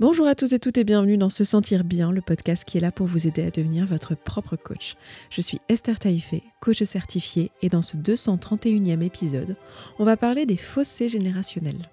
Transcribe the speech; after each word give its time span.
Bonjour 0.00 0.26
à 0.26 0.34
tous 0.34 0.52
et 0.52 0.58
toutes 0.58 0.76
et 0.76 0.82
bienvenue 0.82 1.16
dans 1.16 1.30
Se 1.30 1.44
Sentir 1.44 1.84
Bien, 1.84 2.10
le 2.10 2.20
podcast 2.20 2.64
qui 2.64 2.78
est 2.78 2.80
là 2.80 2.90
pour 2.90 3.06
vous 3.06 3.28
aider 3.28 3.44
à 3.44 3.50
devenir 3.50 3.86
votre 3.86 4.16
propre 4.16 4.56
coach. 4.56 4.96
Je 5.30 5.40
suis 5.40 5.60
Esther 5.68 6.00
Taïfé, 6.00 6.42
coach 6.60 6.82
certifiée, 6.82 7.52
et 7.62 7.68
dans 7.68 7.80
ce 7.80 7.96
231e 7.96 9.02
épisode, 9.02 9.54
on 10.00 10.04
va 10.04 10.16
parler 10.16 10.46
des 10.46 10.56
fossés 10.56 11.08
générationnels. 11.08 11.88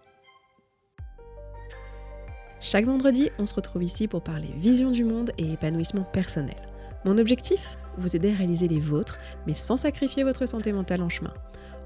Chaque 2.60 2.86
vendredi, 2.86 3.30
on 3.38 3.46
se 3.46 3.54
retrouve 3.54 3.84
ici 3.84 4.08
pour 4.08 4.24
parler 4.24 4.50
vision 4.58 4.90
du 4.90 5.04
monde 5.04 5.30
et 5.38 5.52
épanouissement 5.52 6.04
personnel. 6.04 6.58
Mon 7.06 7.20
objectif? 7.20 7.78
Vous 8.00 8.16
aider 8.16 8.32
à 8.32 8.36
réaliser 8.36 8.68
les 8.68 8.80
vôtres, 8.80 9.20
mais 9.46 9.54
sans 9.54 9.78
sacrifier 9.78 10.24
votre 10.24 10.48
santé 10.48 10.74
mentale 10.74 11.04
en 11.04 11.10
chemin. 11.10 11.34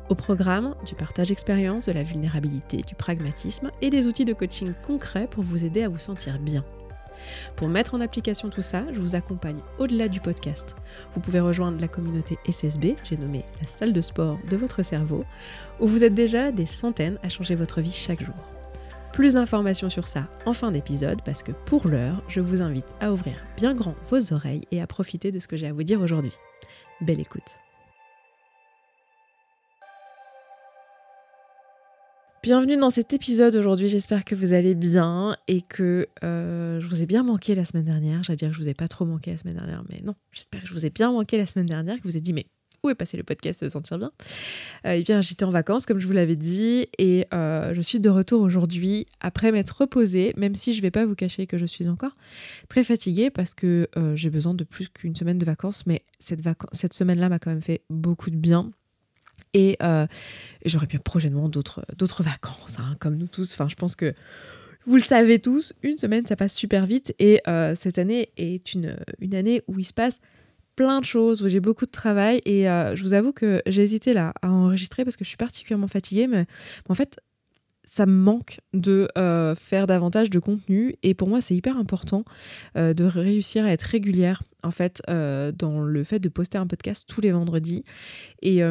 Au 0.08 0.16
programme, 0.16 0.76
du 0.86 0.94
partage 0.94 1.30
d'expérience, 1.30 1.88
de 1.88 1.92
la 1.92 2.04
vulnérabilité, 2.04 2.78
du 2.78 2.94
pragmatisme 2.94 3.72
et 3.82 3.90
des 3.90 4.06
outils 4.06 4.26
de 4.26 4.34
coaching 4.34 4.74
concrets 4.86 5.28
pour 5.28 5.44
vous 5.44 5.66
aider 5.66 5.84
à 5.84 5.90
vous 5.90 5.98
sentir 5.98 6.38
bien. 6.38 6.64
Pour 7.56 7.68
mettre 7.68 7.96
en 7.96 8.02
application 8.02 8.50
tout 8.50 8.62
ça, 8.62 8.86
je 8.94 9.00
vous 9.00 9.16
accompagne 9.16 9.60
au-delà 9.80 10.08
du 10.08 10.20
podcast. 10.20 10.76
Vous 11.14 11.22
pouvez 11.22 11.40
rejoindre 11.40 11.82
la 11.82 11.88
communauté 11.88 12.38
SSB, 12.48 12.96
j'ai 13.04 13.18
nommé 13.18 13.46
la 13.60 13.66
salle 13.66 13.94
de 13.94 14.02
sport 14.02 14.38
de 14.48 14.58
votre 14.58 14.84
cerveau, 14.84 15.26
où 15.80 15.88
vous 15.88 16.04
êtes 16.04 16.14
déjà 16.14 16.52
des 16.52 16.68
centaines 16.68 17.18
à 17.24 17.30
changer 17.30 17.56
votre 17.56 17.82
vie 17.82 17.92
chaque 17.92 18.24
jour. 18.24 18.36
Plus 19.12 19.34
d'informations 19.34 19.90
sur 19.90 20.06
ça 20.06 20.28
en 20.46 20.54
fin 20.54 20.72
d'épisode 20.72 21.22
parce 21.24 21.42
que 21.42 21.54
pour 21.54 21.88
l'heure, 21.88 22.22
je 22.28 22.42
vous 22.42 22.62
invite 22.62 22.94
à 23.00 23.12
ouvrir 23.12 23.44
bien 23.56 23.74
grand 23.74 23.96
vos 24.10 24.34
oreilles 24.34 24.66
et 24.72 24.82
à 24.82 24.88
profiter 24.88 25.32
de 25.32 25.40
ce 25.40 25.48
que 25.48 25.56
j'ai 25.56 25.68
à 25.68 25.74
vous 25.74 25.84
dire 25.84 26.02
aujourd'hui. 26.02 26.34
Belle 27.02 27.22
écoute. 27.22 27.65
Bienvenue 32.46 32.78
dans 32.78 32.92
cet 32.92 33.12
épisode 33.12 33.56
aujourd'hui, 33.56 33.88
j'espère 33.88 34.24
que 34.24 34.36
vous 34.36 34.54
allez 34.54 34.76
bien 34.76 35.36
et 35.48 35.64
que 35.64 36.06
euh, 36.24 36.80
je 36.80 36.86
vous 36.86 37.02
ai 37.02 37.08
bien 37.08 37.24
manqué 37.24 37.56
la 37.56 37.66
semaine 37.66 37.86
dernière. 37.86 38.22
J'allais 38.22 38.38
dire 38.38 38.50
que 38.50 38.54
je 38.54 38.62
vous 38.62 38.70
ai 38.70 38.76
pas 38.76 38.88
trop 38.88 39.04
manqué 39.04 39.32
la 39.32 39.38
semaine 39.38 39.56
dernière, 39.56 39.84
mais 39.90 40.02
non, 40.04 40.14
j'espère 40.32 40.62
que 40.62 40.68
je 40.68 40.74
vous 40.74 40.86
ai 40.86 40.92
bien 40.92 41.12
manqué 41.12 41.40
la 41.40 41.48
semaine 41.48 41.66
dernière, 41.66 41.98
que 41.98 42.04
vous 42.04 42.18
ai 42.18 42.22
dit 42.22 42.34
mais 42.34 42.46
où 42.84 42.90
est 42.92 42.94
passé 42.94 43.18
le 43.18 43.24
podcast 43.24 43.64
de 43.64 43.70
sentir 43.70 43.98
bien? 43.98 44.12
Euh, 44.86 44.94
Eh 44.94 45.02
bien 45.02 45.22
j'étais 45.22 45.44
en 45.44 45.50
vacances 45.50 45.88
comme 45.88 45.98
je 45.98 46.06
vous 46.06 46.14
l'avais 46.14 46.36
dit 46.36 46.86
et 47.00 47.26
euh, 47.34 47.74
je 47.74 47.82
suis 47.82 48.00
de 48.00 48.12
retour 48.12 48.42
aujourd'hui 48.42 49.08
après 49.22 49.52
m'être 49.52 49.82
reposée, 49.82 50.32
même 50.38 50.54
si 50.54 50.76
je 50.76 50.84
vais 50.84 50.92
pas 50.92 51.04
vous 51.04 51.16
cacher 51.16 51.48
que 51.48 51.58
je 51.58 51.66
suis 51.66 51.88
encore 51.88 52.16
très 52.70 52.84
fatiguée 52.84 53.32
parce 53.32 53.56
que 53.56 53.90
j'ai 54.14 54.30
besoin 54.30 54.54
de 54.54 54.64
plus 54.64 54.88
qu'une 54.88 55.16
semaine 55.16 55.40
de 55.40 55.46
vacances, 55.46 55.88
mais 55.88 56.04
cette, 56.20 56.42
cette 56.74 56.94
semaine-là 56.94 57.28
m'a 57.28 57.40
quand 57.40 57.50
même 57.50 57.64
fait 57.64 57.82
beaucoup 57.90 58.30
de 58.30 58.38
bien 58.38 58.72
et 59.56 59.78
j'aurais 60.66 60.88
bien 60.88 61.00
prochainement 61.00 61.50
d'autres, 61.50 61.84
vacances, 62.24 62.78
hein, 62.80 62.96
comme 63.00 63.18
nous 63.18 63.28
tous. 63.28 63.54
Enfin, 63.54 63.68
je 63.68 63.76
pense 63.76 63.96
que 63.96 64.14
vous 64.88 64.96
le 64.96 65.02
savez 65.02 65.40
tous, 65.40 65.74
une 65.82 65.98
semaine, 65.98 66.26
ça 66.28 66.36
passe 66.36 66.54
super 66.54 66.86
vite. 66.86 67.16
Et 67.18 67.42
euh, 67.48 67.74
cette 67.76 67.98
année 67.98 68.30
est 68.38 68.74
une, 68.74 68.96
année 69.34 69.64
où 69.68 69.80
il 69.80 69.84
se 69.84 69.94
passe 69.94 70.20
plein 70.76 71.00
de 71.00 71.06
choses, 71.06 71.42
où 71.42 71.50
j'ai 71.50 71.60
beaucoup 71.60 71.88
de 71.88 71.92
travail. 71.92 72.40
Et 72.46 72.70
euh, 72.70 72.96
je 72.96 73.02
vous 73.02 73.16
avoue 73.16 73.32
que 73.32 73.62
j'ai 73.66 73.82
hésité 73.82 74.14
là 74.14 74.34
à 74.44 74.50
enregistrer 74.52 75.04
parce 75.04 75.18
que 75.18 75.24
je 75.24 75.30
suis 75.30 75.38
particulièrement 75.38 75.88
fatiguée. 75.88 76.28
Mais 76.28 76.46
en 76.88 76.94
fait, 76.94 77.20
ça 77.86 78.06
me 78.06 78.14
manque 78.14 78.60
de 78.74 79.08
euh, 79.18 79.56
faire 79.56 79.88
davantage 79.88 80.30
de 80.30 80.40
contenu. 80.40 80.96
Et 81.04 81.14
pour 81.14 81.28
moi 81.28 81.40
c'est 81.42 81.56
hyper 81.56 81.78
important 81.78 82.26
euh, 82.78 82.94
de 82.94 83.06
réussir 83.06 83.64
à 83.64 83.72
être 83.72 83.84
régulière 83.84 84.44
en 84.64 84.72
fait 84.72 85.02
euh, 85.10 85.52
dans 85.52 85.82
le 85.82 86.04
fait 86.04 86.20
de 86.20 86.30
poster 86.30 86.58
un 86.58 86.68
podcast 86.68 87.08
tous 87.08 87.22
les 87.22 87.32
vendredis. 87.32 87.84
Et 88.42 88.62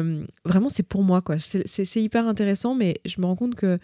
vraiment 0.45 0.69
c'est 0.69 0.87
pour 0.87 1.03
moi 1.03 1.21
quoi. 1.21 1.37
C'est 1.39 2.01
hyper 2.01 2.27
intéressant 2.27 2.75
mais 2.75 2.95
je 3.05 3.19
me 3.19 3.25
rends 3.25 3.35
compte 3.35 3.55
que 3.55 3.79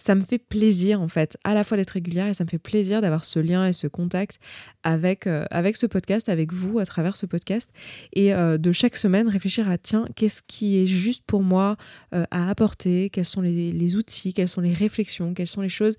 ça 0.00 0.14
me 0.14 0.22
fait 0.22 0.38
plaisir 0.38 1.02
en 1.02 1.08
fait, 1.08 1.36
à 1.44 1.52
la 1.52 1.62
fois 1.62 1.76
d'être 1.76 1.90
régulière 1.90 2.26
et 2.26 2.32
ça 2.32 2.44
me 2.44 2.48
fait 2.48 2.58
plaisir 2.58 3.02
d'avoir 3.02 3.26
ce 3.26 3.38
lien 3.38 3.66
et 3.66 3.74
ce 3.74 3.86
contact 3.86 4.38
avec, 4.82 5.26
euh, 5.26 5.44
avec 5.50 5.76
ce 5.76 5.84
podcast, 5.84 6.30
avec 6.30 6.54
vous 6.54 6.78
à 6.78 6.86
travers 6.86 7.18
ce 7.18 7.26
podcast. 7.26 7.68
Et 8.14 8.32
euh, 8.32 8.56
de 8.56 8.72
chaque 8.72 8.96
semaine 8.96 9.28
réfléchir 9.28 9.68
à 9.68 9.76
tiens, 9.76 10.06
qu'est-ce 10.16 10.40
qui 10.42 10.78
est 10.78 10.86
juste 10.86 11.24
pour 11.26 11.42
moi 11.42 11.76
euh, 12.14 12.24
à 12.30 12.48
apporter, 12.48 13.10
quels 13.10 13.26
sont 13.26 13.42
les, 13.42 13.72
les, 13.72 13.96
outils, 13.96 14.32
quelles 14.32 14.48
sont 14.48 14.62
les 14.62 14.72
réflexions, 14.72 15.34
quelles 15.34 15.46
sont 15.46 15.60
les 15.60 15.68
choses 15.68 15.96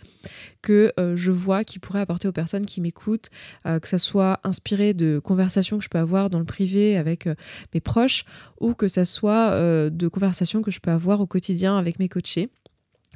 que 0.63 0.91
je 1.15 1.31
vois 1.31 1.63
qui 1.63 1.79
pourraient 1.79 1.99
apporter 1.99 2.27
aux 2.27 2.31
personnes 2.31 2.65
qui 2.65 2.81
m'écoutent, 2.81 3.29
que 3.65 3.87
ça 3.87 3.97
soit 3.97 4.39
inspiré 4.43 4.93
de 4.93 5.19
conversations 5.19 5.77
que 5.77 5.83
je 5.83 5.89
peux 5.89 5.97
avoir 5.97 6.29
dans 6.29 6.39
le 6.39 6.45
privé 6.45 6.97
avec 6.97 7.27
mes 7.73 7.81
proches 7.81 8.25
ou 8.59 8.73
que 8.73 8.87
ça 8.87 9.05
soit 9.05 9.51
de 9.89 10.07
conversations 10.07 10.61
que 10.61 10.71
je 10.71 10.79
peux 10.79 10.91
avoir 10.91 11.19
au 11.19 11.27
quotidien 11.27 11.77
avec 11.77 11.99
mes 11.99 12.09
coachés. 12.09 12.49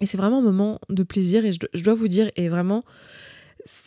Et 0.01 0.05
c'est 0.05 0.17
vraiment 0.17 0.39
un 0.39 0.43
moment 0.43 0.79
de 0.89 1.03
plaisir 1.03 1.45
et 1.45 1.53
je, 1.53 1.83
dois 1.83 1.93
vous 1.93 2.09
dire, 2.09 2.29
et 2.35 2.49
vraiment, 2.49 2.83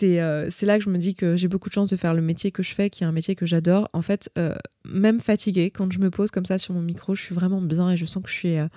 euh, 0.02 0.46
c'est 0.50 0.66
là 0.66 0.78
que 0.78 0.84
je 0.84 0.90
me 0.90 0.96
dis 0.96 1.14
que 1.14 1.36
j'ai 1.36 1.48
beaucoup 1.48 1.68
de 1.68 1.74
chance 1.74 1.90
de 1.90 1.96
faire 1.96 2.14
le 2.14 2.22
métier 2.22 2.50
que 2.50 2.62
je 2.62 2.74
fais, 2.74 2.88
qui 2.88 3.04
est 3.04 3.06
un 3.06 3.12
métier 3.12 3.34
que 3.34 3.44
j'adore. 3.44 3.88
En 3.92 4.00
fait, 4.00 4.30
euh, 4.38 4.54
même 4.84 5.20
fatiguée, 5.20 5.70
quand 5.70 5.92
je 5.92 5.98
me 5.98 6.10
pose 6.10 6.30
comme 6.30 6.46
ça 6.46 6.56
sur 6.56 6.74
mon 6.74 6.80
micro, 6.80 7.14
je 7.14 7.22
suis 7.22 7.34
vraiment 7.34 7.60
bien 7.60 7.90
et 7.90 7.96
je 7.96 8.06
sens 8.06 8.22
que 8.22 8.30
je 8.30 8.34
suis 8.34 8.56
euh, 8.56 8.68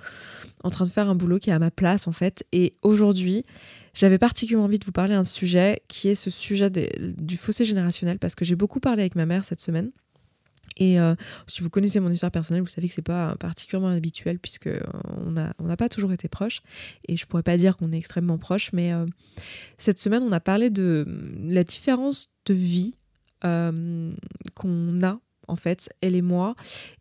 en 0.64 0.70
train 0.70 0.86
de 0.86 0.92
faire 0.92 1.10
un 1.10 1.16
boulot 1.16 1.40
qui 1.40 1.50
est 1.50 1.54
à 1.54 1.60
ma 1.60 1.72
place, 1.72 2.08
en 2.08 2.12
fait. 2.12 2.46
Et 2.52 2.76
aujourd'hui, 2.82 3.46
j'avais 3.94 4.18
particulièrement 4.18 4.66
envie 4.66 4.80
de 4.80 4.86
vous 4.86 4.92
parler 4.92 5.16
d'un 5.16 5.24
sujet 5.24 5.82
qui 5.88 6.10
est 6.10 6.16
ce 6.16 6.30
sujet 6.30 6.70
du 6.70 7.38
fossé 7.38 7.64
générationnel, 7.64 8.20
parce 8.20 8.36
que 8.36 8.44
j'ai 8.44 8.56
beaucoup 8.56 8.82
parlé 8.82 9.04
avec 9.04 9.16
ma 9.16 9.26
mère 9.26 9.46
cette 9.46 9.62
semaine. 9.62 9.92
Et 10.78 11.00
euh, 11.00 11.16
si 11.48 11.62
vous 11.62 11.70
connaissez 11.70 12.00
mon 12.00 12.10
histoire 12.10 12.32
personnelle, 12.32 12.64
vous 12.64 12.70
savez 12.70 12.88
que 12.88 12.94
c'est 12.94 13.02
pas 13.02 13.36
particulièrement 13.38 13.90
habituel 13.90 14.40
puisque 14.40 14.68
euh, 14.68 14.80
on 15.26 15.32
n'a 15.32 15.54
on 15.60 15.76
pas 15.76 15.90
toujours 15.90 16.12
été 16.14 16.28
proches. 16.28 16.62
Et 17.08 17.18
je 17.18 17.26
pourrais 17.26 17.44
pas 17.44 17.58
dire 17.58 17.78
qu'on 17.78 17.92
est 17.92 17.98
extrêmement 17.98 18.38
proches, 18.38 18.72
mais 18.74 18.94
euh, 18.94 19.06
cette 19.78 20.00
semaine, 20.00 20.24
on 20.24 20.32
a 20.32 20.40
parlé 20.40 20.70
de 20.70 21.06
la 21.44 21.64
différence 21.64 22.30
de 22.46 22.54
vie 22.54 22.96
qu'on 23.44 25.02
a 25.02 25.20
en 25.48 25.56
fait, 25.56 25.94
elle 26.02 26.16
et 26.16 26.22
moi, 26.22 26.56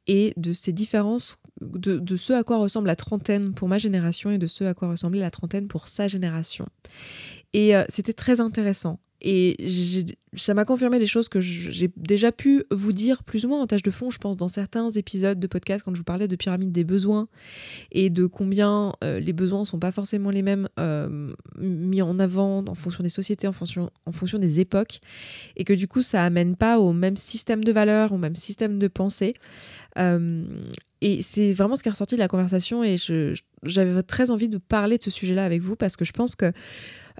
et 0.07 0.33
de 0.37 0.53
ces 0.53 0.73
différences, 0.73 1.39
de, 1.61 1.99
de, 1.99 2.17
ce 2.17 2.33
à 2.33 2.43
quoi 2.43 2.59
ressemble 2.59 2.89
la 2.89 2.97
trentaine 2.97 3.55
pour 3.55 3.69
ma 3.69 3.79
génération 3.79 4.31
et 4.31 4.39
de 4.39 4.47
ce 4.47 4.65
à 4.65 4.75
quoi 4.75 4.89
ressemblait 4.89 5.21
la 5.21 5.31
trentaine 5.31 5.69
pour 5.69 5.87
sa 5.87 6.09
génération. 6.09 6.67
Et 7.53 7.73
c'était 7.89 8.13
très 8.13 8.41
intéressant. 8.41 9.01
Et 9.23 9.57
ça 10.35 10.55
m'a 10.55 10.65
confirmé 10.65 10.99
des 10.99 11.07
choses 11.07 11.29
que 11.29 11.41
j'ai 11.41 11.91
déjà 11.97 12.33
pu 12.33 12.65
vous 12.71 12.93
dire 12.93 13.23
plus 13.23 13.45
ou 13.45 13.49
moins 13.49 13.61
en 13.61 13.67
tâche 13.67 13.83
de 13.83 13.91
fond, 13.91 14.09
je 14.09 14.19
pense, 14.19 14.37
dans 14.37 14.49
certains 14.49 14.89
épisodes 14.91 15.39
de 15.39 15.47
podcast 15.47 15.85
quand 15.85 15.93
je 15.93 15.99
vous 15.99 16.05
parlais 16.05 16.29
de 16.29 16.37
pyramide 16.37 16.73
des 16.73 16.85
besoins 16.85 17.29
et 17.93 18.09
de 18.09 18.25
combien 18.27 18.95
euh, 19.05 19.21
les 19.21 19.35
besoins 19.35 19.61
ne 19.61 19.65
sont 19.65 19.79
pas 19.79 19.93
forcément 19.93 20.31
les 20.31 20.43
mêmes 20.43 20.69
euh, 20.79 21.35
mis 21.59 22.01
en 22.01 22.19
avant 22.19 22.65
en 22.67 22.75
fonction 22.75 23.03
des 23.03 23.11
sociétés, 23.11 23.47
en 23.47 23.53
fonction, 23.53 23.91
en 24.07 24.13
fonction 24.13 24.39
des 24.39 24.61
époques, 24.61 25.01
et 25.57 25.65
que 25.65 25.75
du 25.75 25.87
coup 25.87 26.01
ça 26.01 26.25
amène 26.25 26.57
pas 26.57 26.79
au 26.79 26.93
même 26.93 27.17
système 27.17 27.63
de 27.63 27.73
valeurs, 27.73 28.13
au 28.13 28.19
même 28.19 28.37
système 28.37 28.79
de 28.79 28.89
pensée. 28.89 29.35
Euh, 29.99 30.45
et 31.03 31.23
c'est 31.23 31.53
vraiment 31.53 31.77
ce 31.77 31.83
qui 31.83 31.89
est 31.89 31.93
ressorti 31.93 32.15
de 32.15 32.21
la 32.21 32.29
conversation 32.29 32.85
et 32.85 32.97
j'avais 33.63 34.03
très 34.03 34.31
envie 34.31 34.49
de 34.49 34.59
parler 34.59 34.99
de 34.99 35.03
ce 35.03 35.11
sujet-là 35.11 35.45
avec 35.45 35.63
vous 35.63 35.75
parce 35.75 35.97
que 35.97 36.05
je 36.05 36.13
pense 36.13 36.37
que 36.37 36.47
euh, 36.47 36.53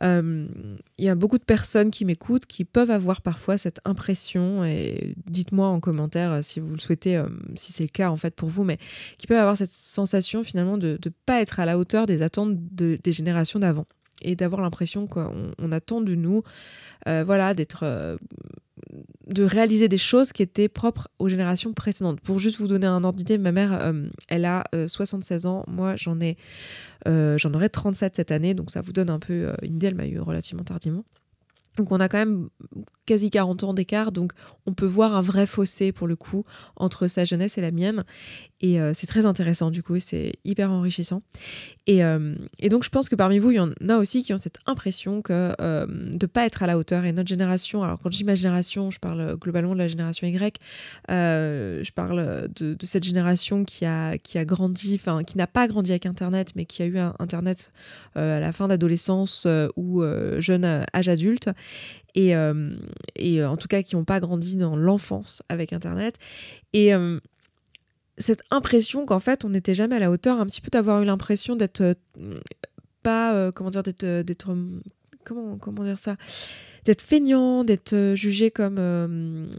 il 0.03 1.05
y 1.05 1.09
a 1.09 1.15
beaucoup 1.15 1.39
de 1.39 1.45
personnes 1.45 1.91
qui 1.91 2.05
m'écoutent 2.05 2.47
qui 2.47 2.65
peuvent 2.65 2.91
avoir 2.91 3.21
parfois 3.23 3.59
cette 3.59 3.81
impression, 3.85 4.65
et 4.65 5.15
dites-moi 5.27 5.67
en 5.69 5.81
commentaire 5.81 6.33
euh, 6.33 6.43
si 6.43 6.61
vous 6.61 6.73
le 6.73 6.81
souhaitez, 6.81 7.17
euh, 7.17 7.29
si 7.55 7.73
c'est 7.73 7.85
le 7.85 7.91
cas 7.91 8.11
en 8.11 8.17
fait 8.17 8.35
pour 8.35 8.49
vous, 8.49 8.65
mais 8.65 8.79
qui 9.19 9.27
peuvent 9.27 9.39
avoir 9.39 9.57
cette 9.57 9.71
sensation 9.71 10.43
finalement 10.43 10.79
de 10.79 10.99
ne 11.05 11.11
pas 11.27 11.41
être 11.41 11.61
à 11.61 11.67
la 11.67 11.79
hauteur 11.79 12.07
des 12.07 12.23
attentes 12.23 12.57
des 12.57 13.13
générations 13.13 13.59
d'avant 13.59 13.87
et 14.23 14.37
d'avoir 14.37 14.61
l'impression 14.61 15.07
qu'on 15.07 15.73
attend 15.73 16.03
de 16.03 16.15
nous, 16.15 16.43
voilà, 17.07 17.55
d'être 17.55 18.19
de 19.31 19.45
réaliser 19.45 19.89
des 19.89 19.99
choses 19.99 20.33
qui 20.33 20.43
étaient 20.43 20.69
propres 20.69 21.09
aux 21.19 21.29
générations 21.29 21.73
précédentes. 21.73 22.21
Pour 22.21 22.39
juste 22.39 22.59
vous 22.59 22.67
donner 22.67 22.87
un 22.87 23.05
ordre 23.05 23.17
d'idée, 23.17 23.39
ma 23.39 23.53
mère, 23.53 23.73
euh, 23.73 24.09
elle 24.29 24.45
a 24.45 24.65
76 24.87 25.47
euh, 25.47 25.49
ans, 25.49 25.65
moi 25.69 25.95
j'en 25.97 26.21
ai, 26.21 26.37
euh, 27.07 27.39
j'en 27.39 27.53
aurai 27.55 27.69
37 27.69 28.17
cette 28.17 28.33
année, 28.33 28.55
donc 28.55 28.71
ça 28.71 28.81
vous 28.81 28.93
donne 28.93 29.11
un 29.11 29.19
peu 29.19 29.53
une 29.63 29.77
idée, 29.77 29.87
elle 29.89 29.95
m'a 29.95 30.07
eu 30.07 30.19
relativement 30.19 30.65
tardivement. 30.65 31.05
Donc 31.77 31.93
on 31.93 32.01
a 32.01 32.09
quand 32.09 32.19
même 32.19 32.49
quasi 33.07 33.31
40 33.31 33.65
ans 33.65 33.75
d'écart, 33.75 34.13
donc 34.13 34.33
on 34.67 34.73
peut 34.73 34.87
voir 34.87 35.17
un 35.17 35.21
vrai 35.21 35.47
fossé 35.47 35.93
pour 35.93 36.07
le 36.07 36.17
coup 36.17 36.45
entre 36.77 37.09
sa 37.09 37.25
jeunesse 37.25 37.59
et 37.59 37.61
la 37.61 37.71
mienne. 37.71 38.05
Et 38.61 38.79
euh, 38.79 38.93
c'est 38.95 39.07
très 39.07 39.25
intéressant 39.25 39.71
du 39.71 39.83
coup, 39.83 39.99
c'est 39.99 40.33
hyper 40.45 40.71
enrichissant. 40.71 41.23
Et, 41.87 42.05
euh, 42.05 42.35
et, 42.59 42.69
donc 42.69 42.85
je 42.85 42.91
pense 42.91 43.09
que 43.09 43.15
parmi 43.15 43.39
vous, 43.39 43.53
il 43.53 43.57
y 43.57 43.61
en 43.61 43.71
a 43.89 43.97
aussi 43.97 44.23
qui 44.23 44.35
ont 44.35 44.39
cette 44.39 44.59
impression 44.67 45.23
que, 45.23 45.55
euh, 45.61 45.87
de 45.87 46.19
ne 46.21 46.27
pas 46.27 46.45
être 46.45 46.63
à 46.63 46.67
la 46.67 46.77
hauteur. 46.77 47.05
Et 47.05 47.13
notre 47.13 47.29
génération, 47.29 47.83
alors 47.83 47.99
quand 47.99 48.11
je 48.13 48.19
dis 48.19 48.25
ma 48.25 48.35
génération, 48.35 48.91
je 48.91 48.99
parle 48.99 49.37
globalement 49.37 49.73
de 49.73 49.79
la 49.79 49.89
génération 49.89 50.27
Y, 50.27 50.61
je 51.09 51.91
parle 51.93 52.49
de, 52.55 52.77
cette 52.85 53.05
génération 53.05 53.65
qui 53.65 53.87
a, 53.87 54.19
qui 54.19 54.37
a 54.37 54.45
grandi, 54.45 54.95
enfin 54.95 55.25
qui 55.25 55.39
n'a 55.39 55.47
pas 55.47 55.67
grandi 55.67 55.93
avec 55.93 56.05
Internet, 56.05 56.53
mais 56.55 56.67
qui 56.67 56.83
a 56.83 56.87
eu 56.87 56.99
Internet 57.19 57.73
à 58.15 58.41
la 58.41 58.53
fin 58.53 58.69
d'adolescence 58.69 59.47
ou 59.77 60.03
jeune 60.39 60.85
âge 60.95 61.09
adulte 61.09 61.49
et, 62.15 62.33
et 63.17 63.45
en 63.45 63.57
tout 63.57 63.69
cas 63.69 63.83
qui 63.83 63.97
n'ont 63.97 64.05
pas 64.05 64.21
grandi 64.21 64.57
dans 64.57 64.77
l'enfance 64.77 65.43
avec 65.49 65.73
Internet. 65.73 66.17
Et 66.73 66.93
cette 68.19 68.43
impression 68.51 69.07
qu'en 69.07 69.21
fait 69.21 69.45
on 69.45 69.51
n'était 69.51 69.75
jamais 69.75 69.97
à 69.97 70.01
la 70.01 70.11
hauteur, 70.11 70.41
un 70.41 70.47
petit 70.47 70.61
peu 70.61 70.71
d'avoir 70.71 71.03
eu 71.03 71.05
l'impression 71.05 71.57
d'être 71.57 71.95
pas, 73.03 73.53
comment 73.53 73.71
dire, 73.71 73.83
d'être 73.83 74.57
comment, 75.25 75.59
comment 75.59 75.85
dire 75.85 75.99
ça 75.99 76.17
D'être 76.85 77.03
feignant, 77.03 77.63
d'être 77.63 78.15
jugé 78.15 78.51
comme 78.51 79.51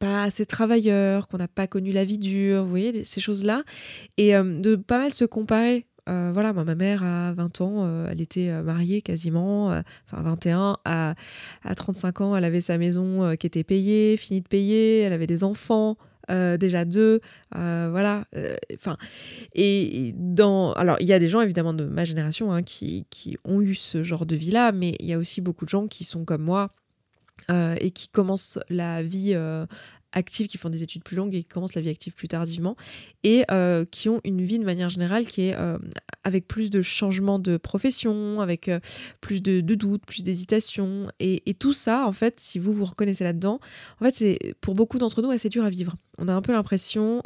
pas 0.00 0.24
assez 0.24 0.46
travailleur, 0.46 1.28
qu'on 1.28 1.38
n'a 1.38 1.48
pas 1.48 1.68
connu 1.68 1.92
la 1.92 2.04
vie 2.04 2.18
dure, 2.18 2.64
vous 2.64 2.70
voyez, 2.70 3.04
ces 3.04 3.20
choses-là. 3.20 3.62
Et 4.16 4.32
de 4.32 4.74
pas 4.74 4.98
mal 4.98 5.12
se 5.12 5.24
comparer 5.24 5.86
euh, 6.08 6.30
voilà, 6.32 6.52
ma 6.52 6.74
mère, 6.74 7.02
à 7.02 7.32
20 7.32 7.60
ans, 7.60 7.84
euh, 7.84 8.08
elle 8.10 8.20
était 8.20 8.48
euh, 8.50 8.62
mariée 8.62 9.02
quasiment, 9.02 9.68
enfin 10.06 10.22
21, 10.22 10.78
à, 10.84 11.14
à 11.64 11.74
35 11.74 12.20
ans, 12.20 12.36
elle 12.36 12.44
avait 12.44 12.60
sa 12.60 12.78
maison 12.78 13.34
qui 13.36 13.46
était 13.46 13.64
payée, 13.64 14.16
finie 14.16 14.40
de 14.40 14.48
payer, 14.48 15.00
elle 15.00 15.12
avait 15.12 15.26
des 15.26 15.42
enfants. 15.44 15.96
déjà 16.28 16.84
deux, 16.84 17.20
voilà. 17.52 18.24
Enfin, 18.74 18.96
et, 19.54 20.14
dans, 20.16 20.72
alors 20.72 20.96
il 21.00 21.06
y 21.06 21.12
a 21.12 21.18
des 21.18 21.28
gens 21.28 21.40
évidemment 21.40 21.74
de 21.74 21.84
ma 21.84 22.04
génération 22.04 22.52
hein, 22.52 22.62
qui, 22.62 23.06
qui, 23.10 23.36
ont 23.44 23.60
eu 23.60 23.74
ce 23.74 24.02
genre 24.02 24.26
de 24.26 24.36
vie-là, 24.36 24.72
mais 24.72 24.94
il 25.00 25.06
y 25.06 25.12
a 25.12 25.18
aussi 25.18 25.40
beaucoup 25.40 25.64
de 25.64 25.70
gens 25.70 25.88
qui 25.88 26.04
sont 26.04 26.24
comme 26.24 26.42
moi 26.42 26.70
et 27.48 27.90
qui 27.90 28.08
commencent 28.08 28.58
la 28.70 29.02
vie 29.02 29.36
actifs 30.16 30.48
qui 30.48 30.58
font 30.58 30.70
des 30.70 30.82
études 30.82 31.04
plus 31.04 31.16
longues 31.16 31.34
et 31.34 31.42
qui 31.42 31.48
commencent 31.48 31.74
la 31.74 31.82
vie 31.82 31.90
active 31.90 32.14
plus 32.14 32.28
tardivement 32.28 32.76
et 33.22 33.44
euh, 33.50 33.84
qui 33.84 34.08
ont 34.08 34.20
une 34.24 34.40
vie 34.42 34.58
de 34.58 34.64
manière 34.64 34.88
générale 34.88 35.26
qui 35.26 35.42
est 35.42 35.54
euh, 35.54 35.78
avec 36.24 36.48
plus 36.48 36.70
de 36.70 36.82
changements 36.82 37.38
de 37.38 37.56
profession, 37.56 38.40
avec 38.40 38.68
euh, 38.68 38.80
plus 39.20 39.42
de, 39.42 39.60
doutes, 39.60 40.04
plus 40.06 40.24
d'hésitations. 40.24 41.08
Et, 41.20 41.42
tout 41.58 41.72
ça, 41.72 42.06
en 42.06 42.12
fait, 42.12 42.40
si 42.40 42.58
vous 42.58 42.72
vous 42.72 42.84
reconnaissez 42.84 43.24
là-dedans, 43.24 43.60
en 44.00 44.04
fait, 44.04 44.14
c'est 44.14 44.38
pour 44.60 44.74
beaucoup 44.74 44.98
d'entre 44.98 45.22
nous 45.22 45.30
assez 45.30 45.48
dur 45.48 45.64
à 45.64 45.70
vivre. 45.70 45.94
On 46.18 46.28
a 46.28 46.32
un 46.32 46.42
peu 46.42 46.52
l'impression 46.52 47.22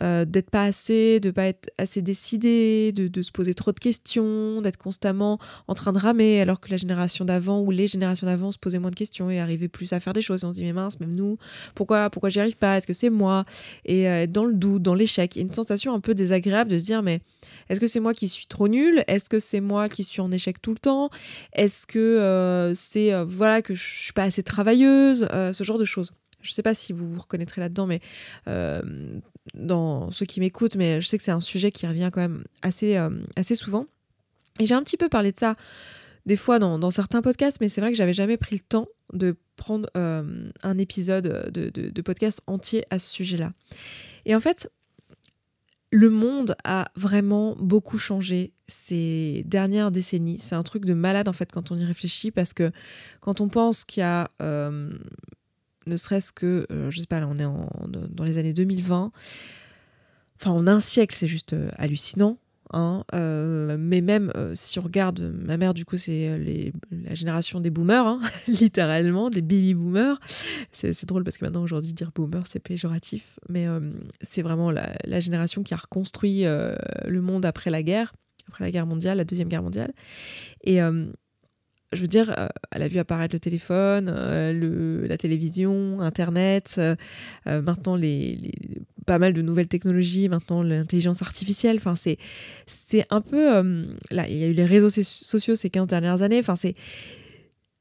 d'être 0.00 0.50
pas 0.50 0.64
assez, 0.64 1.20
de 1.20 1.30
pas 1.30 1.44
être 1.44 1.70
assez 1.78 2.02
décidé, 2.02 2.92
de, 2.92 3.22
se 3.22 3.32
poser 3.32 3.54
trop 3.54 3.72
de 3.72 3.80
questions, 3.80 4.60
d'être 4.60 4.76
constamment 4.76 5.38
en 5.68 5.74
train 5.74 5.92
de 5.92 5.98
ramer, 5.98 6.40
alors 6.40 6.60
que 6.60 6.70
la 6.70 6.76
génération 6.76 7.24
d'avant 7.24 7.60
ou 7.60 7.70
les 7.70 7.86
générations 7.86 8.26
d'avant 8.26 8.52
se 8.52 8.58
posaient 8.58 8.78
moins 8.78 8.90
de 8.90 8.96
questions 8.96 9.30
et 9.30 9.40
arrivaient 9.40 9.68
plus 9.68 9.92
à 9.92 10.00
faire 10.00 10.12
des 10.12 10.22
choses. 10.22 10.44
Et 10.44 10.46
on 10.46 10.52
se 10.52 10.58
dit, 10.58 10.64
mais 10.64 10.72
mince, 10.72 11.00
même 11.00 11.14
nous, 11.14 11.38
pourquoi, 11.74 12.10
pourquoi 12.10 12.28
j'y 12.28 12.40
arrive 12.40 12.56
pas? 12.56 12.76
Est-ce 12.76 12.86
que 12.86 12.92
c'est 12.92 13.10
moi? 13.10 13.44
Et 13.84 14.02
être 14.02 14.32
dans 14.32 14.44
le 14.44 14.54
doute, 14.54 14.82
dans 14.82 14.94
l'échec. 14.94 15.36
Une 15.36 15.50
sensation 15.50 15.94
un 15.94 16.00
peu 16.00 16.14
désagréable 16.14 16.70
de 16.70 16.78
se 16.78 16.84
dire, 16.84 17.02
mais 17.02 17.20
est-ce 17.68 17.80
que 17.80 17.86
c'est 17.86 18.00
moi 18.00 18.14
qui 18.14 18.28
suis 18.28 18.46
trop 18.46 18.68
nulle? 18.68 19.04
Est-ce 19.06 19.28
que 19.28 19.38
c'est 19.38 19.60
moi 19.60 19.88
qui 19.88 20.04
suis 20.04 20.20
en 20.20 20.30
échec 20.30 20.60
tout 20.60 20.72
le 20.72 20.78
temps? 20.78 21.10
Est-ce 21.52 21.86
que 21.86 21.98
euh, 21.98 22.74
c'est 22.74 23.12
euh, 23.12 23.24
voilà 23.24 23.62
que 23.62 23.74
je 23.74 23.84
suis 23.84 24.12
pas 24.12 24.24
assez 24.24 24.42
travailleuse? 24.42 25.28
Euh, 25.32 25.52
Ce 25.52 25.64
genre 25.64 25.78
de 25.78 25.84
choses. 25.84 26.12
Je 26.46 26.52
sais 26.52 26.62
pas 26.62 26.74
si 26.74 26.92
vous 26.92 27.06
vous 27.08 27.20
reconnaîtrez 27.20 27.60
là-dedans, 27.60 27.86
mais 27.86 28.00
dans 29.54 30.10
ceux 30.10 30.26
qui 30.26 30.40
m'écoutent, 30.40 30.76
mais 30.76 31.00
je 31.00 31.06
sais 31.06 31.18
que 31.18 31.24
c'est 31.24 31.30
un 31.30 31.40
sujet 31.40 31.70
qui 31.70 31.86
revient 31.86 32.10
quand 32.12 32.20
même 32.20 32.44
assez, 32.62 32.96
assez 33.36 33.54
souvent. 33.54 33.86
Et 34.60 34.66
j'ai 34.66 34.74
un 34.74 34.82
petit 34.82 34.96
peu 34.96 35.08
parlé 35.08 35.32
de 35.32 35.38
ça 35.38 35.56
des 36.24 36.36
fois 36.36 36.58
dans, 36.58 36.78
dans 36.78 36.90
certains 36.90 37.22
podcasts, 37.22 37.58
mais 37.60 37.68
c'est 37.68 37.80
vrai 37.80 37.92
que 37.92 37.96
j'avais 37.96 38.12
jamais 38.12 38.36
pris 38.36 38.56
le 38.56 38.62
temps 38.62 38.86
de 39.12 39.36
prendre 39.56 39.88
un 39.94 40.78
épisode 40.78 41.50
de, 41.52 41.70
de, 41.70 42.02
podcast 42.02 42.40
entier 42.46 42.84
à 42.90 42.98
ce 42.98 43.12
sujet-là. 43.12 43.52
Et 44.26 44.34
en 44.34 44.40
fait, 44.40 44.70
le 45.92 46.10
monde 46.10 46.56
a 46.64 46.90
vraiment 46.96 47.56
beaucoup 47.58 47.98
changé 47.98 48.52
ces 48.66 49.44
dernières 49.46 49.90
décennies. 49.90 50.38
C'est 50.38 50.54
un 50.54 50.62
truc 50.62 50.84
de 50.84 50.94
malade 50.94 51.28
en 51.28 51.32
fait 51.32 51.50
quand 51.52 51.70
on 51.70 51.76
y 51.76 51.84
réfléchit 51.84 52.30
parce 52.30 52.52
que 52.52 52.72
quand 53.20 53.40
on 53.40 53.48
pense 53.48 53.84
qu'il 53.84 54.00
y 54.00 54.04
a 54.04 54.30
euh, 54.42 54.90
ne 55.86 55.96
serait-ce 55.96 56.32
que, 56.32 56.66
euh, 56.70 56.90
je 56.90 57.00
sais 57.00 57.06
pas, 57.06 57.20
là 57.20 57.28
on 57.28 57.38
est 57.38 58.08
dans 58.10 58.24
les 58.24 58.38
années 58.38 58.52
2020, 58.52 59.12
enfin 60.40 60.50
en 60.50 60.66
un 60.66 60.80
siècle 60.80 61.14
c'est 61.14 61.26
juste 61.26 61.52
euh, 61.52 61.70
hallucinant. 61.76 62.38
Hein, 62.72 63.04
euh, 63.14 63.76
mais 63.78 64.00
même 64.00 64.32
euh, 64.34 64.50
si 64.56 64.80
on 64.80 64.82
regarde, 64.82 65.20
ma 65.20 65.56
mère, 65.56 65.72
du 65.72 65.84
coup, 65.84 65.96
c'est 65.96 66.36
la 66.90 67.14
génération 67.14 67.60
des 67.60 67.70
boomers, 67.70 68.04
hein, 68.04 68.20
littéralement, 68.48 69.30
des 69.30 69.40
baby 69.40 69.72
boomers. 69.72 70.18
C'est 70.72 71.04
drôle 71.04 71.22
parce 71.22 71.38
que 71.38 71.44
maintenant, 71.44 71.62
aujourd'hui, 71.62 71.92
dire 71.94 72.10
boomer, 72.12 72.44
c'est 72.44 72.58
péjoratif, 72.58 73.38
mais 73.48 73.68
c'est 74.20 74.42
vraiment 74.42 74.72
la, 74.72 74.94
la, 75.04 75.20
génération 75.20 75.62
qui 75.62 75.74
a 75.74 75.76
reconstruit 75.76 76.42
le 76.42 77.20
monde 77.20 77.46
après 77.46 77.70
la 77.70 77.84
guerre, 77.84 78.12
après 78.48 78.64
la 78.64 78.72
guerre 78.72 78.86
mondiale, 78.86 79.18
la 79.18 79.24
deuxième 79.24 79.48
guerre 79.48 79.62
mondiale. 79.62 79.92
Et 80.64 80.80
je 81.92 82.00
veux 82.00 82.08
dire, 82.08 82.34
elle 82.72 82.82
a 82.82 82.88
vu 82.88 82.98
apparaître 82.98 83.34
le 83.34 83.38
téléphone, 83.38 84.06
le, 84.06 85.06
la 85.06 85.16
télévision, 85.16 86.00
Internet, 86.00 86.80
maintenant 87.46 87.96
les, 87.96 88.38
pas 89.06 89.18
mal 89.18 89.32
de 89.32 89.40
nouvelles 89.40 89.68
technologies, 89.68 90.28
maintenant 90.28 90.62
l'intelligence 90.62 91.22
artificielle. 91.22 91.76
Enfin, 91.76 91.94
c'est, 91.96 92.18
un 93.10 93.20
peu. 93.20 93.56
Euh, 93.56 93.86
là, 94.10 94.28
il 94.28 94.36
y 94.36 94.44
a 94.44 94.48
eu 94.48 94.52
les 94.52 94.64
réseaux 94.64 94.90
sociaux 94.90 95.54
ces 95.54 95.70
15 95.70 95.86
dernières 95.86 96.22
années. 96.22 96.40
Enfin, 96.40 96.56
c'est. 96.56 96.74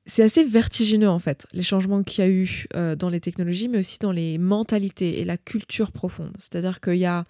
C'est 0.07 0.21
assez 0.21 0.43
vertigineux 0.43 1.09
en 1.09 1.17
fait, 1.17 1.47
les 1.51 1.63
changements 1.63 2.03
qu'il 2.03 2.23
y 2.23 2.27
a 2.27 2.29
eu 2.29 2.65
euh, 2.75 2.95
dans 2.95 3.09
les 3.09 3.19
technologies, 3.19 3.67
mais 3.67 3.79
aussi 3.79 3.97
dans 3.97 4.11
les 4.11 4.37
mentalités 4.37 5.19
et 5.19 5.25
la 5.25 5.35
culture 5.35 5.91
profonde. 5.91 6.31
C'est-à-dire 6.37 6.79
qu'il 6.79 6.97
y 6.97 7.05
a 7.05 7.25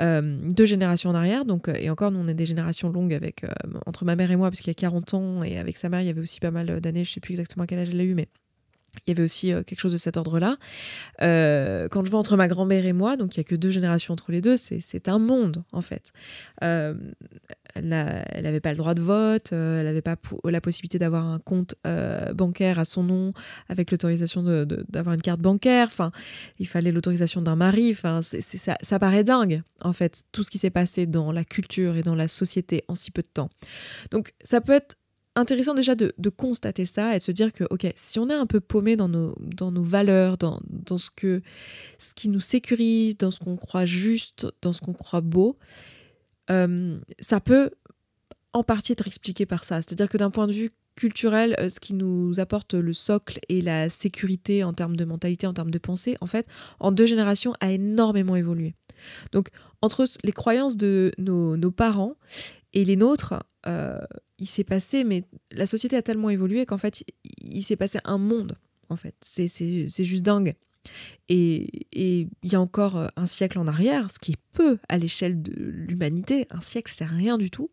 euh, 0.00 0.38
deux 0.48 0.64
générations 0.64 1.10
en 1.10 1.14
arrière, 1.14 1.44
donc, 1.44 1.68
et 1.68 1.90
encore 1.90 2.12
nous 2.12 2.20
on 2.20 2.28
est 2.28 2.34
des 2.34 2.46
générations 2.46 2.88
longues 2.88 3.20
entre 3.84 4.06
ma 4.06 4.16
mère 4.16 4.30
et 4.30 4.36
moi, 4.36 4.50
parce 4.50 4.60
qu'il 4.60 4.68
y 4.68 4.70
a 4.70 4.74
40 4.74 5.14
ans, 5.14 5.42
et 5.42 5.58
avec 5.58 5.76
sa 5.76 5.90
mère 5.90 6.00
il 6.00 6.06
y 6.06 6.10
avait 6.10 6.22
aussi 6.22 6.40
pas 6.40 6.50
mal 6.50 6.80
d'années, 6.80 7.04
je 7.04 7.12
sais 7.12 7.20
plus 7.20 7.32
exactement 7.32 7.66
quel 7.66 7.80
âge 7.80 7.90
elle 7.90 8.00
a 8.00 8.04
eu, 8.04 8.14
mais 8.14 8.28
il 9.06 9.10
y 9.10 9.12
avait 9.12 9.22
aussi 9.22 9.52
euh, 9.52 9.62
quelque 9.62 9.80
chose 9.80 9.92
de 9.92 9.98
cet 9.98 10.16
ordre-là. 10.16 10.56
Euh, 11.22 11.88
quand 11.88 12.04
je 12.04 12.10
vois 12.10 12.20
entre 12.20 12.36
ma 12.36 12.48
grand-mère 12.48 12.86
et 12.86 12.92
moi, 12.92 13.16
donc 13.16 13.36
il 13.36 13.40
n'y 13.40 13.42
a 13.42 13.44
que 13.44 13.54
deux 13.54 13.70
générations 13.70 14.12
entre 14.12 14.32
les 14.32 14.40
deux, 14.40 14.56
c'est 14.56 15.08
un 15.08 15.18
monde 15.18 15.64
en 15.72 15.82
fait. 15.82 16.12
Euh, 16.62 16.94
elle 17.74 17.88
n'avait 17.88 18.60
pas 18.60 18.70
le 18.70 18.78
droit 18.78 18.94
de 18.94 19.02
vote, 19.02 19.52
elle 19.52 19.84
n'avait 19.84 20.00
pas 20.00 20.16
la 20.44 20.60
possibilité 20.62 20.98
d'avoir 20.98 21.26
un 21.26 21.38
compte 21.38 21.74
bancaire 22.34 22.78
à 22.78 22.86
son 22.86 23.02
nom 23.02 23.34
avec 23.68 23.90
l'autorisation 23.90 24.42
d'avoir 24.88 25.14
une 25.14 25.20
carte 25.20 25.40
bancaire. 25.40 25.88
Enfin, 25.88 26.10
il 26.58 26.66
fallait 26.66 26.90
l'autorisation 26.90 27.42
d'un 27.42 27.56
mari. 27.56 27.90
Enfin, 27.90 28.22
ça, 28.22 28.78
ça 28.80 28.98
paraît 28.98 29.24
dingue 29.24 29.62
en 29.82 29.92
fait 29.92 30.22
tout 30.32 30.42
ce 30.42 30.50
qui 30.50 30.56
s'est 30.56 30.70
passé 30.70 31.06
dans 31.06 31.32
la 31.32 31.44
culture 31.44 31.96
et 31.96 32.02
dans 32.02 32.14
la 32.14 32.28
société 32.28 32.82
en 32.88 32.94
si 32.94 33.10
peu 33.10 33.20
de 33.20 33.28
temps. 33.28 33.50
Donc 34.10 34.32
ça 34.42 34.62
peut 34.62 34.72
être 34.72 34.96
intéressant 35.36 35.74
déjà 35.74 35.94
de, 35.94 36.12
constater 36.30 36.86
ça 36.86 37.14
et 37.14 37.18
de 37.18 37.22
se 37.22 37.30
dire 37.30 37.52
que, 37.52 37.64
ok, 37.70 37.86
si 37.94 38.18
on 38.18 38.28
est 38.28 38.34
un 38.34 38.46
peu 38.46 38.60
paumé 38.60 38.96
dans 38.96 39.08
nos, 39.08 39.36
dans 39.38 39.70
nos 39.70 39.82
valeurs, 39.82 40.38
dans, 40.38 40.60
dans 40.68 40.98
ce, 40.98 41.10
que, 41.14 41.42
ce 41.98 42.14
qui 42.14 42.28
nous 42.28 42.40
sécurise, 42.40 43.16
dans 43.16 43.30
ce 43.30 43.38
qu'on 43.38 43.56
croit 43.56 43.86
juste, 43.86 44.46
dans 44.62 44.72
ce 44.72 44.80
qu'on 44.80 44.94
croit 44.94 45.20
beau, 45.20 45.56
euh, 46.50 46.98
ça 47.20 47.40
peut 47.40 47.70
en 48.52 48.64
partie 48.64 48.92
être 48.92 49.06
expliqué 49.06 49.46
par 49.46 49.64
ça. 49.64 49.76
C'est-à-dire 49.76 50.08
que 50.08 50.16
d'un 50.16 50.30
point 50.30 50.46
de 50.46 50.52
vue 50.52 50.70
culturel, 50.96 51.54
euh, 51.60 51.68
ce 51.68 51.78
qui 51.78 51.94
nous 51.94 52.40
apporte 52.40 52.74
le 52.74 52.92
socle 52.94 53.38
et 53.48 53.60
la 53.60 53.90
sécurité 53.90 54.64
en 54.64 54.72
termes 54.72 54.96
de 54.96 55.04
mentalité, 55.04 55.46
en 55.46 55.52
termes 55.52 55.70
de 55.70 55.78
pensée, 55.78 56.16
en 56.20 56.26
fait, 56.26 56.46
en 56.80 56.90
deux 56.90 57.06
générations, 57.06 57.52
a 57.60 57.70
énormément 57.70 58.34
évolué. 58.34 58.74
Donc, 59.32 59.48
entre 59.82 60.06
les 60.24 60.32
croyances 60.32 60.76
de 60.76 61.12
nos, 61.18 61.56
nos 61.56 61.70
parents 61.70 62.16
et 62.72 62.84
les 62.84 62.96
nôtres, 62.96 63.34
euh, 63.66 64.00
il 64.38 64.46
s'est 64.46 64.64
passé, 64.64 65.04
mais 65.04 65.24
la 65.50 65.66
société 65.66 65.96
a 65.96 66.02
tellement 66.02 66.30
évolué 66.30 66.66
qu'en 66.66 66.78
fait, 66.78 67.04
il, 67.42 67.62
s'est 67.62 67.76
passé 67.76 67.98
un 68.04 68.18
monde, 68.18 68.58
en 68.88 68.96
fait. 68.96 69.14
C'est 69.20 70.04
juste 70.04 70.22
dingue. 70.22 70.54
Et 71.28 71.86
il 71.92 72.28
y 72.44 72.54
a 72.54 72.60
encore 72.60 72.96
euh, 72.96 73.08
un 73.16 73.26
siècle 73.26 73.58
en 73.58 73.66
arrière, 73.66 74.08
ce 74.10 74.20
qui 74.20 74.32
est 74.32 74.40
peu 74.52 74.78
à 74.88 74.98
l'échelle 74.98 75.42
de 75.42 75.52
l'humanité, 75.52 76.46
un 76.50 76.60
siècle 76.60 76.92
c'est 76.94 77.04
rien 77.04 77.38
du 77.38 77.50
tout, 77.50 77.70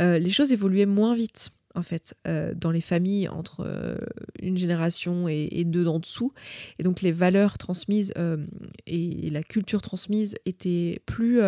euh, 0.00 0.18
les 0.18 0.30
choses 0.30 0.52
évoluaient 0.52 0.86
moins 0.86 1.14
vite 1.14 1.50
en 1.74 1.82
fait, 1.82 2.16
euh, 2.26 2.54
dans 2.54 2.70
les 2.70 2.80
familles 2.80 3.28
entre 3.28 3.64
euh, 3.66 3.96
une 4.40 4.56
génération 4.56 5.28
et, 5.28 5.64
deux 5.64 5.84
d'en 5.84 5.98
dessous. 5.98 6.32
Et 6.78 6.82
donc 6.82 7.02
les 7.02 7.12
valeurs 7.12 7.58
transmises 7.58 8.12
euh, 8.18 8.44
et, 8.86 9.30
la 9.30 9.42
culture 9.42 9.80
transmise 9.80 10.34
étaient 10.44 11.00
plus, 11.06 11.40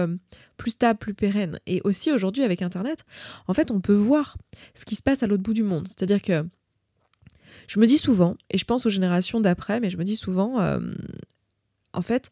plus 0.56 0.70
stables, 0.70 0.98
plus 0.98 1.14
pérennes. 1.14 1.58
Et 1.66 1.80
aussi 1.84 2.10
aujourd'hui 2.10 2.42
avec 2.42 2.62
Internet, 2.62 3.04
en 3.46 3.54
fait, 3.54 3.70
on 3.70 3.80
peut 3.80 3.94
voir 3.94 4.38
ce 4.74 4.84
qui 4.84 4.96
se 4.96 5.02
passe 5.02 5.22
à 5.22 5.26
l'autre 5.26 5.42
bout 5.42 5.52
du 5.52 5.62
monde. 5.62 5.86
C'est-à-dire 5.86 6.22
que 6.22 6.46
je 7.66 7.78
me 7.78 7.86
dis 7.86 7.98
souvent, 7.98 8.36
et 8.50 8.58
je 8.58 8.64
pense 8.64 8.86
aux 8.86 8.90
générations 8.90 9.40
d'après, 9.40 9.80
mais 9.80 9.90
je 9.90 9.98
me 9.98 10.04
dis 10.04 10.16
souvent, 10.16 10.60
en 11.92 12.02
fait, 12.02 12.30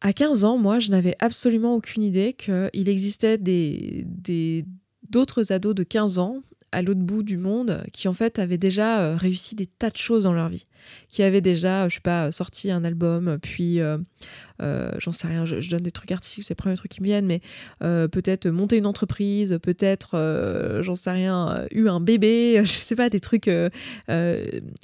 à 0.00 0.12
15 0.12 0.44
ans, 0.44 0.58
moi, 0.58 0.78
je 0.78 0.90
n'avais 0.90 1.14
absolument 1.18 1.74
aucune 1.74 2.02
idée 2.02 2.32
qu'il 2.32 2.88
existait 2.88 3.38
des, 3.38 4.04
des, 4.06 4.64
d'autres 5.08 5.52
ados 5.52 5.74
de 5.74 5.82
15 5.82 6.18
ans 6.18 6.42
à 6.72 6.82
l'autre 6.82 7.00
bout 7.00 7.22
du 7.22 7.36
monde 7.36 7.82
qui 7.92 8.08
en 8.08 8.12
fait 8.12 8.38
avaient 8.38 8.58
déjà 8.58 9.00
euh, 9.00 9.16
réussi 9.16 9.54
des 9.54 9.66
tas 9.66 9.90
de 9.90 9.96
choses 9.96 10.24
dans 10.24 10.32
leur 10.32 10.48
vie, 10.48 10.66
qui 11.08 11.22
avaient 11.22 11.40
déjà, 11.40 11.88
je 11.88 11.96
sais 11.96 12.00
pas, 12.00 12.30
sorti 12.30 12.70
un 12.70 12.84
album, 12.84 13.38
puis 13.42 13.80
euh, 13.80 13.98
euh, 14.62 14.92
j'en 14.98 15.12
sais 15.12 15.26
rien, 15.26 15.44
je, 15.44 15.68
donne 15.68 15.82
des 15.82 15.90
trucs 15.90 16.12
artistiques, 16.12 16.44
c'est 16.44 16.52
les 16.52 16.56
premiers 16.56 16.76
trucs 16.76 16.92
qui 16.92 17.00
me 17.00 17.06
viennent, 17.06 17.26
mais 17.26 17.40
peut-être 17.80 18.48
monter 18.48 18.76
une 18.76 18.86
entreprise, 18.86 19.58
peut-être, 19.62 20.80
j'en 20.82 20.94
sais 20.94 21.10
rien, 21.10 21.66
eu 21.72 21.88
un 21.88 22.00
bébé, 22.00 22.60
je 22.64 22.70
sais 22.70 22.96
pas, 22.96 23.10
des 23.10 23.20
trucs 23.20 23.50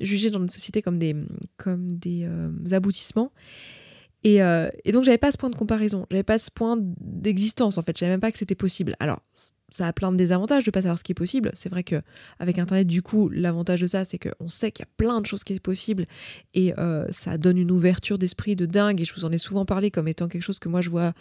jugés 0.00 0.30
dans 0.30 0.40
notre 0.40 0.52
société 0.52 0.82
comme 0.82 0.98
des, 0.98 1.14
comme 1.56 1.92
des 1.92 2.28
aboutissements. 2.72 3.32
Et, 4.24 4.38
et 4.38 4.92
donc 4.92 5.04
j'avais 5.04 5.18
pas 5.18 5.30
ce 5.30 5.38
point 5.38 5.50
de 5.50 5.56
comparaison, 5.56 6.06
j'avais 6.10 6.24
pas 6.24 6.38
ce 6.38 6.50
point 6.50 6.78
d'existence 6.80 7.78
en 7.78 7.82
fait, 7.82 7.96
je 7.96 8.00
savais 8.00 8.12
même 8.12 8.20
pas 8.20 8.32
que 8.32 8.38
c'était 8.38 8.56
possible. 8.56 8.96
Alors 8.98 9.22
ça 9.76 9.86
a 9.86 9.92
plein 9.92 10.10
de 10.10 10.16
désavantages 10.16 10.64
de 10.64 10.70
pas 10.70 10.80
savoir 10.80 10.98
ce 10.98 11.04
qui 11.04 11.12
est 11.12 11.14
possible. 11.14 11.50
C'est 11.52 11.68
vrai 11.68 11.84
que 11.84 12.00
avec 12.38 12.58
Internet, 12.58 12.86
du 12.86 13.02
coup, 13.02 13.28
l'avantage 13.28 13.82
de 13.82 13.86
ça, 13.86 14.06
c'est 14.06 14.18
qu'on 14.18 14.48
sait 14.48 14.72
qu'il 14.72 14.84
y 14.84 14.88
a 14.88 14.92
plein 14.96 15.20
de 15.20 15.26
choses 15.26 15.44
qui 15.44 15.52
sont 15.52 15.60
possibles 15.60 16.06
et 16.54 16.72
euh, 16.78 17.06
ça 17.10 17.36
donne 17.36 17.58
une 17.58 17.70
ouverture 17.70 18.16
d'esprit 18.16 18.56
de 18.56 18.64
dingue. 18.64 19.02
Et 19.02 19.04
je 19.04 19.12
vous 19.12 19.26
en 19.26 19.32
ai 19.32 19.38
souvent 19.38 19.66
parlé 19.66 19.90
comme 19.90 20.08
étant 20.08 20.28
quelque 20.28 20.42
chose 20.42 20.58
que 20.58 20.70
moi 20.70 20.80
je 20.80 20.88
vois 20.88 21.12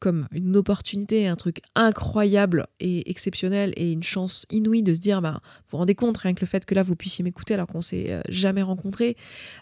comme 0.00 0.26
une 0.32 0.56
opportunité, 0.56 1.28
un 1.28 1.36
truc 1.36 1.60
incroyable 1.76 2.66
et 2.80 3.08
exceptionnel 3.08 3.72
et 3.76 3.92
une 3.92 4.02
chance 4.02 4.44
inouïe 4.50 4.82
de 4.82 4.92
se 4.92 5.00
dire, 5.00 5.22
bah, 5.22 5.40
vous 5.40 5.70
vous 5.70 5.78
rendez 5.78 5.94
compte, 5.94 6.18
rien 6.18 6.34
que 6.34 6.40
le 6.40 6.48
fait 6.48 6.66
que 6.66 6.74
là 6.74 6.82
vous 6.82 6.96
puissiez 6.96 7.22
m'écouter 7.22 7.54
alors 7.54 7.68
qu'on 7.68 7.82
s'est 7.82 8.06
euh, 8.10 8.22
jamais 8.28 8.62
rencontré, 8.62 9.16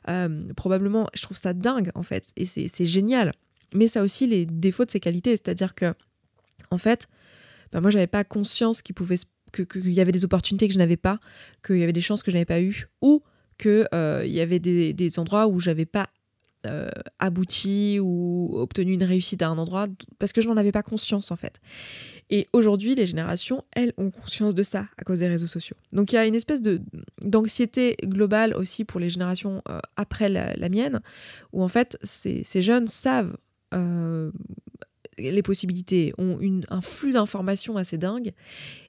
euh, 0.08 0.40
probablement, 0.56 1.06
je 1.14 1.20
trouve 1.20 1.36
ça 1.36 1.52
dingue 1.52 1.90
en 1.94 2.02
fait 2.02 2.32
et 2.36 2.46
c'est 2.46 2.86
génial. 2.86 3.34
Mais 3.74 3.88
ça 3.88 4.00
a 4.00 4.02
aussi 4.02 4.26
les 4.26 4.46
défauts 4.46 4.86
de 4.86 4.90
ses 4.90 5.00
qualités, 5.00 5.32
c'est-à-dire 5.32 5.74
que 5.74 5.92
en 6.70 6.78
fait, 6.78 7.08
bah 7.72 7.80
moi, 7.80 7.90
j'avais 7.90 8.06
pas 8.06 8.24
conscience 8.24 8.82
qu'il 8.82 8.94
qu'il 9.52 9.92
y 9.92 10.00
avait 10.00 10.12
des 10.12 10.24
opportunités 10.24 10.68
que 10.68 10.74
je 10.74 10.78
n'avais 10.78 10.96
pas, 10.96 11.20
qu'il 11.66 11.78
y 11.78 11.82
avait 11.82 11.92
des 11.92 12.00
chances 12.00 12.22
que 12.22 12.30
je 12.30 12.36
n'avais 12.36 12.44
pas 12.44 12.60
eues, 12.60 12.88
ou 13.00 13.22
qu'il 13.58 13.88
euh, 13.94 14.24
y 14.26 14.40
avait 14.40 14.58
des, 14.58 15.18
endroits 15.18 15.46
où 15.46 15.60
j'avais 15.60 15.86
pas 15.86 16.08
euh, 16.66 16.90
abouti 17.18 17.98
ou 18.00 18.58
obtenu 18.58 18.92
une 18.92 19.04
réussite 19.04 19.42
à 19.42 19.48
un 19.48 19.58
endroit, 19.58 19.86
parce 20.18 20.32
que 20.32 20.40
je 20.40 20.48
n'en 20.48 20.56
avais 20.56 20.72
pas 20.72 20.82
conscience 20.82 21.30
en 21.30 21.36
fait. 21.36 21.60
Et 22.30 22.46
aujourd'hui, 22.52 22.94
les 22.94 23.06
générations, 23.06 23.64
elles, 23.72 23.92
ont 23.96 24.10
conscience 24.10 24.54
de 24.54 24.62
ça 24.62 24.86
à 24.98 25.04
cause 25.04 25.20
des 25.20 25.28
réseaux 25.28 25.46
sociaux. 25.46 25.76
Donc 25.92 26.12
il 26.12 26.16
y 26.16 26.18
a 26.18 26.26
une 26.26 26.34
espèce 26.34 26.60
de 26.60 26.80
d'anxiété 27.24 27.96
globale 28.04 28.54
aussi 28.54 28.84
pour 28.84 29.00
les 29.00 29.08
générations 29.08 29.62
euh, 29.68 29.80
après 29.96 30.28
la, 30.28 30.68
mienne, 30.68 31.00
où 31.52 31.62
en 31.62 31.68
fait, 31.68 31.96
ces, 32.02 32.44
jeunes 32.62 32.86
savent 32.86 33.36
les 35.18 35.42
possibilités, 35.42 36.12
ont 36.18 36.38
une, 36.40 36.64
un 36.70 36.80
flux 36.80 37.12
d'informations 37.12 37.76
assez 37.76 37.98
dingue. 37.98 38.32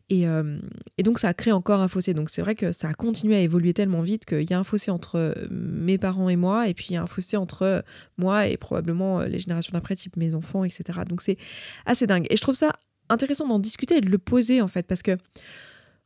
Et, 0.09 0.27
euh, 0.27 0.59
et, 0.97 1.03
donc 1.03 1.19
ça 1.19 1.29
a 1.29 1.33
créé 1.33 1.53
encore 1.53 1.81
un 1.81 1.87
fossé. 1.87 2.13
Donc 2.13 2.29
c'est 2.29 2.41
vrai 2.41 2.55
que 2.55 2.71
ça 2.71 2.89
a 2.89 2.93
continué 2.93 3.35
à 3.35 3.41
évoluer 3.41 3.73
tellement 3.73 4.01
vite 4.01 4.25
qu'il 4.25 4.49
y 4.49 4.53
a 4.53 4.59
un 4.59 4.63
fossé 4.63 4.89
entre 4.89 5.35
mes 5.51 5.97
parents 5.97 6.29
et 6.29 6.35
moi, 6.35 6.67
et 6.67 6.73
puis 6.73 6.87
il 6.89 6.93
y 6.93 6.97
a 6.97 7.03
un 7.03 7.07
fossé 7.07 7.37
entre 7.37 7.83
moi 8.17 8.47
et 8.47 8.57
probablement 8.57 9.21
les 9.21 9.39
générations 9.39 9.71
d'après, 9.73 9.95
type 9.95 10.17
mes 10.17 10.33
enfants, 10.33 10.63
etc. 10.63 11.01
Donc 11.07 11.21
c'est 11.21 11.37
assez 11.85 12.07
dingue. 12.07 12.25
Et 12.29 12.35
je 12.35 12.41
trouve 12.41 12.55
ça 12.55 12.73
intéressant 13.09 13.47
d'en 13.47 13.59
discuter 13.59 13.97
et 13.97 14.01
de 14.01 14.09
le 14.09 14.17
poser 14.17 14.61
en 14.61 14.67
fait, 14.67 14.87
parce 14.87 15.03
que 15.03 15.17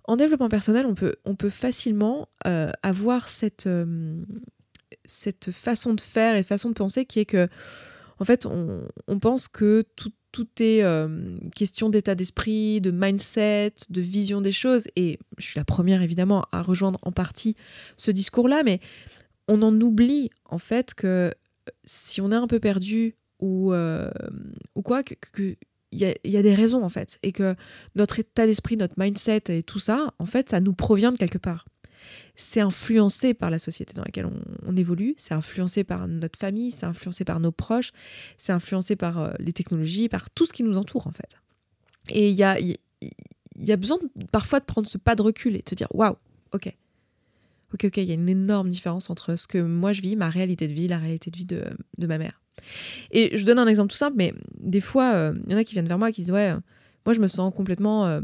en 0.05 0.17
développement 0.17 0.49
personnel, 0.49 0.85
on 0.85 0.95
peut, 0.95 1.15
on 1.23 1.35
peut 1.35 1.49
facilement 1.49 2.27
euh, 2.45 2.69
avoir 2.81 3.29
cette, 3.29 3.69
cette 5.05 5.51
façon 5.51 5.93
de 5.93 6.01
faire 6.01 6.35
et 6.35 6.43
façon 6.43 6.69
de 6.69 6.73
penser 6.73 7.05
qui 7.05 7.19
est 7.19 7.25
que 7.25 7.47
en 8.23 8.25
fait, 8.25 8.45
on, 8.45 9.19
pense 9.19 9.49
que 9.49 9.83
tout, 9.97 10.47
est 10.61 10.81
euh, 10.81 11.37
question 11.57 11.89
d'état 11.89 12.15
d'esprit, 12.15 12.79
de 12.79 12.89
mindset, 12.89 13.73
de 13.89 13.99
vision 13.99 14.39
des 14.39 14.53
choses. 14.53 14.87
Et 14.95 15.19
je 15.37 15.45
suis 15.45 15.59
la 15.59 15.65
première, 15.65 16.01
évidemment, 16.01 16.45
à 16.53 16.61
rejoindre 16.61 16.99
en 17.01 17.11
partie 17.11 17.57
ce 17.97 18.11
discours-là, 18.11 18.63
mais 18.63 18.79
on 19.49 19.61
en 19.61 19.77
oublie, 19.81 20.29
en 20.45 20.57
fait, 20.57 20.93
que 20.93 21.33
si 21.83 22.21
on 22.21 22.31
est 22.31 22.35
un 22.35 22.47
peu 22.47 22.61
perdu 22.61 23.15
ou, 23.41 23.73
euh, 23.73 24.09
quoi, 24.85 25.03
que, 25.03 25.57
il 25.91 25.99
y, 25.99 26.37
a, 26.37 26.41
des 26.41 26.55
raisons 26.55 26.81
en 26.81 26.89
fait. 26.89 27.19
Et 27.23 27.33
que 27.33 27.55
notre 27.95 28.19
état 28.19 28.45
d'esprit, 28.45 28.77
notre 28.77 28.95
mindset 28.97 29.43
et 29.49 29.63
tout 29.63 29.79
ça, 29.79 30.13
en 30.17 30.25
fait, 30.25 30.49
ça 30.49 30.61
nous 30.61 30.73
provient 30.73 31.11
de 31.11 31.17
quelque 31.17 31.37
part 31.37 31.65
c'est 32.35 32.61
influencé 32.61 33.33
par 33.33 33.49
la 33.49 33.59
société 33.59 33.93
dans 33.93 34.03
laquelle 34.03 34.27
on, 34.65 34.75
évolue, 34.75 35.13
c'est 35.17 35.33
influencé 35.33 35.83
par 35.83 36.07
notre 36.07 36.39
famille, 36.39 36.71
c'est 36.71 36.85
influencé 36.85 37.25
par 37.25 37.39
nos 37.39 37.51
proches, 37.51 37.91
c'est 38.37 38.51
influencé 38.51 38.95
par 38.95 39.19
euh, 39.19 39.31
les 39.39 39.53
technologies, 39.53 40.09
par 40.09 40.29
tout 40.31 40.45
ce 40.45 40.53
qui 40.53 40.63
nous 40.63 40.77
entoure 40.77 41.07
en 41.07 41.11
fait. 41.11 41.37
Et 42.09 42.29
il 42.29 42.35
y 42.35 42.43
a, 42.43 42.59
y, 42.59 43.71
a 43.71 43.77
besoin 43.77 43.97
parfois 44.31 44.59
de 44.59 44.65
prendre 44.65 44.87
ce 44.87 44.97
pas 44.97 45.15
de 45.15 45.21
recul 45.21 45.55
et 45.55 45.59
de 45.59 45.69
se 45.69 45.75
dire 45.75 45.87
waouh, 45.93 46.15
ok, 46.53 46.75
ok, 47.73 47.85
ok, 47.85 47.97
il 47.97 48.05
y 48.05 48.11
a 48.11 48.15
une 48.15 48.29
énorme 48.29 48.69
différence 48.69 49.09
entre 49.09 49.35
ce 49.35 49.47
que 49.47 49.59
moi 49.59 49.93
je 49.93 50.01
vis, 50.01 50.15
ma 50.15 50.29
réalité 50.29 50.67
de 50.67 50.73
vie, 50.73 50.87
la 50.87 50.97
réalité 50.97 51.31
de 51.31 51.37
vie 51.37 51.45
de, 51.45 52.07
ma 52.07 52.17
mère. 52.17 52.41
Et 53.11 53.37
je 53.37 53.45
donne 53.45 53.59
un 53.59 53.67
exemple 53.67 53.91
tout 53.91 53.97
simple, 53.97 54.15
mais 54.17 54.33
des 54.59 54.81
fois, 54.81 55.13
euh, 55.13 55.33
il 55.45 55.51
y 55.51 55.55
en 55.55 55.57
a 55.57 55.63
qui 55.63 55.73
viennent 55.73 55.87
vers 55.87 55.99
moi 55.99 56.09
et 56.09 56.11
qui 56.11 56.21
disent 56.21 56.31
ouais, 56.31 56.53
moi 57.05 57.13
je 57.13 57.19
me 57.19 57.27
sens 57.27 57.53
complètement 57.53 58.05
euh, 58.05 58.21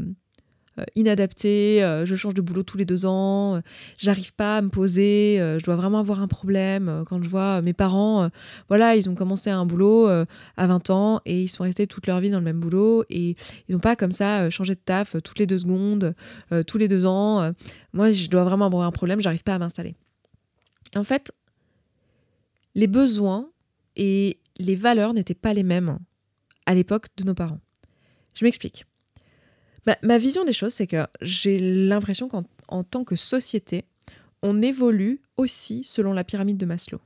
inadapté, 0.94 1.82
euh, 1.82 2.06
je 2.06 2.14
change 2.14 2.34
de 2.34 2.40
boulot 2.40 2.62
tous 2.62 2.76
les 2.76 2.84
deux 2.84 3.06
ans, 3.06 3.56
euh, 3.56 3.60
j'arrive 3.96 4.34
pas 4.34 4.58
à 4.58 4.62
me 4.62 4.68
poser, 4.68 5.36
je 5.58 5.64
dois 5.64 5.76
vraiment 5.76 5.98
avoir 5.98 6.20
un 6.20 6.28
problème. 6.28 7.04
Quand 7.08 7.22
je 7.22 7.28
vois 7.28 7.62
mes 7.62 7.72
parents, 7.72 8.28
voilà, 8.68 8.96
ils 8.96 9.08
ont 9.08 9.14
commencé 9.14 9.50
un 9.50 9.66
boulot 9.66 10.08
à 10.08 10.66
20 10.66 10.90
ans 10.90 11.20
et 11.26 11.42
ils 11.42 11.48
sont 11.48 11.64
restés 11.64 11.86
toute 11.86 12.06
leur 12.06 12.20
vie 12.20 12.30
dans 12.30 12.38
le 12.38 12.44
même 12.44 12.60
boulot 12.60 13.04
et 13.10 13.36
ils 13.68 13.72
n'ont 13.72 13.80
pas 13.80 13.96
comme 13.96 14.12
ça 14.12 14.50
changé 14.50 14.74
de 14.74 14.80
taf 14.80 15.16
toutes 15.22 15.38
les 15.38 15.46
deux 15.46 15.58
secondes, 15.58 16.14
tous 16.66 16.78
les 16.78 16.88
deux 16.88 17.06
ans. 17.06 17.52
moi, 17.92 18.10
je 18.10 18.28
dois 18.28 18.44
vraiment 18.44 18.66
avoir 18.66 18.86
un 18.86 18.92
problème, 18.92 19.20
j'arrive 19.20 19.42
pas 19.42 19.54
à 19.54 19.58
m'installer. 19.58 19.94
En 20.96 21.04
fait, 21.04 21.32
les 22.74 22.86
besoins 22.86 23.50
et 23.96 24.38
les 24.58 24.76
valeurs 24.76 25.14
n'étaient 25.14 25.34
pas 25.34 25.52
les 25.52 25.62
mêmes 25.62 25.98
à 26.66 26.74
l'époque 26.74 27.06
de 27.16 27.24
nos 27.24 27.34
parents. 27.34 27.60
Je 28.34 28.44
m'explique. 28.44 28.84
Ma, 30.02 30.18
vision 30.18 30.44
des 30.44 30.52
choses, 30.52 30.74
c'est 30.74 30.86
que 30.86 31.06
j'ai 31.22 31.58
l'impression 31.58 32.28
qu'en 32.28 32.84
tant 32.84 33.04
que 33.04 33.16
société, 33.16 33.84
on 34.42 34.62
évolue 34.62 35.20
aussi 35.36 35.84
selon 35.84 36.12
la 36.12 36.24
pyramide 36.24 36.56
de 36.56 36.66
Maslow. 36.66 37.00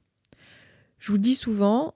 Je 0.99 1.13
vous 1.13 1.19
dis 1.19 1.35
souvent, 1.35 1.95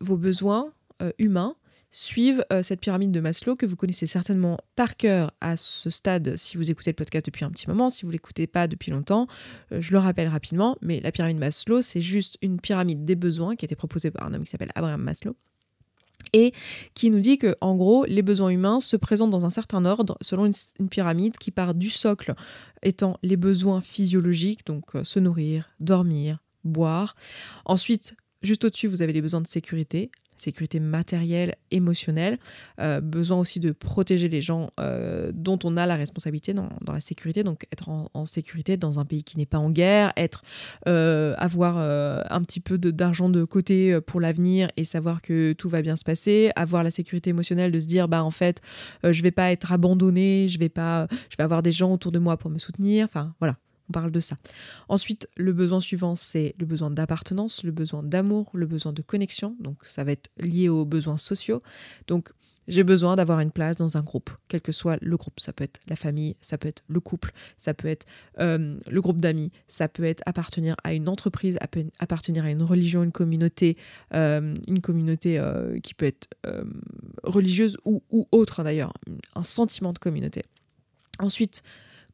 vos 0.00 0.16
besoins 0.16 0.72
euh, 1.02 1.12
humains 1.18 1.56
suivent 1.90 2.44
euh, 2.52 2.62
cette 2.62 2.80
pyramide 2.80 3.10
de 3.10 3.20
Maslow 3.20 3.56
que 3.56 3.66
vous 3.66 3.76
connaissez 3.76 4.06
certainement 4.06 4.58
par 4.76 4.96
cœur 4.96 5.32
à 5.40 5.56
ce 5.56 5.90
stade 5.90 6.36
si 6.36 6.56
vous 6.56 6.70
écoutez 6.70 6.90
le 6.90 6.96
podcast 6.96 7.26
depuis 7.26 7.44
un 7.44 7.50
petit 7.50 7.68
moment, 7.68 7.90
si 7.90 8.02
vous 8.02 8.08
ne 8.08 8.12
l'écoutez 8.12 8.46
pas 8.46 8.68
depuis 8.68 8.92
longtemps, 8.92 9.26
euh, 9.72 9.80
je 9.80 9.92
le 9.92 9.98
rappelle 9.98 10.28
rapidement, 10.28 10.76
mais 10.82 11.00
la 11.00 11.10
pyramide 11.10 11.38
Maslow, 11.38 11.82
c'est 11.82 12.00
juste 12.00 12.38
une 12.42 12.60
pyramide 12.60 13.04
des 13.04 13.16
besoins 13.16 13.56
qui 13.56 13.64
a 13.64 13.66
été 13.66 13.76
proposée 13.76 14.10
par 14.10 14.26
un 14.26 14.34
homme 14.34 14.44
qui 14.44 14.50
s'appelle 14.50 14.70
Abraham 14.74 15.02
Maslow 15.02 15.36
et 16.32 16.52
qui 16.94 17.10
nous 17.10 17.20
dit 17.20 17.38
que 17.38 17.54
en 17.60 17.74
gros 17.74 18.04
les 18.04 18.22
besoins 18.22 18.50
humains 18.50 18.80
se 18.80 18.96
présentent 18.96 19.30
dans 19.30 19.46
un 19.46 19.50
certain 19.50 19.84
ordre 19.84 20.16
selon 20.20 20.46
une, 20.46 20.88
pyramide 20.88 21.36
qui 21.36 21.50
part 21.50 21.74
du 21.74 21.90
socle 21.90 22.34
étant 22.82 23.18
les 23.22 23.36
besoins 23.36 23.80
physiologiques 23.80 24.66
donc 24.66 24.84
euh, 24.94 25.04
se 25.04 25.18
nourrir, 25.18 25.66
dormir, 25.80 26.38
boire. 26.64 27.16
Ensuite, 27.64 28.14
juste 28.42 28.64
au-dessus, 28.64 28.86
vous 28.86 29.02
avez 29.02 29.12
les 29.12 29.22
besoins 29.22 29.40
de 29.40 29.46
sécurité, 29.46 30.10
sécurité 30.40 30.80
matérielle, 30.80 31.54
émotionnelle, 31.70 32.38
euh, 32.80 33.00
besoin 33.00 33.38
aussi 33.38 33.60
de 33.60 33.72
protéger 33.72 34.28
les 34.28 34.40
gens 34.40 34.70
euh, 34.80 35.30
dont 35.34 35.58
on 35.64 35.76
a 35.76 35.86
la 35.86 35.96
responsabilité 35.96 36.54
dans, 36.54 36.68
la 36.86 37.00
sécurité, 37.00 37.44
donc 37.44 37.66
être 37.72 37.88
en, 37.88 38.26
sécurité 38.26 38.76
dans 38.76 39.00
un 39.00 39.04
pays 39.04 39.24
qui 39.24 39.38
n'est 39.38 39.46
pas 39.46 39.58
en 39.58 39.70
guerre, 39.70 40.12
être, 40.16 40.42
euh, 40.88 41.34
avoir 41.38 41.78
un 41.78 42.40
petit 42.42 42.60
peu 42.60 42.78
d'argent 42.78 43.28
de, 43.28 43.44
côté 43.44 43.98
pour 44.00 44.20
l'avenir 44.20 44.68
et 44.76 44.84
savoir 44.84 45.22
que 45.22 45.52
tout 45.52 45.68
va 45.68 45.82
bien 45.82 45.96
se 45.96 46.04
passer, 46.04 46.50
avoir 46.56 46.82
la 46.82 46.90
sécurité 46.90 47.30
émotionnelle 47.30 47.72
de 47.72 47.78
se 47.78 47.86
dire 47.86 48.08
bah 48.08 48.22
en 48.22 48.30
fait 48.30 48.60
je 49.02 49.22
vais 49.22 49.30
pas 49.30 49.50
être 49.50 49.72
abandonné, 49.72 50.48
je 50.48 50.58
vais 50.58 50.68
pas, 50.68 51.06
je 51.30 51.36
vais 51.36 51.44
avoir 51.44 51.62
des 51.62 51.72
gens 51.72 51.92
autour 51.92 52.12
de 52.12 52.18
moi 52.18 52.36
pour 52.36 52.50
me 52.50 52.58
soutenir, 52.58 53.06
enfin 53.06 53.34
voilà, 53.40 53.56
on 53.90 53.92
parle 53.92 54.12
de 54.12 54.20
ça. 54.20 54.36
Ensuite, 54.88 55.28
le 55.36 55.52
besoin 55.52 55.80
suivant, 55.80 56.14
c'est 56.14 56.54
le 56.58 56.66
besoin 56.66 56.90
d'appartenance, 56.90 57.64
le 57.64 57.72
besoin 57.72 58.02
d'amour, 58.04 58.50
le 58.54 58.66
besoin 58.66 58.92
de 58.92 59.02
connexion. 59.02 59.56
Donc, 59.60 59.78
ça 59.82 60.04
va 60.04 60.12
être 60.12 60.30
lié 60.38 60.68
aux 60.68 60.84
besoins 60.84 61.18
sociaux. 61.18 61.60
Donc, 62.06 62.30
j'ai 62.68 62.84
besoin 62.84 63.16
d'avoir 63.16 63.40
une 63.40 63.50
place 63.50 63.76
dans 63.76 63.96
un 63.96 64.00
groupe, 64.02 64.30
quel 64.46 64.60
que 64.60 64.70
soit 64.70 64.96
le 65.02 65.16
groupe. 65.16 65.40
Ça 65.40 65.52
peut 65.52 65.64
être 65.64 65.80
la 65.88 65.96
famille, 65.96 66.36
ça 66.40 66.56
peut 66.56 66.68
être 66.68 66.84
le 66.86 67.00
couple, 67.00 67.32
ça 67.56 67.74
peut 67.74 67.88
être 67.88 68.06
euh, 68.38 68.78
le 68.88 69.00
groupe 69.00 69.20
d'amis, 69.20 69.50
ça 69.66 69.88
peut 69.88 70.04
être 70.04 70.22
appartenir 70.24 70.76
à 70.84 70.92
une 70.92 71.08
entreprise, 71.08 71.58
appartenir 71.98 72.44
à 72.44 72.50
une 72.50 72.62
religion, 72.62 73.02
une 73.02 73.10
communauté, 73.10 73.76
euh, 74.14 74.54
une 74.68 74.80
communauté 74.80 75.36
euh, 75.38 75.80
qui 75.80 75.94
peut 75.94 76.06
être 76.06 76.28
religieuse 77.24 77.76
ou, 77.84 78.04
ou 78.10 78.28
autre 78.30 78.62
d'ailleurs, 78.62 78.92
un 79.34 79.44
sentiment 79.44 79.92
de 79.92 79.98
communauté. 79.98 80.44
Ensuite, 81.18 81.64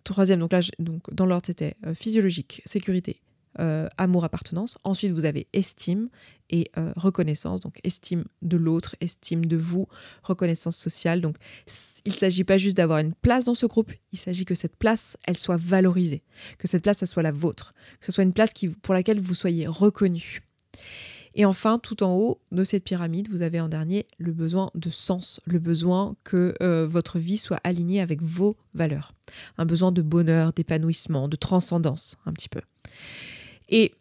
Troisième, 0.06 0.38
donc 0.38 0.52
là, 0.52 0.60
donc 0.78 1.12
dans 1.12 1.26
l'ordre, 1.26 1.46
c'était 1.46 1.74
euh, 1.84 1.92
physiologique, 1.92 2.62
sécurité, 2.64 3.20
euh, 3.58 3.88
amour, 3.98 4.24
appartenance. 4.24 4.76
Ensuite, 4.84 5.10
vous 5.10 5.24
avez 5.24 5.48
estime 5.52 6.10
et 6.48 6.70
euh, 6.78 6.92
reconnaissance, 6.94 7.60
donc 7.60 7.80
estime 7.82 8.24
de 8.40 8.56
l'autre, 8.56 8.94
estime 9.00 9.46
de 9.46 9.56
vous, 9.56 9.88
reconnaissance 10.22 10.76
sociale. 10.76 11.20
Donc, 11.20 11.38
il 12.04 12.12
ne 12.12 12.16
s'agit 12.16 12.44
pas 12.44 12.56
juste 12.56 12.76
d'avoir 12.76 13.00
une 13.00 13.14
place 13.14 13.46
dans 13.46 13.56
ce 13.56 13.66
groupe, 13.66 13.90
il 14.12 14.18
s'agit 14.18 14.44
que 14.44 14.54
cette 14.54 14.76
place, 14.76 15.16
elle 15.26 15.36
soit 15.36 15.56
valorisée, 15.56 16.22
que 16.56 16.68
cette 16.68 16.84
place, 16.84 16.98
ça 16.98 17.06
soit 17.06 17.24
la 17.24 17.32
vôtre, 17.32 17.74
que 17.98 18.06
ce 18.06 18.12
soit 18.12 18.22
une 18.22 18.32
place 18.32 18.52
qui, 18.52 18.68
pour 18.68 18.94
laquelle 18.94 19.20
vous 19.20 19.34
soyez 19.34 19.66
reconnu. 19.66 20.40
Et 21.36 21.44
enfin, 21.44 21.78
tout 21.78 22.02
en 22.02 22.14
haut 22.14 22.40
de 22.50 22.64
cette 22.64 22.82
pyramide, 22.82 23.28
vous 23.30 23.42
avez 23.42 23.60
en 23.60 23.68
dernier 23.68 24.06
le 24.18 24.32
besoin 24.32 24.70
de 24.74 24.88
sens, 24.88 25.38
le 25.44 25.58
besoin 25.58 26.16
que 26.24 26.54
euh, 26.62 26.86
votre 26.88 27.18
vie 27.18 27.36
soit 27.36 27.60
alignée 27.62 28.00
avec 28.00 28.22
vos 28.22 28.56
valeurs. 28.72 29.12
Un 29.58 29.66
besoin 29.66 29.92
de 29.92 30.00
bonheur, 30.00 30.54
d'épanouissement, 30.54 31.28
de 31.28 31.36
transcendance, 31.36 32.16
un 32.24 32.32
petit 32.32 32.48
peu. 32.48 32.62
Et 33.68 33.92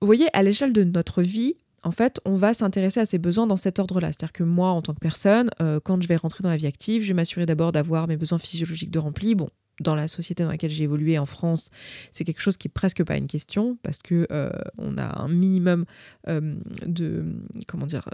vous 0.00 0.06
voyez, 0.06 0.26
à 0.36 0.42
l'échelle 0.42 0.72
de 0.72 0.82
notre 0.82 1.22
vie, 1.22 1.54
en 1.84 1.92
fait, 1.92 2.20
on 2.24 2.34
va 2.34 2.54
s'intéresser 2.54 2.98
à 2.98 3.06
ses 3.06 3.18
besoins 3.18 3.46
dans 3.46 3.56
cet 3.56 3.78
ordre-là. 3.78 4.08
C'est-à-dire 4.08 4.32
que 4.32 4.42
moi, 4.42 4.70
en 4.70 4.82
tant 4.82 4.92
que 4.92 4.98
personne, 4.98 5.48
euh, 5.62 5.78
quand 5.78 6.02
je 6.02 6.08
vais 6.08 6.16
rentrer 6.16 6.42
dans 6.42 6.50
la 6.50 6.56
vie 6.56 6.66
active, 6.66 7.02
je 7.02 7.08
vais 7.08 7.14
m'assurer 7.14 7.46
d'abord 7.46 7.70
d'avoir 7.70 8.08
mes 8.08 8.16
besoins 8.16 8.38
physiologiques 8.38 8.90
de 8.90 8.98
remplis. 8.98 9.36
Bon, 9.36 9.48
dans 9.80 9.94
la 9.94 10.08
société 10.08 10.44
dans 10.44 10.50
laquelle 10.50 10.70
j'ai 10.70 10.84
évolué 10.84 11.18
en 11.18 11.26
France, 11.26 11.70
c'est 12.12 12.24
quelque 12.24 12.40
chose 12.40 12.56
qui 12.56 12.68
est 12.68 12.72
presque 12.72 13.02
pas 13.04 13.16
une 13.16 13.26
question 13.26 13.78
parce 13.82 13.98
que 13.98 14.26
euh, 14.30 14.50
on 14.78 14.98
a 14.98 15.20
un 15.20 15.28
minimum 15.28 15.84
euh, 16.28 16.56
de 16.86 17.24
comment 17.66 17.86
dire 17.86 18.08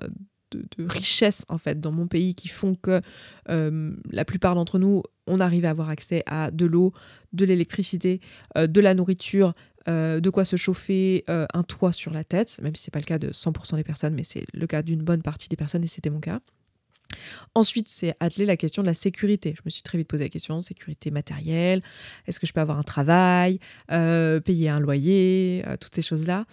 de, 0.53 0.87
richesse 0.87 1.45
en 1.49 1.59
fait 1.59 1.81
dans 1.81 1.91
mon 1.93 2.07
pays 2.07 2.35
qui 2.35 2.49
font 2.49 2.77
que 2.77 3.01
la 3.49 4.25
plupart 4.25 4.55
d'entre 4.55 4.79
nous 4.79 5.03
on 5.27 5.41
arrive 5.41 5.65
à 5.65 5.71
avoir 5.71 5.89
accès 5.89 6.23
à 6.27 6.53
de 6.53 6.65
l'eau, 6.67 6.93
de 7.33 7.45
l'électricité, 7.45 8.21
de 8.57 8.81
la 8.81 8.95
nourriture, 8.95 9.55
euh, 9.89 10.19
de 10.21 10.31
quoi 10.31 10.45
se 10.45 10.57
chauffer, 10.57 11.25
euh, 11.31 11.47
un 11.55 11.63
toit 11.63 11.93
sur 11.93 12.13
la 12.13 12.25
tête, 12.25 12.59
même 12.61 12.75
si 12.75 12.85
ce 12.85 12.91
n'est 12.91 12.93
pas 12.93 12.99
le 12.99 13.05
cas 13.05 13.19
de 13.19 13.29
100% 13.29 13.77
des 13.77 13.85
personnes, 13.85 14.15
mais 14.15 14.25
c'est 14.25 14.45
le 14.53 14.67
cas 14.67 14.83
d'une 14.83 15.03
bonne 15.03 15.23
partie 15.23 15.49
des 15.49 15.57
personnes 15.57 15.85
et 15.85 15.87
c'était 15.87 16.11
mon 16.11 16.19
cas. 16.19 16.41
Ensuite, 17.55 17.89
c'est 17.89 18.15
atteler 18.21 18.47
la 18.47 18.57
question 18.57 18.83
de 18.83 18.87
la 18.87 18.95
sécurité. 18.95 19.55
Je 19.57 19.63
me 19.65 19.71
suis 19.71 19.83
très 19.83 19.99
vite 19.99 20.09
posé 20.09 20.25
la 20.25 20.31
question 20.31 20.61
sécurité 20.63 21.11
matérielle, 21.11 21.83
est-ce 22.27 22.41
que 22.41 22.47
je 22.47 22.53
peux 22.53 22.61
avoir 22.61 22.79
un 22.79 22.83
travail, 22.83 23.59
euh, 23.91 24.41
payer 24.41 24.69
un 24.69 24.81
loyer, 24.81 25.65
toutes 25.81 25.95
ces 25.95 26.03
choses-là. 26.03 26.47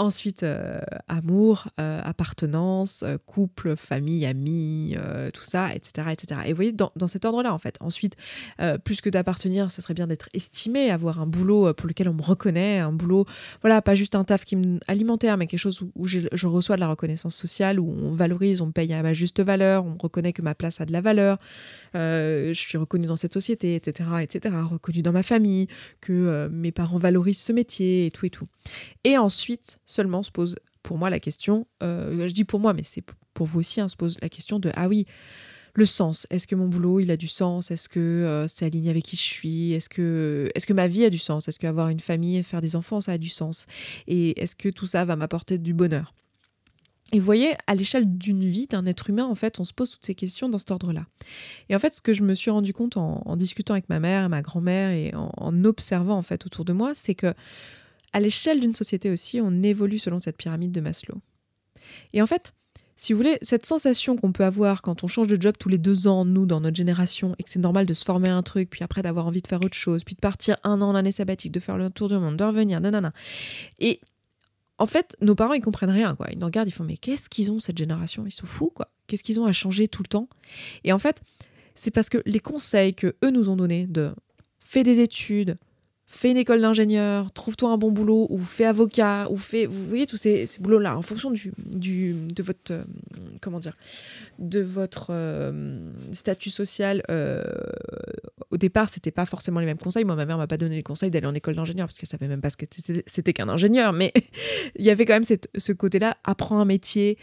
Ensuite, 0.00 0.44
euh, 0.44 0.80
amour, 1.08 1.68
euh, 1.78 2.00
appartenance, 2.02 3.02
euh, 3.02 3.18
couple, 3.26 3.76
famille, 3.76 4.24
amis, 4.24 4.96
tout 5.34 5.42
ça, 5.42 5.74
etc., 5.74 6.08
etc. 6.10 6.40
Et 6.46 6.52
vous 6.52 6.56
voyez, 6.56 6.72
dans, 6.72 6.90
cet 7.06 7.26
ordre-là, 7.26 7.52
en 7.52 7.58
fait. 7.58 7.76
Ensuite, 7.80 8.16
plus 8.84 9.02
que 9.02 9.10
d'appartenir, 9.10 9.70
ce 9.70 9.82
serait 9.82 9.92
bien 9.92 10.06
d'être 10.06 10.30
estimé, 10.32 10.90
avoir 10.90 11.20
un 11.20 11.26
boulot 11.26 11.74
pour 11.74 11.86
lequel 11.86 12.08
on 12.08 12.14
me 12.14 12.22
reconnaît, 12.22 12.78
un 12.78 12.92
boulot, 12.92 13.26
voilà, 13.60 13.82
pas 13.82 13.94
juste 13.94 14.14
un 14.14 14.24
taf 14.24 14.44
qui 14.44 14.56
me 14.56 14.78
alimentaire, 14.86 15.36
mais 15.36 15.46
quelque 15.46 15.60
chose 15.60 15.82
où, 15.94 16.06
je, 16.06 16.46
reçois 16.46 16.76
de 16.76 16.80
la 16.80 16.88
reconnaissance 16.88 17.34
sociale, 17.34 17.78
où 17.78 17.90
on 17.90 18.10
valorise, 18.10 18.62
on 18.62 18.66
me 18.66 18.72
paye 18.72 18.92
à 18.94 19.02
ma 19.02 19.12
juste 19.12 19.40
valeur, 19.42 19.84
on 19.84 19.96
reconnaît 19.98 20.32
que 20.32 20.42
ma 20.42 20.54
place 20.54 20.80
a 20.80 20.86
de 20.86 20.92
la 20.92 21.02
valeur, 21.02 21.38
je 21.94 22.52
suis 22.54 22.78
reconnue 22.78 23.06
dans 23.06 23.16
cette 23.16 23.34
société, 23.34 23.74
etc., 23.74 24.08
etc., 24.22 24.54
reconnue 24.70 25.02
dans 25.02 25.12
ma 25.12 25.22
famille, 25.22 25.66
que 26.00 26.48
mes 26.48 26.72
parents 26.72 26.98
valorisent 26.98 27.40
ce 27.40 27.52
métier 27.52 28.06
et 28.06 28.10
tout 28.10 28.24
et 28.24 28.30
tout. 28.30 28.46
Et 29.04 29.18
ensuite, 29.18 29.78
seulement 29.90 30.22
se 30.22 30.30
pose 30.30 30.56
pour 30.82 30.98
moi 30.98 31.10
la 31.10 31.20
question, 31.20 31.66
euh, 31.82 32.26
je 32.28 32.32
dis 32.32 32.44
pour 32.44 32.60
moi, 32.60 32.72
mais 32.72 32.82
c'est 32.84 33.04
pour 33.34 33.46
vous 33.46 33.60
aussi, 33.60 33.80
hein, 33.80 33.88
se 33.88 33.96
pose 33.96 34.18
la 34.22 34.28
question 34.28 34.58
de 34.58 34.70
ah 34.74 34.88
oui, 34.88 35.06
le 35.74 35.84
sens. 35.84 36.26
Est-ce 36.30 36.46
que 36.46 36.54
mon 36.54 36.68
boulot 36.68 37.00
il 37.00 37.10
a 37.10 37.16
du 37.16 37.28
sens? 37.28 37.70
Est-ce 37.70 37.88
que 37.88 38.00
euh, 38.00 38.48
c'est 38.48 38.66
aligné 38.66 38.90
avec 38.90 39.04
qui 39.04 39.16
je 39.16 39.22
suis? 39.22 39.72
Est-ce 39.72 39.88
que 39.88 40.48
est-ce 40.54 40.66
que 40.66 40.72
ma 40.72 40.88
vie 40.88 41.04
a 41.04 41.10
du 41.10 41.18
sens? 41.18 41.48
Est-ce 41.48 41.58
qu'avoir 41.58 41.88
une 41.88 42.00
famille 42.00 42.36
et 42.36 42.42
faire 42.42 42.60
des 42.60 42.76
enfants 42.76 43.00
ça 43.00 43.12
a 43.12 43.18
du 43.18 43.28
sens? 43.28 43.66
Et 44.06 44.40
est-ce 44.40 44.56
que 44.56 44.68
tout 44.68 44.86
ça 44.86 45.04
va 45.04 45.16
m'apporter 45.16 45.58
du 45.58 45.74
bonheur? 45.74 46.14
Et 47.12 47.18
vous 47.18 47.24
voyez, 47.24 47.54
à 47.66 47.74
l'échelle 47.74 48.06
d'une 48.06 48.44
vie, 48.44 48.68
d'un 48.68 48.86
être 48.86 49.10
humain, 49.10 49.26
en 49.26 49.34
fait, 49.34 49.58
on 49.58 49.64
se 49.64 49.72
pose 49.72 49.90
toutes 49.90 50.04
ces 50.04 50.14
questions 50.14 50.48
dans 50.48 50.58
cet 50.58 50.70
ordre-là. 50.70 51.06
Et 51.68 51.74
en 51.74 51.80
fait, 51.80 51.92
ce 51.92 52.00
que 52.00 52.12
je 52.12 52.22
me 52.22 52.34
suis 52.34 52.52
rendu 52.52 52.72
compte 52.72 52.96
en, 52.96 53.36
discutant 53.36 53.74
avec 53.74 53.88
ma 53.88 53.98
mère 53.98 54.26
et 54.26 54.28
ma 54.28 54.42
grand-mère 54.42 54.90
et 54.90 55.12
en, 55.16 55.32
en, 55.36 55.64
observant 55.64 56.16
en 56.16 56.22
fait 56.22 56.46
autour 56.46 56.64
de 56.64 56.72
moi, 56.72 56.92
c'est 56.94 57.16
que 57.16 57.34
à 58.12 58.20
l'échelle 58.20 58.60
d'une 58.60 58.74
société 58.74 59.10
aussi, 59.10 59.40
on 59.40 59.62
évolue 59.62 59.98
selon 59.98 60.18
cette 60.18 60.36
pyramide 60.36 60.72
de 60.72 60.80
Maslow. 60.80 61.20
Et 62.12 62.22
en 62.22 62.26
fait, 62.26 62.52
si 62.96 63.12
vous 63.12 63.16
voulez, 63.16 63.38
cette 63.40 63.64
sensation 63.64 64.16
qu'on 64.16 64.30
peut 64.30 64.44
avoir 64.44 64.82
quand 64.82 65.04
on 65.04 65.06
change 65.06 65.28
de 65.28 65.40
job 65.40 65.54
tous 65.58 65.70
les 65.70 65.78
deux 65.78 66.06
ans, 66.06 66.26
nous, 66.26 66.44
dans 66.44 66.60
notre 66.60 66.76
génération, 66.76 67.34
et 67.38 67.42
que 67.42 67.48
c'est 67.48 67.58
normal 67.58 67.86
de 67.86 67.94
se 67.94 68.04
former 68.04 68.28
un 68.28 68.42
truc, 68.42 68.68
puis 68.68 68.84
après 68.84 69.00
d'avoir 69.00 69.26
envie 69.26 69.40
de 69.40 69.46
faire 69.46 69.62
autre 69.64 69.76
chose, 69.76 70.04
puis 70.04 70.14
de 70.14 70.20
partir 70.20 70.58
un 70.64 70.82
an 70.82 70.90
en 70.90 70.94
année 70.94 71.12
sabbatique, 71.12 71.52
de 71.52 71.60
faire 71.60 71.78
le 71.78 71.88
tour 71.88 72.08
du 72.08 72.14
monde, 72.18 72.36
de 72.36 72.44
revenir, 72.44 72.78
nanana. 72.80 73.12
Et 73.78 74.00
en 74.76 74.84
fait, 74.84 75.16
nos 75.22 75.34
parents, 75.34 75.54
ils 75.54 75.62
comprennent 75.62 75.90
rien, 75.90 76.14
quoi. 76.14 76.26
Ils 76.30 76.38
nous 76.38 76.44
regardent, 76.44 76.68
ils 76.68 76.72
font, 76.72 76.84
mais 76.84 76.98
qu'est-ce 76.98 77.30
qu'ils 77.30 77.50
ont, 77.50 77.58
cette 77.58 77.78
génération? 77.78 78.26
Ils 78.26 78.32
sont 78.32 78.46
fous, 78.46 78.70
quoi. 78.74 78.90
Qu'est-ce 79.06 79.22
qu'ils 79.22 79.40
ont 79.40 79.46
à 79.46 79.52
changer 79.52 79.88
tout 79.88 80.02
le 80.02 80.08
temps? 80.08 80.28
Et 80.84 80.92
en 80.92 80.98
fait, 80.98 81.22
c'est 81.74 81.90
parce 81.90 82.10
que 82.10 82.18
les 82.26 82.40
conseils 82.40 82.94
que 82.94 83.16
eux 83.24 83.30
nous 83.30 83.48
ont 83.48 83.56
donnés 83.56 83.86
de 83.86 84.14
fais 84.58 84.82
des 84.82 85.00
études, 85.00 85.56
fais 86.12 86.32
une 86.32 86.36
école 86.36 86.60
d'ingénieur, 86.60 87.30
trouve-toi 87.30 87.70
un 87.70 87.78
bon 87.78 87.92
boulot, 87.92 88.26
ou 88.30 88.38
fais 88.38 88.64
avocat, 88.64 89.28
ou 89.30 89.36
fais, 89.36 89.66
vous 89.66 89.84
voyez 89.84 90.06
tous 90.06 90.16
ces, 90.16 90.44
boulots-là, 90.58 90.98
en 90.98 91.02
fonction 91.02 91.30
du, 91.30 91.52
du 91.56 92.14
de 92.34 92.42
votre, 92.42 92.72
euh, 92.72 92.82
comment 93.40 93.60
dire, 93.60 93.76
de 94.40 94.58
votre 94.60 95.10
euh, 95.10 95.78
statut 96.10 96.50
social. 96.50 97.04
Euh, 97.10 97.44
au 98.50 98.56
départ, 98.56 98.88
c'était 98.90 99.12
pas 99.12 99.24
forcément 99.24 99.60
les 99.60 99.66
mêmes 99.66 99.78
conseils. 99.78 100.04
Moi, 100.04 100.16
ma 100.16 100.26
mère 100.26 100.36
m'a 100.36 100.48
pas 100.48 100.56
donné 100.56 100.74
les 100.74 100.82
conseils 100.82 101.12
d'aller 101.12 101.28
en 101.28 101.34
école 101.34 101.54
d'ingénieur 101.54 101.86
parce 101.86 101.96
qu'elle 101.96 102.08
savait 102.08 102.26
même 102.26 102.40
pas 102.40 102.50
ce 102.50 102.56
que 102.56 102.66
c'était 103.06 103.32
qu'un 103.32 103.48
ingénieur. 103.48 103.92
Mais 103.92 104.12
il 104.76 104.84
y 104.84 104.90
avait 104.90 105.04
quand 105.04 105.14
même 105.14 105.24
cette, 105.24 105.48
ce 105.56 105.72
côté-là, 105.72 106.16
apprends 106.24 106.58
un 106.58 106.64
métier 106.64 107.18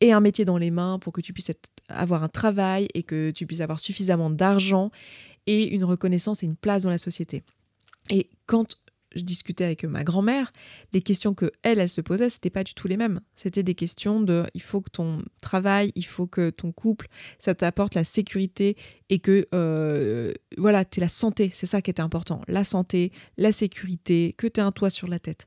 et 0.00 0.12
un 0.12 0.20
métier 0.20 0.46
dans 0.46 0.56
les 0.56 0.70
mains 0.70 0.98
pour 0.98 1.12
que 1.12 1.20
tu 1.20 1.34
puisses 1.34 1.52
avoir 1.90 2.22
un 2.22 2.28
travail 2.28 2.88
et 2.94 3.02
que 3.02 3.30
tu 3.30 3.44
puisses 3.46 3.60
avoir 3.60 3.78
suffisamment 3.78 4.30
d'argent 4.30 4.90
et 5.46 5.68
une 5.68 5.84
reconnaissance 5.84 6.42
et 6.42 6.46
une 6.46 6.56
place 6.56 6.82
dans 6.82 6.90
la 6.90 6.96
société. 6.96 7.42
Et 8.10 8.30
quand 8.46 8.76
je 9.16 9.22
discutais 9.22 9.64
avec 9.64 9.84
ma 9.84 10.04
grand-mère, 10.04 10.52
les 10.92 11.00
questions 11.00 11.34
que 11.34 11.50
elle, 11.62 11.78
elle 11.78 11.88
se 11.88 12.00
posait, 12.00 12.30
c'était 12.30 12.50
pas 12.50 12.64
du 12.64 12.74
tout 12.74 12.86
les 12.86 12.96
mêmes. 12.96 13.20
C'était 13.34 13.62
des 13.62 13.74
questions 13.74 14.20
de 14.20 14.44
il 14.54 14.62
faut 14.62 14.80
que 14.80 14.90
ton 14.90 15.22
travail, 15.40 15.92
il 15.94 16.04
faut 16.04 16.26
que 16.26 16.50
ton 16.50 16.72
couple, 16.72 17.08
ça 17.38 17.54
t'apporte 17.54 17.94
la 17.94 18.04
sécurité 18.04 18.76
et 19.08 19.18
que 19.18 19.46
euh, 19.54 20.32
voilà, 20.58 20.84
tu 20.84 21.00
la 21.00 21.08
santé, 21.08 21.50
c'est 21.52 21.66
ça 21.66 21.82
qui 21.82 21.90
était 21.90 22.02
important, 22.02 22.42
la 22.48 22.64
santé, 22.64 23.12
la 23.36 23.52
sécurité, 23.52 24.34
que 24.36 24.46
tu 24.46 24.60
un 24.60 24.72
toit 24.72 24.90
sur 24.90 25.08
la 25.08 25.18
tête. 25.18 25.46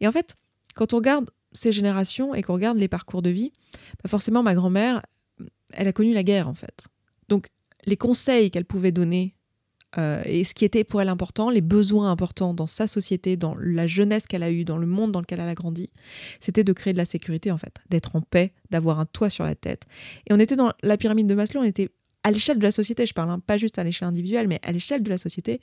Et 0.00 0.08
en 0.08 0.12
fait, 0.12 0.36
quand 0.74 0.94
on 0.94 0.96
regarde 0.96 1.30
ces 1.52 1.72
générations 1.72 2.34
et 2.34 2.42
qu'on 2.42 2.54
regarde 2.54 2.78
les 2.78 2.88
parcours 2.88 3.22
de 3.22 3.30
vie, 3.30 3.52
bah 4.02 4.08
forcément 4.08 4.42
ma 4.42 4.54
grand-mère, 4.54 5.02
elle 5.72 5.88
a 5.88 5.92
connu 5.92 6.12
la 6.12 6.22
guerre 6.22 6.48
en 6.48 6.54
fait. 6.54 6.86
Donc 7.28 7.48
les 7.86 7.96
conseils 7.96 8.50
qu'elle 8.50 8.64
pouvait 8.64 8.92
donner 8.92 9.36
euh, 9.98 10.22
et 10.24 10.44
ce 10.44 10.54
qui 10.54 10.64
était 10.64 10.84
pour 10.84 11.00
elle 11.02 11.08
important, 11.08 11.50
les 11.50 11.60
besoins 11.60 12.10
importants 12.10 12.54
dans 12.54 12.66
sa 12.66 12.86
société, 12.86 13.36
dans 13.36 13.56
la 13.56 13.86
jeunesse 13.86 14.26
qu'elle 14.26 14.42
a 14.42 14.50
eue, 14.50 14.64
dans 14.64 14.78
le 14.78 14.86
monde 14.86 15.10
dans 15.10 15.20
lequel 15.20 15.40
elle 15.40 15.48
a 15.48 15.54
grandi, 15.54 15.90
c'était 16.38 16.64
de 16.64 16.72
créer 16.72 16.92
de 16.92 16.98
la 16.98 17.04
sécurité 17.04 17.50
en 17.50 17.58
fait, 17.58 17.76
d'être 17.88 18.14
en 18.14 18.20
paix, 18.20 18.52
d'avoir 18.70 19.00
un 19.00 19.06
toit 19.06 19.30
sur 19.30 19.44
la 19.44 19.54
tête. 19.54 19.84
Et 20.28 20.32
on 20.32 20.38
était 20.38 20.56
dans 20.56 20.72
la 20.82 20.96
pyramide 20.96 21.26
de 21.26 21.34
Maslow, 21.34 21.60
on 21.60 21.64
était 21.64 21.90
à 22.22 22.30
l'échelle 22.30 22.58
de 22.58 22.62
la 22.62 22.72
société, 22.72 23.06
je 23.06 23.14
parle 23.14 23.30
hein, 23.30 23.40
pas 23.40 23.56
juste 23.56 23.78
à 23.78 23.84
l'échelle 23.84 24.08
individuelle, 24.08 24.46
mais 24.46 24.60
à 24.62 24.72
l'échelle 24.72 25.02
de 25.02 25.10
la 25.10 25.18
société, 25.18 25.60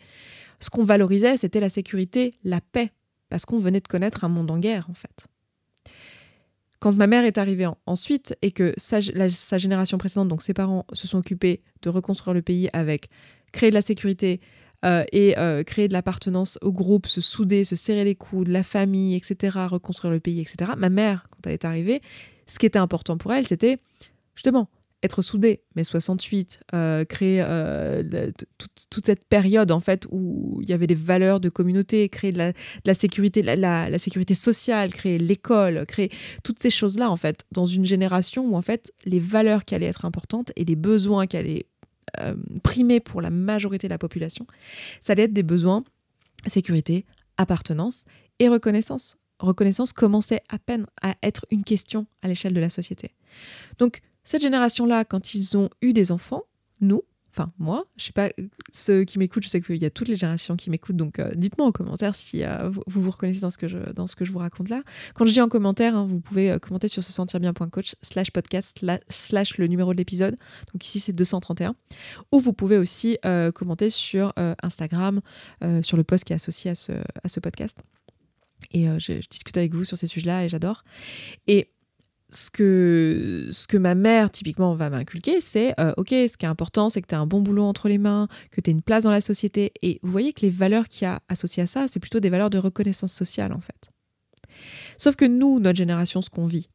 ce 0.60 0.70
qu'on 0.70 0.84
valorisait, 0.84 1.38
c'était 1.38 1.60
la 1.60 1.70
sécurité, 1.70 2.34
la 2.44 2.60
paix, 2.60 2.92
parce 3.30 3.46
qu'on 3.46 3.60
venait 3.60 3.82
de 3.82 3.88
connaître 3.88 4.24
un 4.24 4.30
monde 4.30 4.52
en 4.52 4.58
guerre 4.58 4.88
en 4.90 4.94
fait. 4.94 5.28
Quand 6.80 6.94
ma 6.94 7.08
mère 7.08 7.24
est 7.24 7.40
arrivée 7.40 7.68
ensuite 7.88 8.36
et 8.44 8.52
que 8.52 8.74
sa, 8.78 9.00
sa, 9.02 9.58
génération 9.58 9.98
précédente, 9.98 10.28
donc 10.28 10.44
ses 10.44 10.54
parents, 10.54 10.86
se 10.94 11.08
sont 11.08 11.18
occupés 11.18 11.64
de 11.82 11.90
reconstruire 11.90 12.36
le 12.36 12.44
pays 12.44 12.70
avec 12.72 13.10
créer 13.52 13.70
de 13.70 13.76
la 13.76 13.82
sécurité 13.82 14.40
euh, 14.86 15.04
et 15.12 15.38
euh, 15.40 15.64
créer 15.64 15.88
de 15.88 15.94
l'appartenance 15.94 16.60
au 16.62 16.72
groupe, 16.72 17.08
se 17.08 17.20
souder, 17.20 17.64
se 17.64 17.76
serrer 17.76 18.04
les 18.04 18.14
coudes, 18.14 18.48
la 18.48 18.62
famille, 18.62 19.16
etc., 19.16 19.58
reconstruire 19.68 20.12
le 20.12 20.20
pays, 20.20 20.40
etc. 20.40 20.72
Ma 20.78 20.90
mère, 20.90 21.28
quand 21.32 21.48
elle 21.48 21.54
est 21.54 21.66
arrivée, 21.66 22.02
ce 22.46 22.60
qui 22.60 22.68
était 22.68 22.78
important 22.78 23.18
pour 23.18 23.34
elle, 23.34 23.48
c'était 23.48 23.80
justement 24.36 24.70
être 25.02 25.24
soudée, 25.24 25.62
mai 25.76 25.84
68, 25.84 26.60
euh, 26.74 27.06
créer 27.06 27.44
toute, 28.90 29.06
cette 29.06 29.26
période 29.26 29.72
en 29.72 29.80
fait 29.80 30.08
où 30.12 30.60
il 30.62 30.70
y 30.70 30.74
avait 30.74 30.88
des 30.88 30.96
valeurs 30.96 31.40
de 31.40 31.50
communauté, 31.50 32.08
créer 32.10 32.32
de 32.32 32.54
la, 32.84 32.94
sécurité, 32.94 33.42
la, 33.42 33.56
la, 33.56 34.00
sécurité 34.00 34.34
sociale, 34.34 34.94
créer 34.94 35.18
l'école, 35.18 35.86
créer 35.88 36.12
toutes 36.44 36.60
ces 36.60 36.72
choses-là 36.72 37.10
en 37.10 37.16
fait 37.16 37.46
dans 37.52 37.66
une 37.68 37.86
génération 37.86 38.46
où 38.48 38.56
en 38.56 38.62
fait 38.62 38.92
les 39.06 39.20
valeurs 39.20 39.66
qui 39.66 39.76
allaient 39.76 39.88
être 39.88 40.06
importantes 40.06 40.52
et 40.56 40.66
les 40.66 40.76
besoins 40.76 41.28
qui 41.28 41.38
allaient 41.38 41.66
euh, 42.20 42.36
primé 42.64 43.00
pour 43.00 43.22
la 43.22 43.30
majorité 43.30 43.88
de 43.88 43.94
la 43.94 43.98
population, 43.98 44.46
ça 45.02 45.14
allait 45.14 45.24
être 45.24 45.34
des 45.34 45.44
besoins 45.44 45.84
sécurité, 46.46 47.06
appartenance 47.38 48.06
et 48.40 48.48
reconnaissance. 48.48 49.18
Reconnaissance 49.40 49.94
commençait 49.94 50.42
à 50.50 50.60
peine 50.60 50.88
à 51.02 51.16
être 51.22 51.46
une 51.52 51.64
question 51.64 52.08
à 52.22 52.28
l'échelle 52.28 52.54
de 52.54 52.60
la 52.60 52.70
société. 52.70 53.16
Donc 53.78 54.02
cette 54.24 54.42
génération-là, 54.42 55.06
quand 55.06 55.34
ils 55.34 55.58
ont 55.58 55.70
eu 55.82 55.94
des 55.94 56.12
enfants, 56.12 56.44
nous, 56.82 57.04
enfin 57.32 57.52
moi, 57.60 57.86
je 57.98 58.06
sais 58.06 58.12
pas, 58.12 58.30
ceux 58.72 59.04
qui 59.04 59.20
m'écoutent, 59.20 59.44
je 59.44 59.50
sais 59.50 59.62
qu'il 59.62 59.78
y 59.78 59.86
a 59.86 59.90
toutes 59.90 60.08
les 60.08 60.16
générations 60.16 60.56
qui 60.56 60.70
m'écoutent, 60.70 60.96
donc 60.96 61.20
euh, 61.20 61.32
dites-moi 61.36 61.68
en 61.68 61.72
commentaire 61.72 62.16
si 62.16 62.44
euh, 62.44 62.70
vous, 62.70 62.84
vous 62.88 63.12
reconnaissez 63.12 63.42
dans 63.42 63.50
ce, 63.50 63.58
que 63.58 63.68
je, 63.68 63.78
dans 63.94 64.08
ce 64.08 64.16
que 64.16 64.26
je 64.26 64.32
vous 64.32 64.40
raconte 64.40 64.70
là. 64.70 64.84
Quand 65.14 65.26
je 65.26 65.34
dis 65.34 65.42
en 65.42 65.50
commentaire, 65.50 65.96
hein, 65.96 66.06
vous 66.06 66.20
pouvez 66.20 66.52
euh, 66.52 66.60
commenter 66.60 66.88
sur 66.88 67.04
se 67.04 67.12
sentir 67.12 67.40
bien.coach 67.40 67.96
slash 68.02 68.32
podcast 68.32 68.84
slash 69.10 69.58
le 69.58 69.68
numéro 69.68 69.94
de 69.94 69.98
l'épisode, 69.98 70.38
donc 70.74 70.86
ici 70.86 71.00
c'est 71.00 71.14
231, 71.14 71.76
ou 72.32 72.40
vous 72.40 72.54
pouvez 72.54 72.78
aussi 72.78 73.18
commenter 73.54 73.90
sur 73.90 74.34
Instagram, 74.64 75.22
sur 75.82 75.98
le 75.98 76.04
post 76.04 76.24
qui 76.24 76.34
est 76.34 76.36
associé 76.36 76.72
à 76.72 76.76
ce, 76.76 76.92
à 77.24 77.30
ce 77.30 77.40
podcast. 77.40 77.78
Et 78.72 78.86
je, 79.00 79.22
je 79.22 79.28
discute 79.30 79.58
avec 79.58 79.74
vous 79.74 79.84
sur 79.84 79.98
ces 79.98 80.08
sujets-là 80.08 80.46
et 80.46 80.50
j'adore. 80.50 80.84
Et 81.48 81.72
ce 82.30 82.52
que, 82.52 83.48
ce 83.52 83.68
que 83.68 83.78
ma 83.78 83.96
mère 83.96 84.32
typiquement 84.32 84.74
va 84.74 84.90
m'inculquer, 84.90 85.40
c'est 85.40 85.74
euh, 85.80 85.94
ok, 85.98 86.10
ce 86.10 86.36
qui 86.36 86.46
est 86.46 86.50
important, 86.50 86.90
c'est 86.90 87.02
que 87.02 87.08
tu 87.08 87.16
as 87.16 87.20
un 87.20 87.26
bon 87.26 87.42
boulot 87.42 87.64
entre 87.64 87.88
les 87.88 87.98
mains, 87.98 88.28
que 88.52 88.60
tu 88.60 88.70
aies 88.70 88.74
une 88.74 88.82
place 88.82 89.04
dans 89.06 89.12
la 89.12 89.22
société. 89.22 89.72
Et 89.82 90.00
vous 90.04 90.12
voyez 90.12 90.34
que 90.34 90.42
les 90.42 90.50
valeurs 90.50 90.88
qu'il 90.88 91.04
y 91.04 91.08
a 91.08 91.22
associées 91.30 91.64
à 91.64 91.68
ça, 91.68 91.88
c'est 91.88 92.00
plutôt 92.00 92.20
des 92.20 92.30
valeurs 92.30 92.50
de 92.50 92.58
reconnaissance 92.58 93.14
sociale 93.14 93.54
en 93.54 93.62
fait. 93.62 93.92
Sauf 94.98 95.16
que 95.16 95.26
nous, 95.26 95.60
notre 95.60 95.78
génération, 95.78 96.22
ce 96.22 96.30
qu'on 96.30 96.46
vit, 96.46 96.70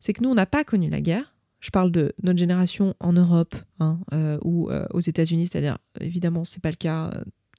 c'est 0.00 0.12
que 0.12 0.22
nous, 0.22 0.30
on 0.30 0.34
n'a 0.34 0.46
pas 0.46 0.64
connu 0.64 0.88
la 0.88 1.00
guerre. 1.00 1.34
Je 1.60 1.70
parle 1.70 1.90
de 1.90 2.12
notre 2.22 2.38
génération 2.38 2.94
en 3.00 3.14
Europe 3.14 3.54
hein, 3.80 3.98
euh, 4.12 4.38
ou 4.42 4.70
euh, 4.70 4.84
aux 4.92 5.00
États-Unis, 5.00 5.48
c'est-à-dire, 5.48 5.78
évidemment, 6.00 6.44
c'est 6.44 6.62
pas 6.62 6.70
le 6.70 6.76
cas 6.76 7.10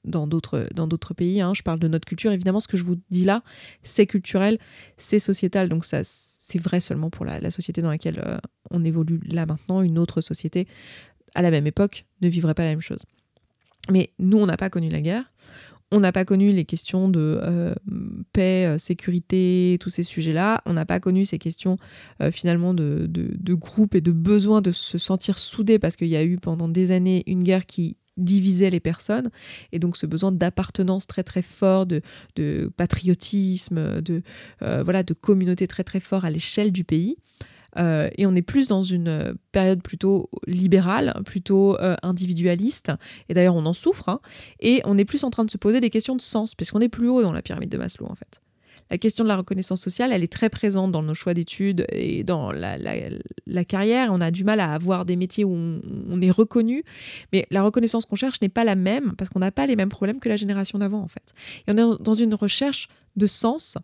dans 0.06 0.26
d'autres 0.26 0.66
dans 0.74 0.86
d'autres 0.86 1.14
pays. 1.14 1.40
Hein. 1.40 1.52
Je 1.54 1.62
parle 1.62 1.78
de 1.78 1.88
notre 1.88 2.06
culture. 2.06 2.32
Évidemment, 2.32 2.60
ce 2.60 2.68
que 2.68 2.76
je 2.76 2.84
vous 2.84 2.96
dis 3.10 3.24
là, 3.24 3.42
c'est 3.82 4.06
culturel, 4.06 4.58
c'est 4.96 5.18
sociétal. 5.18 5.68
Donc 5.68 5.84
ça, 5.84 6.00
c'est 6.04 6.60
vrai 6.60 6.80
seulement 6.80 7.10
pour 7.10 7.24
la, 7.24 7.50
société 7.50 7.82
dans 7.82 7.90
laquelle 7.90 8.22
euh, 8.24 8.38
on 8.70 8.84
évolue 8.84 9.20
là 9.26 9.46
maintenant. 9.46 9.82
Une 9.82 9.98
autre 9.98 10.20
société 10.20 10.66
à 11.34 11.42
la 11.42 11.50
même 11.50 11.66
époque 11.66 12.06
ne 12.22 12.28
vivrait 12.28 12.54
pas 12.54 12.64
la 12.64 12.70
même 12.70 12.80
chose. 12.80 13.04
Mais 13.90 14.10
nous, 14.18 14.38
on 14.38 14.46
n'a 14.46 14.56
pas 14.56 14.70
connu 14.70 14.88
la 14.88 15.00
guerre. 15.00 15.32
On 15.92 16.00
n'a 16.00 16.10
pas 16.10 16.24
connu 16.24 16.50
les 16.50 16.64
questions 16.64 17.08
de 17.08 17.38
euh, 17.40 17.72
paix, 18.32 18.66
euh, 18.66 18.78
sécurité, 18.78 19.76
tous 19.80 19.90
ces 19.90 20.02
sujets-là. 20.02 20.60
On 20.66 20.72
n'a 20.72 20.84
pas 20.84 20.98
connu 20.98 21.24
ces 21.24 21.38
questions 21.38 21.78
finalement 22.32 22.74
de, 22.74 23.06
de, 23.08 23.30
de, 23.38 23.54
groupe 23.54 23.94
et 23.94 24.00
de 24.00 24.10
besoin 24.10 24.62
de 24.62 24.72
se 24.72 24.98
sentir 24.98 25.38
soudé 25.38 25.78
parce 25.78 25.94
qu'il 25.94 26.08
y 26.08 26.16
a 26.16 26.24
eu 26.24 26.38
pendant 26.38 26.68
des 26.68 26.90
années 26.90 27.22
une 27.26 27.44
guerre 27.44 27.66
qui 27.66 27.96
divisait 28.16 28.70
les 28.70 28.80
personnes. 28.80 29.30
Et 29.72 29.78
donc 29.78 29.96
ce 29.96 30.06
besoin 30.06 30.32
d'appartenance 30.32 31.06
très 31.06 31.22
très 31.22 31.42
fort 31.42 31.86
de, 31.86 32.00
de 32.36 32.70
patriotisme 32.76 34.00
de 34.00 34.22
euh, 34.62 34.82
voilà 34.82 35.02
de 35.02 35.14
communauté 35.14 35.66
très 35.66 35.84
très 35.84 36.00
fort 36.00 36.24
à 36.24 36.30
l'échelle 36.30 36.72
du 36.72 36.84
pays. 36.84 37.16
Euh, 37.78 38.08
et 38.16 38.26
on 38.26 38.34
est 38.34 38.42
plus 38.42 38.68
dans 38.68 38.82
une 38.82 39.36
période 39.52 39.82
plutôt 39.82 40.30
libérale, 40.46 41.14
plutôt 41.26 41.78
euh, 41.78 41.94
individualiste, 42.02 42.90
et 43.28 43.34
d'ailleurs 43.34 43.54
on 43.54 43.66
en 43.66 43.74
souffre, 43.74 44.08
hein. 44.08 44.20
et 44.60 44.80
on 44.84 44.96
est 44.96 45.04
plus 45.04 45.24
en 45.24 45.30
train 45.30 45.44
de 45.44 45.50
se 45.50 45.58
poser 45.58 45.82
des 45.82 45.90
questions 45.90 46.16
de 46.16 46.22
sens, 46.22 46.54
puisqu'on 46.54 46.80
est 46.80 46.88
plus 46.88 47.08
haut 47.08 47.20
dans 47.20 47.32
la 47.32 47.42
pyramide 47.42 47.68
de 47.68 47.76
Maslow 47.76 48.06
en 48.06 48.14
fait 48.14 48.40
la 48.90 48.98
question 48.98 49.24
de 49.24 49.28
la 49.28 49.36
reconnaissance 49.36 49.80
sociale, 49.80 50.12
elle 50.12 50.22
est 50.22 50.32
très 50.32 50.48
présente 50.48 50.92
dans 50.92 51.02
nos 51.02 51.14
choix 51.14 51.34
d'études 51.34 51.86
et 51.92 52.22
dans 52.24 52.52
la, 52.52 53.64
carrière. 53.64 54.12
On 54.12 54.20
a 54.20 54.30
du 54.30 54.44
mal 54.44 54.60
à 54.60 54.72
avoir 54.72 55.04
des 55.04 55.16
métiers 55.16 55.44
où 55.44 55.52
on, 55.54 56.20
est 56.20 56.30
reconnu, 56.30 56.84
mais 57.32 57.46
la 57.50 57.62
reconnaissance 57.62 58.06
qu'on 58.06 58.16
cherche 58.16 58.40
n'est 58.40 58.48
pas 58.48 58.64
la 58.64 58.74
même 58.74 59.14
parce 59.16 59.30
qu'on 59.30 59.40
n'a 59.40 59.50
pas 59.50 59.66
les 59.66 59.76
mêmes 59.76 59.88
problèmes 59.88 60.20
que 60.20 60.28
la 60.28 60.36
génération 60.36 60.78
d'avant, 60.78 61.00
en 61.00 61.08
fait. 61.08 61.34
Et 61.66 61.72
on 61.72 61.94
est 61.94 62.02
dans 62.02 62.14
une 62.14 62.34
recherche 62.34 62.88
de 63.16 63.26
sens 63.26 63.76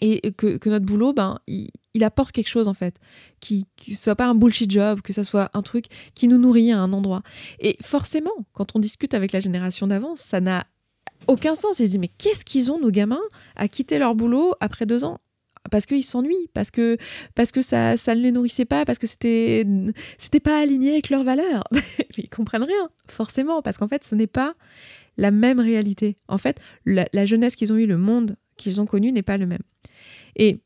et 0.00 0.32
que, 0.32 0.68
notre 0.68 0.84
boulot, 0.84 1.12
ben, 1.12 1.38
il, 1.46 2.02
apporte 2.02 2.32
quelque 2.32 2.48
chose 2.48 2.68
en 2.68 2.74
fait, 2.74 2.96
qui 3.40 3.66
ne 3.88 3.94
soit 3.94 4.16
pas 4.16 4.26
un 4.26 4.34
bullshit 4.34 4.70
job, 4.70 5.00
que 5.00 5.12
ça 5.12 5.24
soit 5.24 5.50
un 5.54 5.62
truc 5.62 5.86
qui 6.14 6.28
nous 6.28 6.38
nourrit 6.38 6.72
à 6.72 6.78
un 6.78 6.92
endroit. 6.92 7.22
Et 7.60 7.76
forcément, 7.80 8.32
quand 8.52 8.74
on 8.74 8.80
discute 8.80 9.14
avec 9.14 9.32
la 9.32 9.40
génération 9.40 9.86
d'avant, 9.86 10.16
ça 10.16 10.40
n'a 10.40 10.64
aucun 11.26 11.54
sens. 11.54 11.78
Ils 11.78 11.86
se 11.86 11.90
disent, 11.92 11.98
mais 11.98 12.08
qu'est-ce 12.08 12.44
qu'ils 12.44 12.70
ont, 12.70 12.78
nos 12.78 12.90
gamins, 12.90 13.22
à 13.56 13.68
quitter 13.68 13.98
leur 13.98 14.14
boulot 14.14 14.54
après 14.60 14.86
deux 14.86 15.04
ans? 15.04 15.20
Parce 15.70 15.86
qu'ils 15.86 16.04
s'ennuient, 16.04 16.50
parce 16.52 16.70
que, 16.70 16.98
parce 17.34 17.50
que 17.50 17.62
ça, 17.62 17.96
ça 17.96 18.14
ne 18.14 18.20
les 18.20 18.32
nourrissait 18.32 18.66
pas, 18.66 18.84
parce 18.84 18.98
que 18.98 19.06
c'était, 19.06 19.64
c'était 20.18 20.40
pas 20.40 20.60
aligné 20.60 20.92
avec 20.92 21.08
leurs 21.08 21.24
valeurs. 21.24 21.64
ils 22.18 22.28
comprennent 22.28 22.64
rien, 22.64 22.90
forcément, 23.08 23.62
parce 23.62 23.78
qu'en 23.78 23.88
fait, 23.88 24.04
ce 24.04 24.14
n'est 24.14 24.26
pas 24.26 24.54
la 25.16 25.30
même 25.30 25.60
réalité. 25.60 26.18
En 26.28 26.38
fait, 26.38 26.60
la, 26.84 27.26
jeunesse 27.26 27.56
qu'ils 27.56 27.72
ont 27.72 27.76
eue, 27.76 27.86
le 27.86 27.96
monde 27.96 28.36
qu'ils 28.56 28.80
ont 28.80 28.86
connu 28.86 29.10
n'est 29.10 29.22
pas 29.22 29.38
le 29.38 29.46
même. 29.46 29.62
Et 30.36 30.58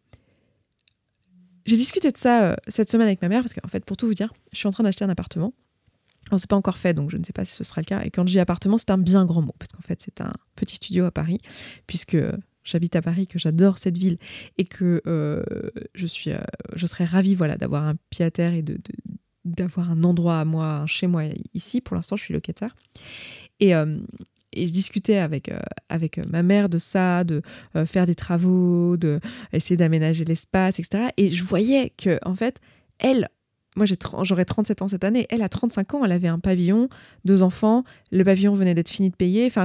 j'ai 1.64 1.76
discuté 1.76 2.10
de 2.10 2.16
ça 2.16 2.44
euh, 2.44 2.56
cette 2.66 2.90
semaine 2.90 3.06
avec 3.06 3.22
ma 3.22 3.28
mère, 3.28 3.42
parce 3.42 3.54
qu'en 3.54 3.68
fait, 3.68 3.84
pour 3.84 3.96
tout 3.96 4.06
vous 4.06 4.14
dire, 4.14 4.32
je 4.52 4.58
suis 4.58 4.66
en 4.66 4.72
train 4.72 4.82
d'acheter 4.82 5.04
un 5.04 5.10
appartement. 5.10 5.52
Alors, 6.28 6.40
c'est 6.40 6.48
pas 6.48 6.56
encore 6.56 6.76
fait, 6.76 6.92
donc 6.92 7.10
je 7.10 7.16
ne 7.16 7.24
sais 7.24 7.32
pas 7.32 7.44
si 7.44 7.54
ce 7.54 7.64
sera 7.64 7.80
le 7.80 7.86
cas. 7.86 8.02
Et 8.02 8.10
quand 8.10 8.26
je 8.26 8.32
dis 8.32 8.40
appartement, 8.40 8.76
c'est 8.76 8.90
un 8.90 8.98
bien 8.98 9.24
grand 9.24 9.42
mot, 9.42 9.54
parce 9.58 9.72
qu'en 9.72 9.80
fait, 9.80 10.00
c'est 10.02 10.20
un 10.20 10.32
petit 10.56 10.76
studio 10.76 11.06
à 11.06 11.10
Paris, 11.10 11.38
puisque 11.86 12.18
j'habite 12.64 12.96
à 12.96 13.02
Paris, 13.02 13.26
que 13.26 13.38
j'adore 13.38 13.78
cette 13.78 13.96
ville, 13.96 14.18
et 14.58 14.64
que 14.64 15.00
euh, 15.06 15.42
je, 15.94 16.06
suis, 16.06 16.32
euh, 16.32 16.38
je 16.76 16.86
serais 16.86 17.04
ravie 17.04 17.34
voilà, 17.34 17.56
d'avoir 17.56 17.84
un 17.84 17.94
pied 18.10 18.24
à 18.24 18.30
terre 18.30 18.52
et 18.52 18.62
de, 18.62 18.78
d'avoir 19.44 19.90
un 19.90 20.04
endroit 20.04 20.40
à 20.40 20.44
moi, 20.44 20.84
chez 20.86 21.06
moi 21.06 21.24
ici. 21.54 21.80
Pour 21.80 21.96
l'instant, 21.96 22.16
je 22.16 22.24
suis 22.24 22.34
locataire. 22.34 22.76
Et, 23.60 23.74
euh, 23.74 23.98
et 24.52 24.66
je 24.66 24.72
discutais 24.72 25.18
avec, 25.18 25.50
avec 25.88 26.18
ma 26.26 26.42
mère 26.42 26.68
de 26.68 26.78
ça, 26.78 27.22
de 27.22 27.42
faire 27.84 28.06
des 28.06 28.14
travaux, 28.14 28.96
de 28.96 29.20
d'aménager 29.70 30.24
l'espace, 30.24 30.78
etc. 30.78 31.10
Et 31.18 31.28
je 31.28 31.44
voyais 31.44 31.90
que, 31.90 32.18
en 32.24 32.34
fait, 32.34 32.58
elle, 32.98 33.28
moi, 33.78 33.86
j'aurais 34.24 34.44
37 34.44 34.82
ans 34.82 34.88
cette 34.88 35.04
année. 35.04 35.26
Elle 35.30 35.42
a 35.42 35.48
35 35.48 35.94
ans, 35.94 36.04
elle 36.04 36.12
avait 36.12 36.28
un 36.28 36.38
pavillon, 36.38 36.88
deux 37.24 37.42
enfants. 37.42 37.84
Le 38.10 38.24
pavillon 38.24 38.54
venait 38.54 38.74
d'être 38.74 38.88
fini 38.88 39.10
de 39.10 39.16
payer. 39.16 39.46
Enfin, 39.46 39.64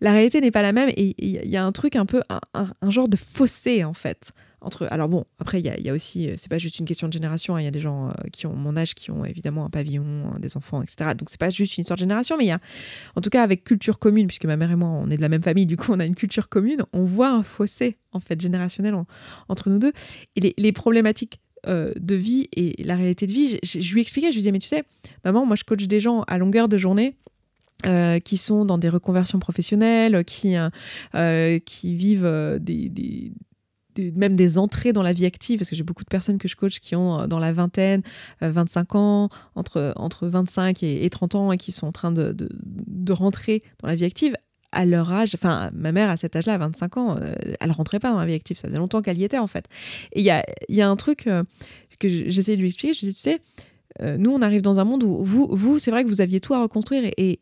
la 0.00 0.12
réalité 0.12 0.40
n'est 0.40 0.50
pas 0.50 0.62
la 0.62 0.72
même. 0.72 0.90
Et 0.96 1.14
il 1.18 1.48
y 1.48 1.56
a 1.56 1.64
un 1.64 1.72
truc 1.72 1.96
un 1.96 2.04
peu, 2.04 2.22
un, 2.54 2.90
genre 2.90 3.08
de 3.08 3.16
fossé, 3.16 3.84
en 3.84 3.92
fait. 3.94 4.32
Entre, 4.60 4.86
alors 4.90 5.08
bon, 5.08 5.24
après, 5.38 5.60
il 5.60 5.66
y, 5.66 5.90
a, 5.90 5.92
aussi, 5.92 6.30
c'est 6.36 6.48
pas 6.48 6.58
juste 6.58 6.78
une 6.78 6.84
question 6.84 7.08
de 7.08 7.12
génération. 7.12 7.56
Hein. 7.56 7.60
Il 7.60 7.64
y 7.64 7.68
a 7.68 7.72
des 7.72 7.80
gens 7.80 8.08
euh, 8.08 8.12
qui 8.32 8.46
ont 8.46 8.54
mon 8.54 8.76
âge 8.76 8.94
qui 8.94 9.10
ont 9.10 9.24
évidemment 9.24 9.64
un 9.64 9.70
pavillon, 9.70 10.32
des 10.38 10.56
enfants, 10.56 10.82
etc. 10.82 11.10
Donc, 11.16 11.30
c'est 11.30 11.40
pas 11.40 11.50
juste 11.50 11.76
une 11.76 11.82
histoire 11.82 11.96
de 11.96 12.02
génération, 12.02 12.36
mais 12.36 12.44
il 12.44 12.48
y 12.48 12.52
a, 12.52 12.60
en 13.16 13.20
tout 13.20 13.30
cas, 13.30 13.42
avec 13.42 13.64
culture 13.64 13.98
commune, 13.98 14.26
puisque 14.26 14.44
ma 14.44 14.56
mère 14.56 14.70
et 14.70 14.76
moi, 14.76 14.88
on 14.88 15.08
est 15.10 15.16
de 15.16 15.22
la 15.22 15.28
même 15.28 15.42
famille, 15.42 15.66
du 15.66 15.76
coup, 15.76 15.92
on 15.92 16.00
a 16.00 16.04
une 16.04 16.14
culture 16.14 16.48
commune, 16.48 16.82
on 16.92 17.04
voit 17.04 17.30
un 17.30 17.42
fossé, 17.42 17.96
en 18.12 18.20
fait, 18.20 18.40
générationnel 18.40 18.94
entre 19.48 19.70
nous 19.70 19.78
deux. 19.78 19.92
Et 20.36 20.54
les 20.56 20.72
problématiques 20.72 21.40
euh, 21.68 21.92
de 21.98 22.14
vie 22.14 22.48
et 22.56 22.82
la 22.82 22.96
réalité 22.96 23.26
de 23.26 23.32
vie, 23.32 23.58
je, 23.62 23.94
lui 23.94 24.00
expliquais, 24.00 24.28
je 24.28 24.34
lui 24.34 24.40
disais, 24.40 24.52
mais 24.52 24.58
tu 24.58 24.68
sais, 24.68 24.84
maman, 25.24 25.46
moi 25.46 25.56
je 25.56 25.64
coach 25.64 25.84
des 25.86 26.00
gens 26.00 26.22
à 26.22 26.38
longueur 26.38 26.68
de 26.68 26.78
journée. 26.78 27.16
Euh, 27.84 28.20
qui 28.20 28.36
sont 28.36 28.64
dans 28.64 28.78
des 28.78 28.88
reconversions 28.88 29.40
professionnelles, 29.40 30.24
qui, 30.24 30.54
euh, 31.16 31.58
qui 31.58 31.96
vivent 31.96 32.60
des, 32.60 33.32
même 34.14 34.36
des 34.36 34.56
entrées 34.56 34.92
dans 34.92 35.02
la 35.02 35.12
vie 35.12 35.26
active, 35.26 35.58
parce 35.58 35.68
que 35.68 35.74
j'ai 35.74 35.82
beaucoup 35.82 36.04
de 36.04 36.08
personnes 36.08 36.38
que 36.38 36.46
je 36.46 36.54
coach 36.54 36.78
qui 36.78 36.94
ont 36.94 37.26
dans 37.26 37.40
la 37.40 37.52
vingtaine, 37.52 38.02
25 38.40 38.94
ans, 38.94 39.30
entre, 39.56 39.92
entre 39.96 40.28
25 40.28 40.80
et, 40.84 41.10
30 41.10 41.34
ans, 41.34 41.50
et 41.50 41.58
qui 41.58 41.72
sont 41.72 41.88
en 41.88 41.92
train 41.92 42.12
de, 42.12 42.36
de 42.36 43.12
rentrer 43.12 43.64
dans 43.80 43.88
la 43.88 43.96
vie 43.96 44.04
active 44.04 44.36
à 44.72 44.84
leur 44.84 45.12
âge, 45.12 45.34
enfin, 45.34 45.70
ma 45.74 45.92
mère 45.92 46.10
à 46.10 46.16
cet 46.16 46.34
âge-là, 46.34 46.54
à 46.54 46.58
25 46.58 46.96
ans, 46.96 47.16
euh, 47.20 47.34
elle 47.60 47.70
rentrait 47.70 48.00
pas 48.00 48.10
dans 48.10 48.18
la 48.18 48.26
vie 48.26 48.34
active. 48.34 48.56
Ça 48.58 48.68
faisait 48.68 48.78
longtemps 48.78 49.02
qu'elle 49.02 49.18
y 49.18 49.24
était, 49.24 49.38
en 49.38 49.46
fait. 49.46 49.66
Et 50.12 50.20
il 50.20 50.24
y 50.24 50.30
a, 50.30 50.44
y 50.68 50.80
a, 50.80 50.88
un 50.88 50.96
truc 50.96 51.26
euh, 51.26 51.44
que 51.98 52.08
j'essayais 52.08 52.56
de 52.56 52.62
lui 52.62 52.68
expliquer. 52.68 52.94
Je 52.94 53.00
disais, 53.00 53.12
tu 53.12 53.20
sais, 53.20 53.40
euh, 54.00 54.16
nous, 54.16 54.32
on 54.32 54.40
arrive 54.42 54.62
dans 54.62 54.80
un 54.80 54.84
monde 54.84 55.02
où 55.04 55.22
vous, 55.22 55.48
vous 55.50 55.78
c'est 55.78 55.90
vrai 55.90 56.04
que 56.04 56.08
vous 56.08 56.20
aviez 56.20 56.40
tout 56.40 56.54
à 56.54 56.62
reconstruire 56.62 57.10
et, 57.16 57.38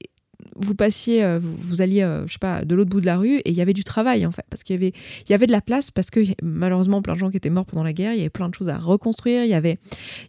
vous 0.56 0.74
passiez, 0.74 1.24
euh, 1.24 1.38
vous, 1.42 1.82
alliez, 1.82 2.02
euh, 2.02 2.26
je 2.26 2.32
sais 2.32 2.38
pas, 2.38 2.64
de 2.64 2.74
l'autre 2.74 2.90
bout 2.90 3.00
de 3.00 3.06
la 3.06 3.16
rue 3.16 3.36
et 3.38 3.50
il 3.50 3.54
y 3.54 3.60
avait 3.60 3.72
du 3.72 3.84
travail 3.84 4.26
en 4.26 4.32
fait, 4.32 4.44
parce 4.50 4.62
qu'il 4.62 4.74
y 4.74 4.78
avait, 4.78 4.92
il 5.26 5.30
y 5.30 5.34
avait 5.34 5.46
de 5.46 5.52
la 5.52 5.60
place, 5.60 5.90
parce 5.90 6.10
que 6.10 6.20
malheureusement 6.42 7.02
plein 7.02 7.14
de 7.14 7.18
gens 7.18 7.30
qui 7.30 7.36
étaient 7.36 7.50
morts 7.50 7.66
pendant 7.66 7.82
la 7.82 7.92
guerre, 7.92 8.12
il 8.12 8.18
y 8.18 8.20
avait 8.20 8.30
plein 8.30 8.48
de 8.48 8.54
choses 8.54 8.68
à 8.68 8.78
reconstruire, 8.78 9.44
il 9.44 9.50
y 9.50 9.54
avait, 9.54 9.78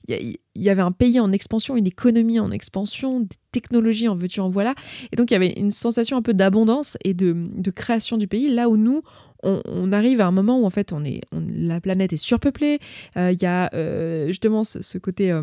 il 0.08 0.38
y 0.56 0.70
avait 0.70 0.82
un 0.82 0.92
pays 0.92 1.20
en 1.20 1.32
expansion, 1.32 1.76
une 1.76 1.88
économie 1.88 2.40
en 2.40 2.52
expansion, 2.52 3.22
des 3.22 3.36
technologies 3.52 4.08
en 4.08 4.16
veux-tu 4.16 4.40
en 4.40 4.50
voilà, 4.50 4.76
et 5.12 5.16
donc 5.16 5.32
il 5.32 5.34
y 5.34 5.38
avait 5.38 5.54
une 5.54 5.72
sensation 5.72 6.18
un 6.18 6.22
peu 6.22 6.34
d'abondance 6.34 6.98
et 7.04 7.14
de, 7.14 7.72
création 7.72 8.18
du 8.18 8.28
pays, 8.28 8.50
là 8.50 8.70
où 8.70 8.78
nous, 8.78 9.02
on, 9.44 9.92
arrive 9.92 10.22
à 10.22 10.28
un 10.28 10.32
moment 10.32 10.60
où 10.60 10.66
en 10.66 10.70
fait 10.70 10.94
on 10.94 11.04
est, 11.04 11.22
la 11.32 11.82
planète 11.82 12.14
est 12.14 12.18
surpeuplée, 12.18 12.80
euh, 13.18 13.32
il 13.32 13.42
y 13.42 13.46
a 13.46 13.70
justement 14.28 14.64
ce, 14.64 14.98
côté, 14.98 15.34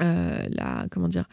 la, 0.00 0.86
comment 0.90 1.08
dire, 1.08 1.26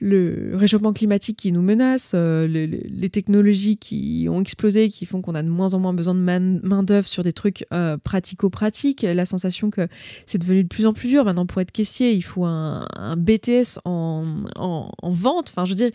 le 0.00 0.52
réchauffement 0.54 0.92
climatique 0.92 1.36
qui 1.36 1.52
nous 1.52 1.62
menace, 1.62 2.12
euh, 2.14 2.46
les, 2.46 3.10
technologies 3.10 3.76
qui 3.76 4.28
ont 4.30 4.40
explosé, 4.40 4.88
qui 4.88 5.04
font 5.04 5.20
qu'on 5.20 5.34
a 5.34 5.42
de 5.42 5.48
moins 5.48 5.74
en 5.74 5.78
moins 5.78 5.92
besoin 5.92 6.14
de 6.14 6.20
main-d'œuvre 6.20 7.06
sur 7.06 7.22
des 7.22 7.32
trucs 7.32 7.66
euh, 7.72 7.96
pratico-pratiques, 7.98 9.02
la 9.02 9.24
sensation 9.24 9.70
que 9.70 9.88
c'est 10.26 10.38
devenu 10.38 10.62
de 10.62 10.68
plus 10.68 10.86
en 10.86 10.92
plus 10.92 11.08
dur. 11.08 11.24
Maintenant, 11.24 11.46
pour 11.46 11.60
être 11.60 11.72
caissier, 11.72 12.12
il 12.12 12.22
faut 12.22 12.44
un, 12.44 12.86
BTS 13.16 13.78
en, 13.84 14.44
en, 14.56 14.90
en, 15.02 15.10
vente. 15.10 15.50
Enfin, 15.50 15.64
je 15.64 15.70
veux 15.70 15.76
dire, 15.76 15.90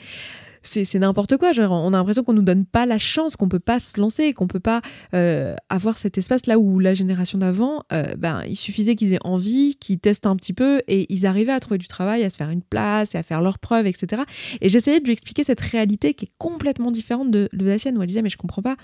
c'est 0.67 0.99
n'importe 0.99 1.37
quoi. 1.37 1.51
on 1.57 1.93
a 1.93 1.97
l'impression 1.97 2.23
qu'on 2.23 2.33
nous 2.33 2.41
donne 2.41 2.65
pas 2.65 2.85
la 2.85 2.97
chance, 2.97 3.35
qu'on 3.35 3.49
peut 3.49 3.59
pas 3.59 3.79
se 3.79 3.99
lancer, 3.99 4.33
qu'on 4.33 4.47
peut 4.47 4.59
pas 4.59 4.81
euh, 5.13 5.55
avoir 5.69 5.97
cet 5.97 6.17
espace 6.17 6.45
là 6.45 6.57
où 6.57 6.79
la 6.79 6.93
génération 6.93 7.37
d'avant, 7.37 7.83
euh, 7.93 8.15
ben, 8.17 8.43
il 8.47 8.55
suffisait 8.55 8.95
qu'ils 8.95 9.13
aient 9.13 9.25
envie, 9.25 9.75
qu'ils 9.75 9.99
testent 9.99 10.27
un 10.27 10.35
petit 10.35 10.53
peu 10.53 10.81
et 10.87 11.05
ils 11.13 11.25
arrivaient 11.25 11.51
à 11.51 11.59
trouver 11.59 11.77
du 11.77 11.87
travail, 11.87 12.23
à 12.23 12.29
se 12.29 12.37
faire 12.37 12.49
une 12.49 12.61
place 12.61 13.15
et 13.15 13.17
à 13.17 13.23
faire 13.23 13.41
leurs 13.41 13.59
preuves, 13.59 13.87
etc. 13.87 14.23
Et 14.61 14.69
j'essayais 14.69 14.99
de 14.99 15.05
lui 15.05 15.13
expliquer 15.13 15.43
cette 15.43 15.61
réalité 15.61 16.13
qui 16.13 16.25
est 16.25 16.31
complètement 16.37 16.91
différente 16.91 17.31
de, 17.31 17.49
la 17.53 17.77
sienne 17.77 17.97
où 17.97 18.01
elle 18.01 18.07
disait 18.07 18.21
mais 18.21 18.29
je 18.29 18.37
comprends 18.37 18.61
pas, 18.61 18.75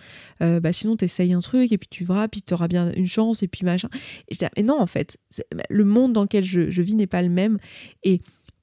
euh, 0.41 0.59
bah, 0.59 0.73
sinon 0.73 0.95
un 1.01 1.39
truc 1.39 1.71
et 1.71 1.77
puis 1.77 1.87
tu 1.89 2.03
verras, 2.03 2.27
puis 2.27 2.41
tu 2.41 2.53
auras 2.53 2.67
bien 2.67 2.91
une 2.93 3.05
chance 3.05 3.43
et 3.43 3.47
puis 3.47 3.65
machin. 3.65 3.89
Et 4.27 4.33
je 4.33 4.39
disais, 4.39 4.51
mais 4.57 4.63
non 4.63 4.79
en 4.79 4.87
fait, 4.87 5.17
le 5.69 5.83
monde 5.83 6.13
dans 6.13 6.23
lequel 6.23 6.43
je, 6.43 6.69
je 6.69 6.81
vis 6.81 6.95
n'est 6.95 7.07
pas 7.07 7.21
le 7.21 7.29
même 7.29 7.57
et 8.03 8.21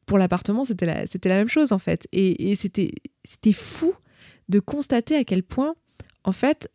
pour 0.08 0.18
l'appartement, 0.18 0.64
c'était 0.64 0.86
la, 0.86 1.36
même 1.36 1.48
chose 1.48 1.70
en 1.70 1.78
fait. 1.78 2.08
Et, 2.12 2.56
c'était, 2.56 2.90
fou 3.52 3.94
de 4.48 4.58
constater 4.58 5.14
à 5.14 5.22
quel 5.22 5.42
point, 5.42 5.74
en 6.24 6.32
fait, 6.32 6.70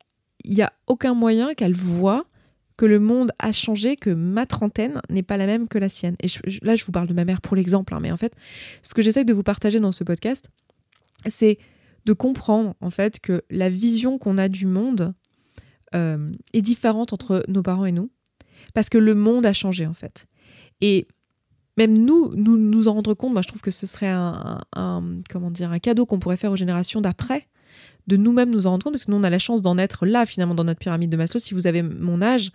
il 0.45 0.53
n'y 0.53 0.61
a 0.61 0.71
aucun 0.87 1.15
moyen 1.15 1.53
qu'elle 1.55 1.75
voit 1.75 2.25
que 2.77 2.85
le 2.85 2.99
monde 2.99 3.31
a 3.39 3.51
changé, 3.51 3.95
que 3.95 4.11
ma 4.11 4.45
trentaine 4.45 5.01
n'est 5.09 5.23
pas 5.23 5.37
la 5.37 5.47
même 5.47 5.67
que 5.67 5.79
la 5.79 5.89
sienne. 5.89 6.15
Et 6.21 6.27
là, 6.61 6.75
je 6.75 6.85
vous 6.85 6.91
parle 6.91 7.07
de 7.07 7.13
ma 7.13 7.25
mère 7.25 7.41
pour 7.41 7.55
l'exemple, 7.55 7.93
hein, 7.93 7.99
mais 8.01 8.11
en 8.11 8.17
fait, 8.17 8.33
ce 8.83 8.93
que 8.93 9.01
j'essaie 9.01 9.25
de 9.25 9.33
vous 9.33 9.43
partager 9.43 9.79
dans 9.79 9.91
ce 9.91 10.03
podcast, 10.03 10.49
c'est 11.27 11.57
de 12.05 12.13
comprendre 12.13 12.75
en 12.81 12.89
fait 12.89 13.19
que 13.19 13.43
la 13.49 13.69
vision 13.69 14.17
qu'on 14.17 14.37
a 14.37 14.49
du 14.49 14.67
monde 14.67 15.13
euh, 15.95 16.29
est 16.53 16.61
différente 16.61 17.13
entre 17.13 17.43
nos 17.47 17.63
parents 17.63 17.85
et 17.85 17.91
nous, 17.91 18.11
parce 18.73 18.89
que 18.89 18.97
le 18.97 19.15
monde 19.15 19.45
a 19.45 19.53
changé 19.53 19.87
en 19.87 19.93
fait. 19.93 20.27
Et 20.81 21.07
même 21.77 21.97
nous, 21.97 22.31
nous 22.35 22.57
nous 22.57 22.87
en 22.87 22.93
rendre 22.93 23.13
compte, 23.13 23.33
moi 23.33 23.41
je 23.41 23.47
trouve 23.47 23.61
que 23.61 23.71
ce 23.71 23.87
serait 23.87 24.11
un, 24.11 24.59
comment 25.29 25.51
dire, 25.51 25.71
un 25.71 25.79
cadeau 25.79 26.05
qu'on 26.05 26.19
pourrait 26.19 26.37
faire 26.37 26.51
aux 26.51 26.55
générations 26.55 27.01
d'après, 27.01 27.47
de 28.07 28.17
nous-mêmes 28.17 28.49
nous 28.49 28.67
en 28.67 28.71
rendre 28.71 28.83
compte, 28.83 28.93
parce 28.93 29.05
que 29.05 29.11
nous 29.11 29.17
on 29.17 29.23
a 29.23 29.29
la 29.29 29.39
chance 29.39 29.61
d'en 29.61 29.77
être 29.77 30.05
là 30.05 30.25
finalement 30.25 30.55
dans 30.55 30.65
notre 30.65 30.79
pyramide 30.79 31.09
de 31.09 31.17
Maslow. 31.17 31.39
Si 31.39 31.53
vous 31.53 31.67
avez 31.67 31.81
mon 31.81 32.21
âge, 32.21 32.51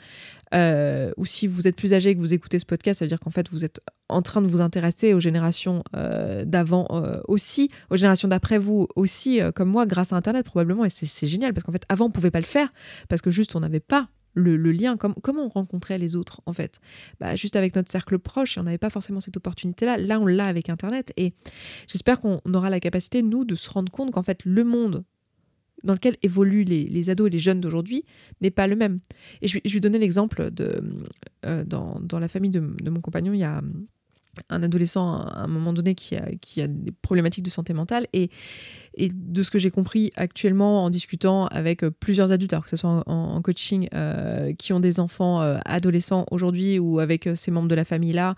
euh, 0.54 1.10
ou 1.16 1.26
si 1.26 1.46
vous 1.46 1.66
êtes 1.66 1.76
plus 1.76 1.94
âgé 1.94 2.10
et 2.10 2.14
que 2.14 2.20
vous 2.20 2.34
écoutez 2.34 2.58
ce 2.58 2.66
podcast, 2.66 2.98
ça 2.98 3.04
veut 3.04 3.08
dire 3.08 3.20
qu'en 3.20 3.30
fait 3.30 3.48
vous 3.50 3.64
êtes 3.64 3.80
en 4.08 4.22
train 4.22 4.42
de 4.42 4.46
vous 4.46 4.60
intéresser 4.60 5.14
aux 5.14 5.20
générations 5.20 5.82
euh, 5.96 6.44
d'avant 6.44 6.86
euh, 6.90 7.20
aussi, 7.28 7.70
aux 7.90 7.96
générations 7.96 8.28
d'après 8.28 8.58
vous 8.58 8.88
aussi, 8.94 9.40
comme 9.54 9.68
moi, 9.68 9.86
grâce 9.86 10.12
à 10.12 10.16
Internet 10.16 10.44
probablement, 10.44 10.84
et 10.84 10.90
c'est 10.90 11.26
génial, 11.26 11.54
parce 11.54 11.64
qu'en 11.64 11.72
fait 11.72 11.84
avant 11.88 12.06
on 12.06 12.10
pouvait 12.10 12.30
pas 12.30 12.40
le 12.40 12.46
faire, 12.46 12.68
parce 13.08 13.22
que 13.22 13.30
juste 13.30 13.56
on 13.56 13.60
n'avait 13.60 13.80
pas 13.80 14.08
le, 14.38 14.72
lien, 14.72 14.96
comment 14.96 15.44
on 15.44 15.48
rencontrait 15.48 15.98
les 15.98 16.16
autres 16.16 16.40
en 16.46 16.52
fait 16.52 16.80
bah, 17.20 17.36
Juste 17.36 17.56
avec 17.56 17.74
notre 17.74 17.90
cercle 17.90 18.18
proche, 18.18 18.58
on 18.58 18.62
n'avait 18.62 18.78
pas 18.78 18.90
forcément 18.90 19.20
cette 19.20 19.36
opportunité-là. 19.36 19.98
Là, 19.98 20.20
on 20.20 20.26
l'a 20.26 20.46
avec 20.46 20.68
Internet 20.68 21.12
et 21.16 21.32
j'espère 21.86 22.20
qu'on 22.20 22.40
aura 22.52 22.70
la 22.70 22.80
capacité, 22.80 23.22
nous, 23.22 23.44
de 23.44 23.54
se 23.54 23.70
rendre 23.70 23.90
compte 23.90 24.12
qu'en 24.12 24.22
fait, 24.22 24.44
le 24.44 24.64
monde 24.64 25.04
dans 25.84 25.92
lequel 25.92 26.16
évoluent 26.22 26.64
les, 26.64 27.10
ados 27.10 27.28
et 27.28 27.30
les 27.30 27.38
jeunes 27.38 27.60
d'aujourd'hui 27.60 28.04
n'est 28.40 28.50
pas 28.50 28.66
le 28.66 28.76
même. 28.76 28.98
Et 29.42 29.48
je, 29.48 29.60
vais, 29.62 29.80
donner 29.80 29.98
l'exemple 29.98 30.50
de 30.50 30.82
euh, 31.46 31.64
dans, 31.64 32.18
la 32.18 32.28
famille 32.28 32.50
de, 32.50 32.60
de, 32.60 32.90
mon 32.90 33.00
compagnon, 33.00 33.32
il 33.32 33.38
y 33.38 33.44
a 33.44 33.62
un 34.48 34.62
adolescent 34.62 35.18
à 35.18 35.42
un 35.44 35.46
moment 35.46 35.72
donné 35.72 35.94
qui 35.94 36.16
a, 36.16 36.28
qui 36.40 36.60
a 36.62 36.66
des 36.66 36.92
problématiques 36.92 37.44
de 37.44 37.50
santé 37.50 37.72
mentale 37.72 38.06
et, 38.12 38.30
et 38.98 39.08
de 39.14 39.42
ce 39.42 39.50
que 39.50 39.58
j'ai 39.58 39.70
compris 39.70 40.10
actuellement 40.16 40.84
en 40.84 40.90
discutant 40.90 41.46
avec 41.46 41.84
euh, 41.84 41.90
plusieurs 41.90 42.32
adultes, 42.32 42.52
alors 42.52 42.64
que 42.64 42.70
ce 42.70 42.76
soit 42.76 43.02
en, 43.06 43.40
coaching, 43.40 43.88
euh, 43.94 44.52
qui 44.54 44.72
ont 44.72 44.80
des 44.80 45.00
enfants 45.00 45.40
euh, 45.40 45.58
adolescents 45.64 46.26
aujourd'hui 46.30 46.78
ou 46.78 46.98
avec 46.98 47.28
ces 47.34 47.50
membres 47.50 47.68
de 47.68 47.74
la 47.74 47.84
famille 47.84 48.12
là, 48.12 48.34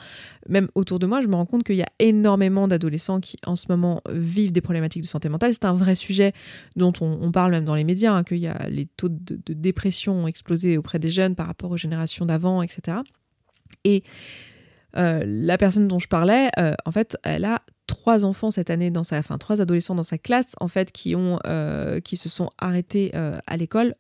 même 0.49 0.69
autour 0.75 0.99
de 0.99 1.07
moi, 1.07 1.23
je 1.23 1.29
me 1.29 1.35
rends 1.35 1.47
compte 1.47 1.65
qu'il 1.65 1.77
y 1.77 1.83
a 1.83 1.89
énormément 1.99 2.69
d'adolescents 2.69 3.21
qui 3.21 3.37
en 3.47 3.57
ce 3.57 3.67
moment 3.69 4.03
vivent 4.11 4.53
des 4.53 4.61
problématiques 4.61 5.03
de 5.03 5.09
santé 5.09 5.29
mentale. 5.29 5.55
C'est 5.55 5.65
un 5.65 5.75
vrai 5.75 5.95
sujet 5.95 6.33
dont 6.77 6.93
on, 7.01 7.31
parle 7.33 7.53
même 7.53 7.65
dans 7.65 7.75
les 7.75 7.85
médias, 7.85 8.13
hein, 8.13 8.25
qu'il 8.25 8.39
y 8.39 8.49
a 8.49 8.69
les 8.69 8.87
taux 8.87 9.09
de, 9.09 9.41
de 9.47 9.55
dépression 9.55 10.25
ont 10.25 10.27
explosé 10.27 10.77
auprès 10.77 10.99
des 10.99 11.11
jeunes 11.11 11.35
par 11.35 11.47
rapport 11.47 11.71
aux 11.71 11.77
générations 11.77 12.27
d'avant, 12.27 12.63
etc. 12.63 12.99
Et 13.85 14.03
euh, 14.97 15.23
la 15.25 15.59
personne 15.59 15.89
dont 15.89 15.99
je 15.99 16.09
parlais, 16.09 16.51
euh, 16.59 16.73
en 16.85 16.93
fait, 16.93 17.17
elle 17.23 17.45
a 17.45 17.63
trois 17.87 18.25
enfants 18.25 18.51
cette 18.51 18.71
année 18.71 18.91
dans 18.91 19.05
sa, 19.05 19.19
enfin 19.19 19.39
trois 19.39 19.61
adolescents 19.61 19.95
dans 19.95 20.03
sa 20.03 20.19
classe, 20.19 20.55
en 20.61 20.69
fait, 20.69 20.93
qui 20.93 21.15
ont, 21.15 21.39
euh, 21.47 22.01
qui 22.01 22.17
se 22.17 22.29
sont 22.29 22.51
arrêtés 22.59 23.13
à 23.15 23.57
l'école 23.57 23.95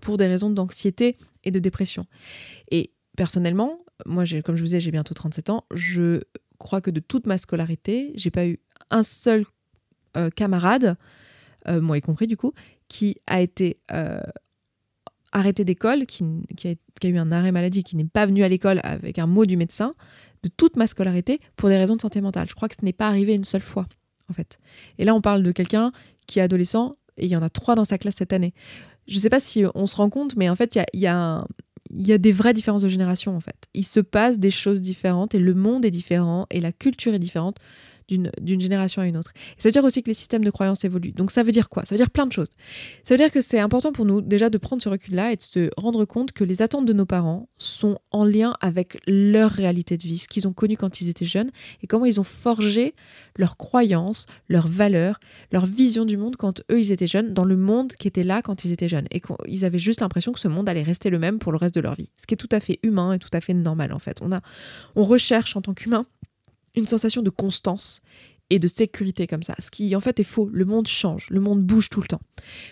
pour 0.00 0.16
des 0.16 0.26
raisons 0.26 0.50
d'anxiété 0.50 1.16
et 1.44 1.50
de 1.50 1.58
dépression. 1.58 2.06
Et 2.70 2.92
personnellement, 3.16 3.78
moi, 4.06 4.24
comme 4.44 4.56
je 4.56 4.60
vous 4.60 4.66
disais, 4.66 4.80
j'ai 4.80 4.90
bientôt 4.90 5.14
37 5.14 5.50
ans, 5.50 5.64
je 5.72 6.20
crois 6.58 6.80
que 6.80 6.90
de 6.90 7.00
toute 7.00 7.26
ma 7.26 7.38
scolarité, 7.38 8.12
j'ai 8.14 8.30
pas 8.30 8.46
eu 8.46 8.58
un 8.90 9.02
seul 9.02 9.44
camarade, 10.36 10.96
moi 11.66 11.98
y 11.98 12.00
compris 12.00 12.28
du 12.28 12.36
coup, 12.36 12.52
qui 12.86 13.16
a 13.26 13.40
été 13.40 13.80
arrêté 15.32 15.64
d'école, 15.64 16.06
qui, 16.06 16.24
qui, 16.56 16.68
a, 16.68 16.74
eu 17.02 17.18
un 17.18 17.32
arrêt 17.32 17.52
maladie, 17.52 17.82
qui 17.82 17.96
n'est 17.96 18.04
pas 18.04 18.26
venu 18.26 18.44
à 18.44 18.48
l'école 18.48 18.80
avec 18.82 19.18
un 19.18 19.26
mot 19.26 19.46
du 19.46 19.56
médecin, 19.56 19.94
de 20.42 20.48
toute 20.48 20.76
ma 20.76 20.86
scolarité 20.86 21.40
pour 21.56 21.68
des 21.68 21.76
raisons 21.76 21.96
de 21.96 22.00
santé 22.00 22.20
mentale. 22.20 22.48
Je 22.48 22.54
crois 22.54 22.68
que 22.68 22.76
ce 22.78 22.84
n'est 22.84 22.92
pas 22.92 23.08
arrivé 23.08 23.34
une 23.34 23.44
seule 23.44 23.62
fois, 23.62 23.86
en 24.30 24.32
fait. 24.32 24.58
Et 24.98 25.04
là, 25.04 25.14
on 25.14 25.20
parle 25.20 25.42
de 25.42 25.52
quelqu'un 25.52 25.92
qui 26.26 26.38
est 26.38 26.42
adolescent 26.42 26.96
et 27.16 27.26
il 27.26 27.30
y 27.30 27.36
en 27.36 27.42
a 27.42 27.48
trois 27.48 27.74
dans 27.74 27.84
sa 27.84 27.98
classe 27.98 28.16
cette 28.16 28.32
année. 28.32 28.54
Je 29.06 29.16
ne 29.16 29.20
sais 29.20 29.30
pas 29.30 29.40
si 29.40 29.64
on 29.74 29.86
se 29.86 29.96
rend 29.96 30.10
compte, 30.10 30.36
mais 30.36 30.48
en 30.48 30.56
fait, 30.56 30.76
il 30.94 31.00
y 31.00 31.06
a, 31.06 31.46
y 31.90 32.12
a 32.12 32.18
des 32.18 32.32
vraies 32.32 32.54
différences 32.54 32.82
de 32.82 32.88
génération, 32.88 33.36
en 33.36 33.40
fait. 33.40 33.56
Il 33.74 33.84
se 33.84 34.00
passe 34.00 34.38
des 34.38 34.50
choses 34.50 34.80
différentes 34.80 35.34
et 35.34 35.38
le 35.38 35.54
monde 35.54 35.84
est 35.84 35.90
différent 35.90 36.46
et 36.50 36.60
la 36.60 36.72
culture 36.72 37.14
est 37.14 37.18
différente 37.18 37.58
d'une 38.08 38.60
génération 38.60 39.02
à 39.02 39.06
une 39.06 39.16
autre. 39.16 39.32
ça 39.58 39.68
veut 39.68 39.72
dire 39.72 39.84
aussi 39.84 40.02
que 40.02 40.08
les 40.08 40.14
systèmes 40.14 40.44
de 40.44 40.50
croyances 40.50 40.84
évoluent. 40.84 41.12
Donc 41.12 41.30
ça 41.30 41.42
veut 41.42 41.52
dire 41.52 41.68
quoi? 41.68 41.84
Ça 41.84 41.94
veut 41.94 41.98
dire 41.98 42.10
plein 42.10 42.26
de 42.26 42.32
choses. 42.32 42.48
Ça 43.02 43.14
veut 43.14 43.18
dire 43.18 43.30
que 43.30 43.40
c'est 43.40 43.58
important 43.58 43.92
pour 43.92 44.04
nous 44.04 44.20
déjà 44.20 44.50
de 44.50 44.58
prendre 44.58 44.82
ce 44.82 44.88
recul-là 44.88 45.32
et 45.32 45.36
de 45.36 45.42
se 45.42 45.70
rendre 45.76 46.04
compte 46.04 46.32
que 46.32 46.44
les 46.44 46.62
attentes 46.62 46.86
de 46.86 46.92
nos 46.92 47.06
parents 47.06 47.48
sont 47.58 47.98
en 48.10 48.24
lien 48.24 48.54
avec 48.60 48.98
leur 49.06 49.50
réalité 49.50 49.96
de 49.96 50.02
vie, 50.02 50.18
ce 50.18 50.28
qu'ils 50.28 50.46
ont 50.46 50.52
connu 50.52 50.76
quand 50.76 51.00
ils 51.00 51.08
étaient 51.08 51.24
jeunes 51.24 51.50
et 51.82 51.86
comment 51.86 52.04
ils 52.04 52.20
ont 52.20 52.24
forgé 52.24 52.94
leurs 53.38 53.56
croyances, 53.56 54.26
leurs 54.48 54.68
valeurs, 54.68 55.18
leur 55.52 55.66
vision 55.66 56.04
du 56.04 56.16
monde 56.16 56.36
quand 56.36 56.62
eux 56.70 56.80
ils 56.80 56.92
étaient 56.92 57.06
jeunes, 57.06 57.32
dans 57.32 57.44
le 57.44 57.56
monde 57.56 57.92
qui 57.94 58.08
était 58.08 58.22
là 58.22 58.42
quand 58.42 58.64
ils 58.64 58.72
étaient 58.72 58.88
jeunes. 58.88 59.06
Et 59.10 59.20
qu'ils 59.20 59.64
avaient 59.64 59.78
juste 59.78 60.00
l'impression 60.00 60.32
que 60.32 60.40
ce 60.40 60.48
monde 60.48 60.68
allait 60.68 60.82
rester 60.82 61.10
le 61.10 61.18
même 61.18 61.38
pour 61.38 61.52
le 61.52 61.58
reste 61.58 61.74
de 61.74 61.80
leur 61.80 61.94
vie. 61.94 62.10
Ce 62.16 62.26
qui 62.26 62.34
est 62.34 62.38
tout 62.38 62.48
à 62.52 62.60
fait 62.60 62.78
humain 62.82 63.12
et 63.12 63.18
tout 63.18 63.30
à 63.32 63.40
fait 63.40 63.54
normal 63.54 63.92
en 63.92 63.98
fait. 63.98 64.18
On, 64.20 64.32
a, 64.32 64.40
on 64.96 65.04
recherche 65.04 65.56
en 65.56 65.62
tant 65.62 65.74
qu'humain 65.74 66.04
une 66.74 66.86
sensation 66.86 67.22
de 67.22 67.30
constance 67.30 68.00
et 68.50 68.58
de 68.58 68.68
sécurité 68.68 69.26
comme 69.26 69.42
ça. 69.42 69.54
Ce 69.58 69.70
qui 69.70 69.96
en 69.96 70.00
fait 70.00 70.20
est 70.20 70.24
faux. 70.24 70.48
Le 70.52 70.64
monde 70.64 70.86
change, 70.86 71.28
le 71.30 71.40
monde 71.40 71.62
bouge 71.62 71.88
tout 71.88 72.00
le 72.00 72.06
temps. 72.06 72.20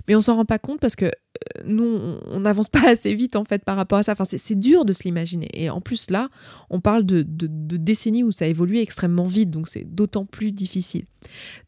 Mais 0.06 0.14
on 0.14 0.20
s'en 0.20 0.36
rend 0.36 0.44
pas 0.44 0.58
compte 0.58 0.80
parce 0.80 0.96
que 0.96 1.06
euh, 1.06 1.62
nous, 1.64 2.18
on 2.26 2.40
n'avance 2.40 2.68
pas 2.68 2.86
assez 2.90 3.14
vite 3.14 3.36
en 3.36 3.44
fait 3.44 3.64
par 3.64 3.76
rapport 3.76 3.98
à 3.98 4.02
ça. 4.02 4.12
Enfin, 4.12 4.24
c'est 4.24 4.58
dur 4.58 4.84
de 4.84 4.92
se 4.92 5.04
l'imaginer. 5.04 5.48
Et 5.54 5.70
en 5.70 5.80
plus 5.80 6.10
là, 6.10 6.28
on 6.70 6.80
parle 6.80 7.04
de, 7.04 7.24
décennies 7.26 8.22
où 8.22 8.32
ça 8.32 8.44
a 8.44 8.48
évolué 8.48 8.80
extrêmement 8.80 9.26
vite, 9.26 9.50
donc 9.50 9.68
c'est 9.68 9.84
d'autant 9.84 10.26
plus 10.26 10.52
difficile. 10.52 11.06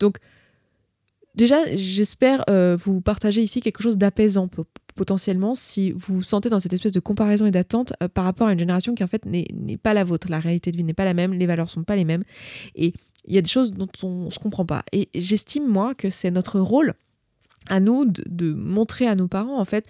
Donc 0.00 0.18
déjà, 1.34 1.58
j'espère 1.74 2.44
euh, 2.48 2.76
vous 2.78 3.00
partager 3.00 3.42
ici 3.42 3.60
quelque 3.60 3.82
chose 3.82 3.98
d'apaisant 3.98 4.48
potentiellement 4.94 5.54
si 5.54 5.92
vous 5.92 6.16
vous 6.16 6.22
sentez 6.22 6.48
dans 6.48 6.60
cette 6.60 6.72
espèce 6.72 6.92
de 6.92 7.00
comparaison 7.00 7.46
et 7.46 7.50
d'attente 7.50 7.92
euh, 8.02 8.08
par 8.08 8.24
rapport 8.24 8.48
à 8.48 8.52
une 8.52 8.58
génération 8.58 8.94
qui 8.94 9.04
en 9.04 9.08
fait 9.08 9.24
n'est 9.26 9.76
pas 9.76 9.94
la 9.94 10.04
vôtre. 10.04 10.28
La 10.30 10.40
réalité 10.40 10.70
de 10.72 10.76
vie 10.76 10.84
n'est 10.84 10.94
pas 10.94 11.04
la 11.04 11.14
même, 11.14 11.34
les 11.34 11.46
valeurs 11.46 11.70
sont 11.70 11.84
pas 11.84 11.96
les 11.96 12.04
mêmes 12.04 12.24
et 12.74 12.94
il 13.26 13.34
y 13.34 13.38
a 13.38 13.42
des 13.42 13.50
choses 13.50 13.72
dont 13.72 13.88
on 14.02 14.26
ne 14.26 14.30
se 14.30 14.38
comprend 14.38 14.66
pas. 14.66 14.84
Et 14.92 15.08
j'estime 15.14 15.66
moi 15.66 15.94
que 15.94 16.10
c'est 16.10 16.30
notre 16.30 16.60
rôle 16.60 16.94
à 17.68 17.80
nous 17.80 18.04
de 18.04 18.52
montrer 18.52 19.06
à 19.06 19.14
nos 19.14 19.28
parents 19.28 19.58
en 19.58 19.64
fait 19.64 19.86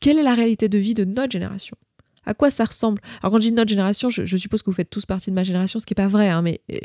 quelle 0.00 0.18
est 0.18 0.22
la 0.22 0.34
réalité 0.34 0.70
de 0.70 0.78
vie 0.78 0.94
de 0.94 1.04
notre 1.04 1.32
génération 1.32 1.76
à 2.26 2.34
quoi 2.34 2.50
ça 2.50 2.64
ressemble? 2.64 3.00
Alors 3.22 3.32
quand 3.32 3.40
je 3.40 3.48
dis 3.48 3.52
notre 3.52 3.70
génération, 3.70 4.08
je, 4.08 4.36
suppose 4.36 4.62
que 4.62 4.66
vous 4.66 4.76
faites 4.76 4.90
tous 4.90 5.06
partie 5.06 5.30
de 5.30 5.34
ma 5.34 5.44
génération, 5.44 5.78
ce 5.78 5.86
qui 5.86 5.92
n'est 5.92 6.02
pas 6.02 6.08
vrai, 6.08 6.28
hein, 6.28 6.42
mais 6.42 6.60
euh, 6.72 6.76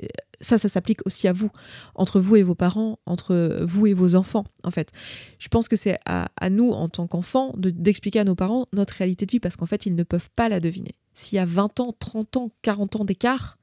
ça, 0.41 0.57
ça 0.57 0.69
s'applique 0.69 1.05
aussi 1.05 1.27
à 1.27 1.33
vous, 1.33 1.49
entre 1.93 2.19
vous 2.19 2.35
et 2.35 2.43
vos 2.43 2.55
parents, 2.55 2.99
entre 3.05 3.63
vous 3.63 3.87
et 3.87 3.93
vos 3.93 4.15
enfants, 4.15 4.45
en 4.63 4.71
fait. 4.71 4.91
Je 5.39 5.47
pense 5.47 5.67
que 5.67 5.75
c'est 5.75 5.97
à, 6.05 6.49
nous, 6.49 6.71
en 6.71 6.87
tant 6.87 7.07
qu'enfants, 7.07 7.53
d'expliquer 7.57 8.19
à 8.19 8.23
nos 8.23 8.35
parents 8.35 8.67
notre 8.73 8.95
réalité 8.95 9.25
de 9.25 9.31
vie, 9.31 9.39
parce 9.39 9.55
qu'en 9.55 9.65
fait, 9.65 9.85
ils 9.85 9.95
ne 9.95 10.03
peuvent 10.03 10.29
pas 10.35 10.49
la 10.49 10.59
deviner. 10.59 10.95
S'il 11.13 11.37
y 11.37 11.39
a 11.39 11.45
20 11.45 11.79
ans, 11.79 11.95
30 11.97 12.37
ans, 12.37 12.51
40 12.61 12.97
ans 12.97 13.05
d'écart, 13.05 13.57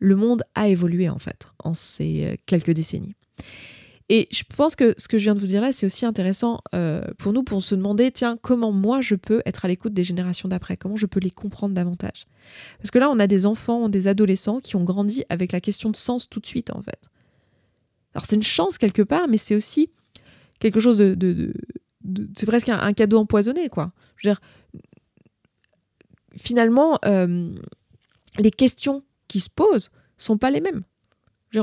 le 0.00 0.16
monde 0.16 0.42
a 0.54 0.68
évolué, 0.68 1.08
en 1.08 1.18
fait, 1.18 1.46
en 1.62 1.74
ces 1.74 2.24
euh, 2.24 2.36
quelques 2.46 2.72
décennies. 2.72 3.14
Et 4.10 4.28
je 4.30 4.42
pense 4.56 4.76
que 4.76 4.94
ce 4.98 5.08
que 5.08 5.16
je 5.16 5.24
viens 5.24 5.34
de 5.34 5.40
vous 5.40 5.46
dire 5.46 5.62
là, 5.62 5.72
c'est 5.72 5.86
aussi 5.86 6.04
intéressant 6.04 6.60
euh, 6.74 7.02
pour 7.18 7.32
nous 7.32 7.42
pour 7.42 7.62
se 7.62 7.74
demander, 7.74 8.10
tiens, 8.10 8.36
comment 8.36 8.70
moi 8.70 9.00
je 9.00 9.14
peux 9.14 9.40
être 9.46 9.64
à 9.64 9.68
l'écoute 9.68 9.94
des 9.94 10.04
générations 10.04 10.48
d'après? 10.48 10.76
Comment 10.76 10.96
je 10.96 11.06
peux 11.06 11.20
les 11.20 11.30
comprendre 11.30 11.74
davantage? 11.74 12.26
Parce 12.78 12.90
que 12.90 12.98
là, 12.98 13.08
on 13.08 13.18
a 13.18 13.26
des 13.26 13.46
enfants, 13.46 13.88
des 13.88 14.06
adolescents 14.06 14.60
qui 14.60 14.76
ont 14.76 14.84
grandi 14.84 15.24
avec 15.30 15.52
la 15.52 15.60
question 15.60 15.90
de 15.90 15.96
sens 15.96 16.28
tout 16.28 16.40
de 16.40 16.46
suite, 16.46 16.70
en 16.70 16.82
fait. 16.82 17.08
Alors 18.14 18.26
c'est 18.26 18.36
une 18.36 18.42
chance 18.42 18.76
quelque 18.76 19.02
part, 19.02 19.26
mais 19.26 19.38
c'est 19.38 19.56
aussi 19.56 19.90
quelque 20.60 20.80
chose 20.80 20.98
de... 20.98 21.54
c'est 22.36 22.46
presque 22.46 22.68
un, 22.68 22.92
cadeau 22.92 23.18
empoisonné, 23.18 23.70
quoi. 23.70 23.92
Je 24.16 24.28
veux 24.28 24.34
dire, 24.34 24.40
finalement, 26.36 26.98
euh, 27.06 27.54
les 28.38 28.50
questions 28.50 29.02
qui 29.28 29.40
se 29.40 29.48
posent 29.48 29.90
sont 30.18 30.36
pas 30.36 30.50
les 30.50 30.60
mêmes 30.60 30.82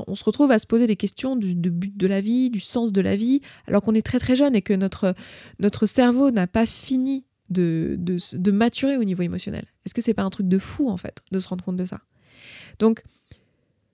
on 0.08 0.16
se 0.16 0.24
retrouve 0.24 0.52
à 0.52 0.60
se 0.60 0.68
poser 0.68 0.88
des 0.88 0.96
questions 0.96 1.36
du, 1.36 1.56
but 1.56 1.96
de 1.96 2.08
la 2.08 2.22
vie, 2.22 2.50
du 2.50 2.60
sens 2.60 2.92
de 2.92 3.02
la 3.02 3.16
vie, 3.16 3.42
alors 3.68 3.82
qu'on 3.82 3.96
est 3.96 4.06
très 4.06 4.20
très 4.20 4.36
jeune 4.36 4.56
et 4.56 4.62
que 4.62 4.74
notre, 4.74 5.14
notre 5.60 5.86
cerveau 5.86 6.32
n'a 6.32 6.48
pas 6.48 6.66
fini 6.66 7.26
de, 7.50 7.98
de, 8.00 8.52
maturer 8.52 8.98
au 8.98 9.04
niveau 9.04 9.24
émotionnel. 9.24 9.66
Est-ce 9.86 9.94
que 9.94 10.02
c'est 10.02 10.14
pas 10.14 10.24
un 10.24 10.30
truc 10.30 10.48
de 10.48 10.58
fou 10.58 10.90
en 10.90 10.98
fait 10.98 11.22
de 11.32 11.40
se 11.40 11.48
rendre 11.48 11.64
compte 11.64 11.78
de 11.78 11.86
ça? 11.86 12.00
Donc, 12.80 13.04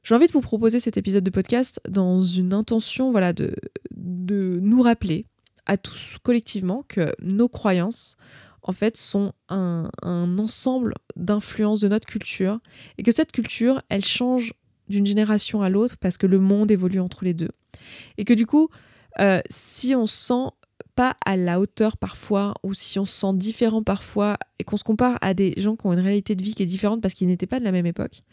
j'ai 0.04 0.16
envie 0.16 0.28
de 0.28 0.32
vous 0.32 0.42
proposer 0.42 0.80
cet 0.80 0.96
épisode 0.96 1.24
de 1.24 1.30
podcast 1.32 1.82
dans 1.90 2.22
une 2.22 2.54
intention 2.54 3.12
voilà, 3.12 3.34
de, 3.34 3.54
de 3.92 4.60
nous 4.62 4.82
rappeler 4.82 5.26
à 5.66 5.78
tous 5.78 6.18
collectivement 6.24 6.86
que 6.88 7.14
nos 7.20 7.50
croyances 7.50 8.16
en 8.62 8.72
fait 8.72 8.98
sont 8.98 9.34
un, 9.50 9.90
un 10.02 10.38
ensemble 10.40 10.94
d'influences 11.16 11.80
de 11.80 11.88
notre 11.88 12.06
culture 12.06 12.60
et 12.98 13.04
que 13.04 13.12
cette 13.12 13.32
culture 13.32 13.82
elle 13.90 14.06
change 14.06 14.54
d'une 14.90 15.06
génération 15.06 15.62
à 15.62 15.70
l'autre 15.70 15.96
parce 16.00 16.18
que 16.18 16.28
le 16.28 16.40
monde 16.40 16.72
évolue 16.72 17.00
entre 17.00 17.24
les 17.24 17.34
deux. 17.34 17.50
Et 18.18 18.24
que 18.24 18.34
du 18.34 18.46
coup, 18.46 18.70
euh, 19.20 19.42
si 19.50 19.96
on 19.96 20.08
se 20.08 20.28
sent 20.28 20.52
pas 20.96 21.16
à 21.26 21.38
la 21.38 21.60
hauteur 21.60 21.98
parfois, 21.98 22.56
ou 22.64 22.74
si 22.74 22.98
on 23.00 23.06
se 23.06 23.20
sent 23.20 23.34
différent 23.34 23.84
parfois, 23.84 24.38
et 24.60 24.64
qu'on 24.64 24.78
se 24.78 24.84
compare 24.84 25.18
à 25.22 25.34
des 25.34 25.54
gens 25.58 25.76
qui 25.76 25.86
ont 25.86 25.94
une 25.94 26.00
réalité 26.00 26.36
de 26.36 26.44
vie 26.44 26.56
qui 26.56 26.64
est 26.64 26.68
différente 26.68 27.02
parce 27.02 27.14
qu'ils 27.14 27.28
n'étaient 27.28 27.48
pas 27.48 27.60
de 27.60 27.66
la 27.66 27.72
même 27.72 27.86
époque, 27.86 28.24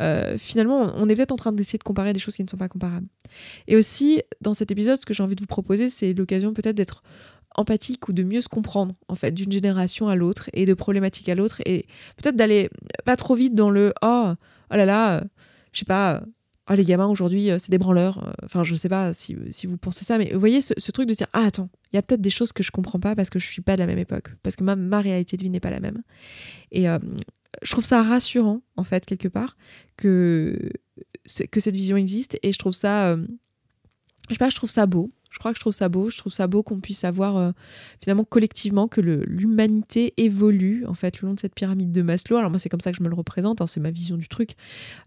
euh, 0.00 0.36
finalement, 0.38 0.92
on 0.96 1.08
est 1.08 1.14
peut-être 1.14 1.32
en 1.32 1.36
train 1.36 1.52
d'essayer 1.52 1.78
de 1.78 1.84
comparer 1.84 2.12
des 2.12 2.18
choses 2.18 2.34
qui 2.34 2.42
ne 2.42 2.48
sont 2.48 2.56
pas 2.56 2.68
comparables. 2.68 3.06
Et 3.68 3.76
aussi, 3.76 4.22
dans 4.40 4.54
cet 4.54 4.70
épisode, 4.72 4.98
ce 4.98 5.06
que 5.06 5.14
j'ai 5.14 5.22
envie 5.22 5.36
de 5.36 5.40
vous 5.40 5.46
proposer, 5.46 5.88
c'est 5.88 6.12
l'occasion 6.14 6.52
peut-être 6.52 6.76
d'être 6.76 7.02
empathique 7.54 8.08
ou 8.08 8.12
de 8.12 8.24
mieux 8.24 8.40
se 8.40 8.48
comprendre 8.48 8.96
en 9.08 9.14
fait 9.14 9.30
d'une 9.30 9.52
génération 9.52 10.08
à 10.08 10.16
l'autre 10.16 10.50
et 10.52 10.64
de 10.64 10.74
problématique 10.74 11.28
à 11.28 11.36
l'autre 11.36 11.62
et 11.64 11.86
peut-être 12.16 12.34
d'aller 12.34 12.68
pas 13.04 13.14
trop 13.14 13.36
vite 13.36 13.54
dans 13.54 13.70
le 13.70 13.92
oh 14.02 14.32
oh 14.72 14.76
là 14.76 14.84
là 14.84 15.22
je 15.74 15.80
sais 15.80 15.84
pas 15.84 16.22
oh 16.70 16.74
les 16.74 16.84
gamins 16.84 17.06
aujourd'hui 17.06 17.50
c'est 17.58 17.70
des 17.70 17.78
branleurs 17.78 18.32
enfin 18.42 18.64
je 18.64 18.74
sais 18.74 18.88
pas 18.88 19.12
si, 19.12 19.34
vous 19.34 19.76
pensez 19.76 20.04
ça 20.04 20.16
mais 20.16 20.32
vous 20.32 20.40
voyez 20.40 20.62
ce, 20.62 20.90
truc 20.90 21.06
de 21.06 21.14
dire 21.14 21.26
ah 21.34 21.44
attends 21.44 21.68
il 21.92 21.96
y 21.96 21.98
a 21.98 22.02
peut-être 22.02 22.22
des 22.22 22.30
choses 22.30 22.52
que 22.52 22.62
je 22.62 22.70
comprends 22.70 23.00
pas 23.00 23.14
parce 23.14 23.28
que 23.28 23.38
je 23.38 23.46
suis 23.46 23.60
pas 23.60 23.74
de 23.74 23.80
la 23.80 23.86
même 23.86 23.98
époque 23.98 24.30
parce 24.42 24.56
que 24.56 24.64
ma, 24.64 25.00
réalité 25.00 25.36
de 25.36 25.42
vie 25.42 25.50
n'est 25.50 25.60
pas 25.60 25.70
la 25.70 25.80
même. 25.80 26.02
Et 26.72 26.86
je 27.62 27.70
trouve 27.70 27.84
ça 27.84 28.02
rassurant 28.02 28.62
en 28.76 28.84
fait 28.84 29.04
quelque 29.04 29.28
part 29.28 29.56
que 29.96 30.70
que 31.50 31.60
cette 31.60 31.76
vision 31.76 31.96
existe 31.96 32.38
et 32.42 32.52
je 32.52 32.58
trouve 32.58 32.72
ça 32.72 33.16
je 34.28 34.34
sais 34.34 34.38
pas 34.38 34.48
je 34.48 34.56
trouve 34.56 34.70
ça 34.70 34.86
beau 34.86 35.10
je 35.34 35.40
crois 35.40 35.50
que 35.50 35.56
je 35.56 35.60
trouve 35.60 35.72
ça 35.72 35.88
beau. 35.88 36.10
Je 36.10 36.18
trouve 36.18 36.32
ça 36.32 36.46
beau 36.46 36.62
qu'on 36.62 36.78
puisse 36.78 37.02
avoir 37.02 37.36
euh, 37.36 37.50
finalement 38.00 38.22
collectivement 38.22 38.86
que 38.86 39.00
l'humanité 39.00 40.14
évolue 40.16 40.86
en 40.86 40.94
fait 40.94 41.20
le 41.20 41.26
long 41.26 41.34
de 41.34 41.40
cette 41.40 41.56
pyramide 41.56 41.90
de 41.90 42.02
Maslow. 42.02 42.36
Alors 42.36 42.50
moi 42.50 42.60
c'est 42.60 42.68
comme 42.68 42.80
ça 42.80 42.92
que 42.92 42.98
je 42.98 43.02
me 43.02 43.08
le 43.08 43.16
représente, 43.16 43.60
hein, 43.60 43.66
c'est 43.66 43.80
ma 43.80 43.90
vision 43.90 44.16
du 44.16 44.28
truc. 44.28 44.50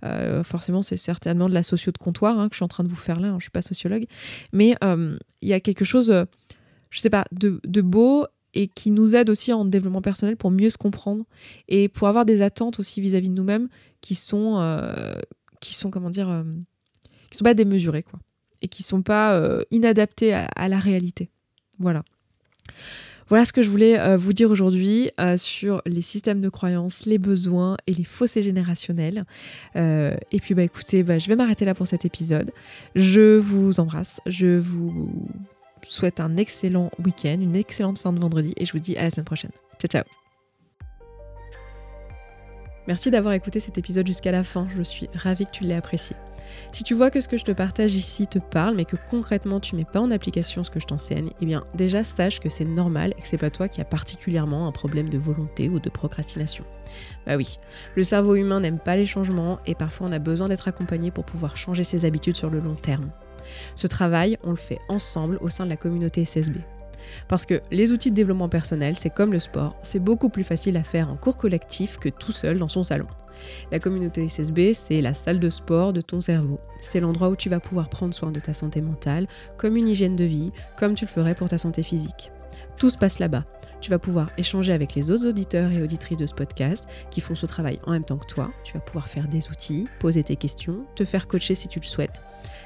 Euh, 0.04 0.44
forcément 0.44 0.82
c'est 0.82 0.98
certainement 0.98 1.48
de 1.48 1.54
la 1.54 1.64
socio 1.64 1.94
de 1.94 1.98
comptoir 1.98 2.38
hein, 2.38 2.50
que 2.50 2.56
je 2.56 2.58
suis 2.58 2.66
en 2.66 2.68
train 2.68 2.84
de 2.84 2.90
vous 2.90 2.98
faire 2.98 3.22
là. 3.22 3.30
Je 3.30 3.34
hein, 3.34 3.38
je 3.40 3.44
suis 3.46 3.52
pas 3.52 3.62
sociologue, 3.62 4.04
mais 4.52 4.76
euh, 4.84 5.18
il 5.42 5.48
y 5.48 5.54
a 5.54 5.62
quelque 5.62 5.86
chose, 5.86 6.14
je 6.90 7.00
sais 7.00 7.10
pas, 7.10 7.24
de, 7.32 7.82
beau 7.82 8.28
et 8.54 8.68
qui 8.68 8.92
nous 8.92 9.16
aide 9.16 9.30
aussi 9.30 9.54
en 9.54 9.64
développement 9.64 10.02
personnel 10.02 10.36
pour 10.36 10.52
mieux 10.52 10.70
se 10.70 10.78
comprendre 10.78 11.24
et 11.70 11.88
pour 11.88 12.10
avoir 12.10 12.26
des 12.26 12.42
attentes 12.42 12.80
aussi 12.80 13.00
vis-à-vis 13.00 13.30
de 13.30 13.36
nous-mêmes 13.36 13.70
qui 14.02 14.14
sont 14.14 14.78
qui 15.62 15.74
sont 15.74 15.90
comment 15.90 16.10
dire 16.10 16.44
qui 17.30 17.38
sont 17.38 17.46
pas 17.46 17.54
démesurées 17.54 18.04
quoi 18.04 18.20
et 18.62 18.68
qui 18.68 18.84
sont 18.84 19.02
pas 19.02 19.34
euh, 19.34 19.62
inadaptés 19.72 20.34
à, 20.34 20.70
la 20.70 20.80
réalité. 20.80 21.30
Voilà. 21.80 22.04
Voilà 23.30 23.44
ce 23.44 23.52
que 23.52 23.62
je 23.62 23.70
voulais 23.70 24.00
euh, 24.00 24.16
vous 24.16 24.32
dire 24.32 24.50
aujourd'hui 24.50 25.12
euh, 25.20 25.38
sur 25.38 25.82
les 25.86 26.02
systèmes 26.02 26.40
de 26.40 26.48
croyances, 26.50 27.06
les 27.06 27.18
besoins 27.18 27.76
et 27.86 27.94
les 27.94 28.06
fossés 28.06 28.42
générationnels. 28.42 29.26
et 29.76 30.40
puis 30.42 30.54
bah 30.54 30.64
écoutez, 30.64 31.04
bah, 31.04 31.20
je 31.20 31.28
vais 31.28 31.36
m'arrêter 31.36 31.66
là 31.66 31.76
pour 31.76 31.88
cet 31.88 32.06
épisode. 32.06 32.52
Je 32.96 33.38
vous 33.38 33.80
embrasse, 33.80 34.22
je 34.26 34.58
vous 34.58 35.12
souhaite 35.84 36.20
un 36.20 36.38
excellent 36.38 36.90
week-end, 37.04 37.38
une 37.40 37.56
excellente 37.56 38.00
fin 38.00 38.14
de 38.14 38.20
vendredi 38.20 38.54
et 38.58 38.66
je 38.66 38.72
vous 38.72 38.80
dis 38.80 38.98
à 38.98 39.04
la 39.04 39.12
semaine 39.12 39.26
prochaine. 39.26 39.52
Ciao 39.80 39.90
ciao 39.90 40.04
Merci 42.88 43.12
d'avoir 43.12 43.34
écouté 43.34 43.60
cet 43.60 43.78
épisode 43.78 44.08
jusqu'à 44.08 44.32
la 44.32 44.44
fin, 44.44 44.68
je 44.76 44.82
suis 44.82 45.10
ravie 45.14 45.46
que 45.46 45.52
tu 45.52 45.66
l'aies 45.66 45.76
apprécié. 45.76 46.16
Si 46.72 46.84
tu 46.84 46.94
vois 46.94 47.12
que 47.12 47.22
ce 47.22 47.28
que 47.28 47.38
je 47.38 47.46
te 47.46 47.52
partage 47.52 47.96
ici 47.96 48.28
te 48.28 48.40
parle, 48.40 48.76
mais 48.76 48.86
que 48.86 48.96
concrètement 49.10 49.60
tu 49.60 49.76
mets 49.76 49.86
pas 49.86 50.00
en 50.00 50.12
application 50.12 50.64
ce 50.64 50.72
que 50.72 50.80
je 50.80 50.86
t'enseigne, 50.86 51.32
eh 51.42 51.46
bien 51.46 51.64
déjà 51.74 52.04
sache 52.04 52.40
que 52.40 52.50
c'est 52.50 52.66
normal 52.66 53.14
et 53.18 53.22
que 53.22 53.28
c'est 53.28 53.38
pas 53.38 53.50
toi 53.50 53.68
qui 53.68 53.82
as 53.82 53.86
particulièrement 53.86 54.68
un 54.68 54.72
problème 54.72 55.10
de 55.10 55.18
volonté 55.18 55.70
ou 55.70 55.80
de 55.80 55.90
procrastination. 55.90 56.66
Bah 57.26 57.36
oui, 57.36 57.60
le 57.96 58.04
cerveau 58.04 58.36
humain 58.36 58.60
n'aime 58.60 58.80
pas 58.80 58.96
les 58.96 59.06
changements 59.06 59.60
et 59.66 59.76
parfois 59.76 60.08
on 60.08 60.12
a 60.12 60.20
besoin 60.20 60.48
d'être 60.50 60.68
accompagné 60.68 61.12
pour 61.12 61.26
pouvoir 61.26 61.58
changer 61.58 61.84
ses 61.84 62.06
habitudes 62.06 62.38
sur 62.38 62.50
le 62.50 62.60
long 62.60 62.76
terme. 62.76 63.12
Ce 63.76 63.88
travail, 63.88 64.38
on 64.44 64.52
le 64.52 64.58
fait 64.58 64.80
ensemble 64.90 65.38
au 65.42 65.50
sein 65.50 65.66
de 65.66 65.70
la 65.70 65.78
communauté 65.78 66.26
SSB. 66.26 66.58
Parce 67.28 67.46
que 67.46 67.62
les 67.72 67.92
outils 67.92 68.12
de 68.12 68.16
développement 68.16 68.50
personnel, 68.50 68.96
c'est 68.98 69.10
comme 69.10 69.32
le 69.32 69.40
sport, 69.40 69.78
c'est 69.82 70.00
beaucoup 70.00 70.30
plus 70.30 70.44
facile 70.44 70.78
à 70.78 70.84
faire 70.84 71.10
en 71.10 71.16
cours 71.16 71.38
collectif 71.38 71.98
que 71.98 72.10
tout 72.10 72.32
seul 72.32 72.58
dans 72.58 72.68
son 72.68 72.84
salon. 72.84 73.08
La 73.72 73.80
communauté 73.80 74.28
SSB, 74.28 74.74
c'est 74.74 75.02
la 75.02 75.14
salle 75.14 75.40
de 75.40 75.50
sport 75.50 75.94
de 75.94 76.02
ton 76.02 76.22
cerveau. 76.22 76.60
C'est 76.82 77.00
l'endroit 77.00 77.30
où 77.30 77.36
tu 77.36 77.50
vas 77.50 77.60
pouvoir 77.60 77.90
prendre 77.90 78.14
soin 78.14 78.32
de 78.32 78.40
ta 78.40 78.54
santé 78.54 78.82
mentale, 78.82 79.28
comme 79.58 79.78
une 79.78 79.88
hygiène 79.88 80.16
de 80.16 80.24
vie, 80.24 80.52
comme 80.78 80.96
tu 80.96 81.06
le 81.06 81.10
ferais 81.10 81.36
pour 81.36 81.50
ta 81.50 81.58
santé 81.58 81.84
physique. 81.84 82.32
Tout 82.78 82.90
se 82.90 82.98
passe 82.98 83.20
là-bas. 83.20 83.46
Tu 83.80 83.92
vas 83.92 84.00
pouvoir 84.00 84.30
échanger 84.38 84.74
avec 84.74 84.96
les 84.96 85.12
autres 85.12 85.28
auditeurs 85.28 85.72
et 85.72 85.82
auditrices 85.82 86.18
de 86.18 86.26
ce 86.26 86.34
podcast 86.34 86.88
qui 87.12 87.22
font 87.22 87.36
ce 87.36 87.46
travail 87.46 87.80
en 87.86 87.92
même 87.92 88.04
temps 88.04 88.18
que 88.18 88.26
toi. 88.26 88.52
Tu 88.64 88.74
vas 88.74 88.80
pouvoir 88.80 89.08
faire 89.08 89.28
des 89.28 89.50
outils, 89.50 89.86
poser 90.00 90.24
tes 90.24 90.36
questions, 90.36 90.86
te 90.96 91.06
faire 91.06 91.28
coacher 91.28 91.56
si 91.56 91.68
tu 91.68 91.80
le 91.80 91.86
souhaites. 91.86 92.22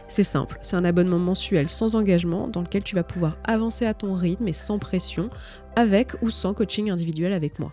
C'est 0.07 0.23
simple, 0.23 0.57
c'est 0.61 0.75
un 0.75 0.85
abonnement 0.85 1.19
mensuel 1.19 1.69
sans 1.69 1.95
engagement 1.95 2.47
dans 2.47 2.61
lequel 2.61 2.83
tu 2.83 2.95
vas 2.95 3.03
pouvoir 3.03 3.37
avancer 3.43 3.85
à 3.85 3.93
ton 3.93 4.13
rythme 4.13 4.47
et 4.47 4.53
sans 4.53 4.79
pression, 4.79 5.29
avec 5.75 6.13
ou 6.21 6.29
sans 6.29 6.53
coaching 6.53 6.89
individuel 6.89 7.33
avec 7.33 7.59
moi. 7.59 7.71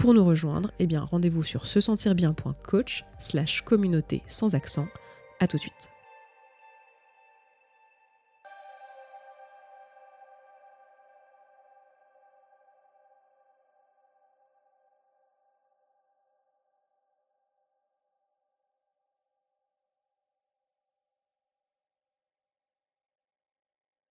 Pour 0.00 0.14
nous 0.14 0.24
rejoindre, 0.24 0.70
eh 0.78 0.86
rendez-vous 0.96 1.42
sur 1.42 1.66
se 1.66 1.78
sentir 1.78 2.14
bien.coach 2.14 3.04
slash 3.18 3.60
communauté 3.60 4.22
sans 4.26 4.54
accent. 4.54 4.88
À 5.40 5.46
tout 5.46 5.58
de 5.58 5.60
suite. 5.60 5.90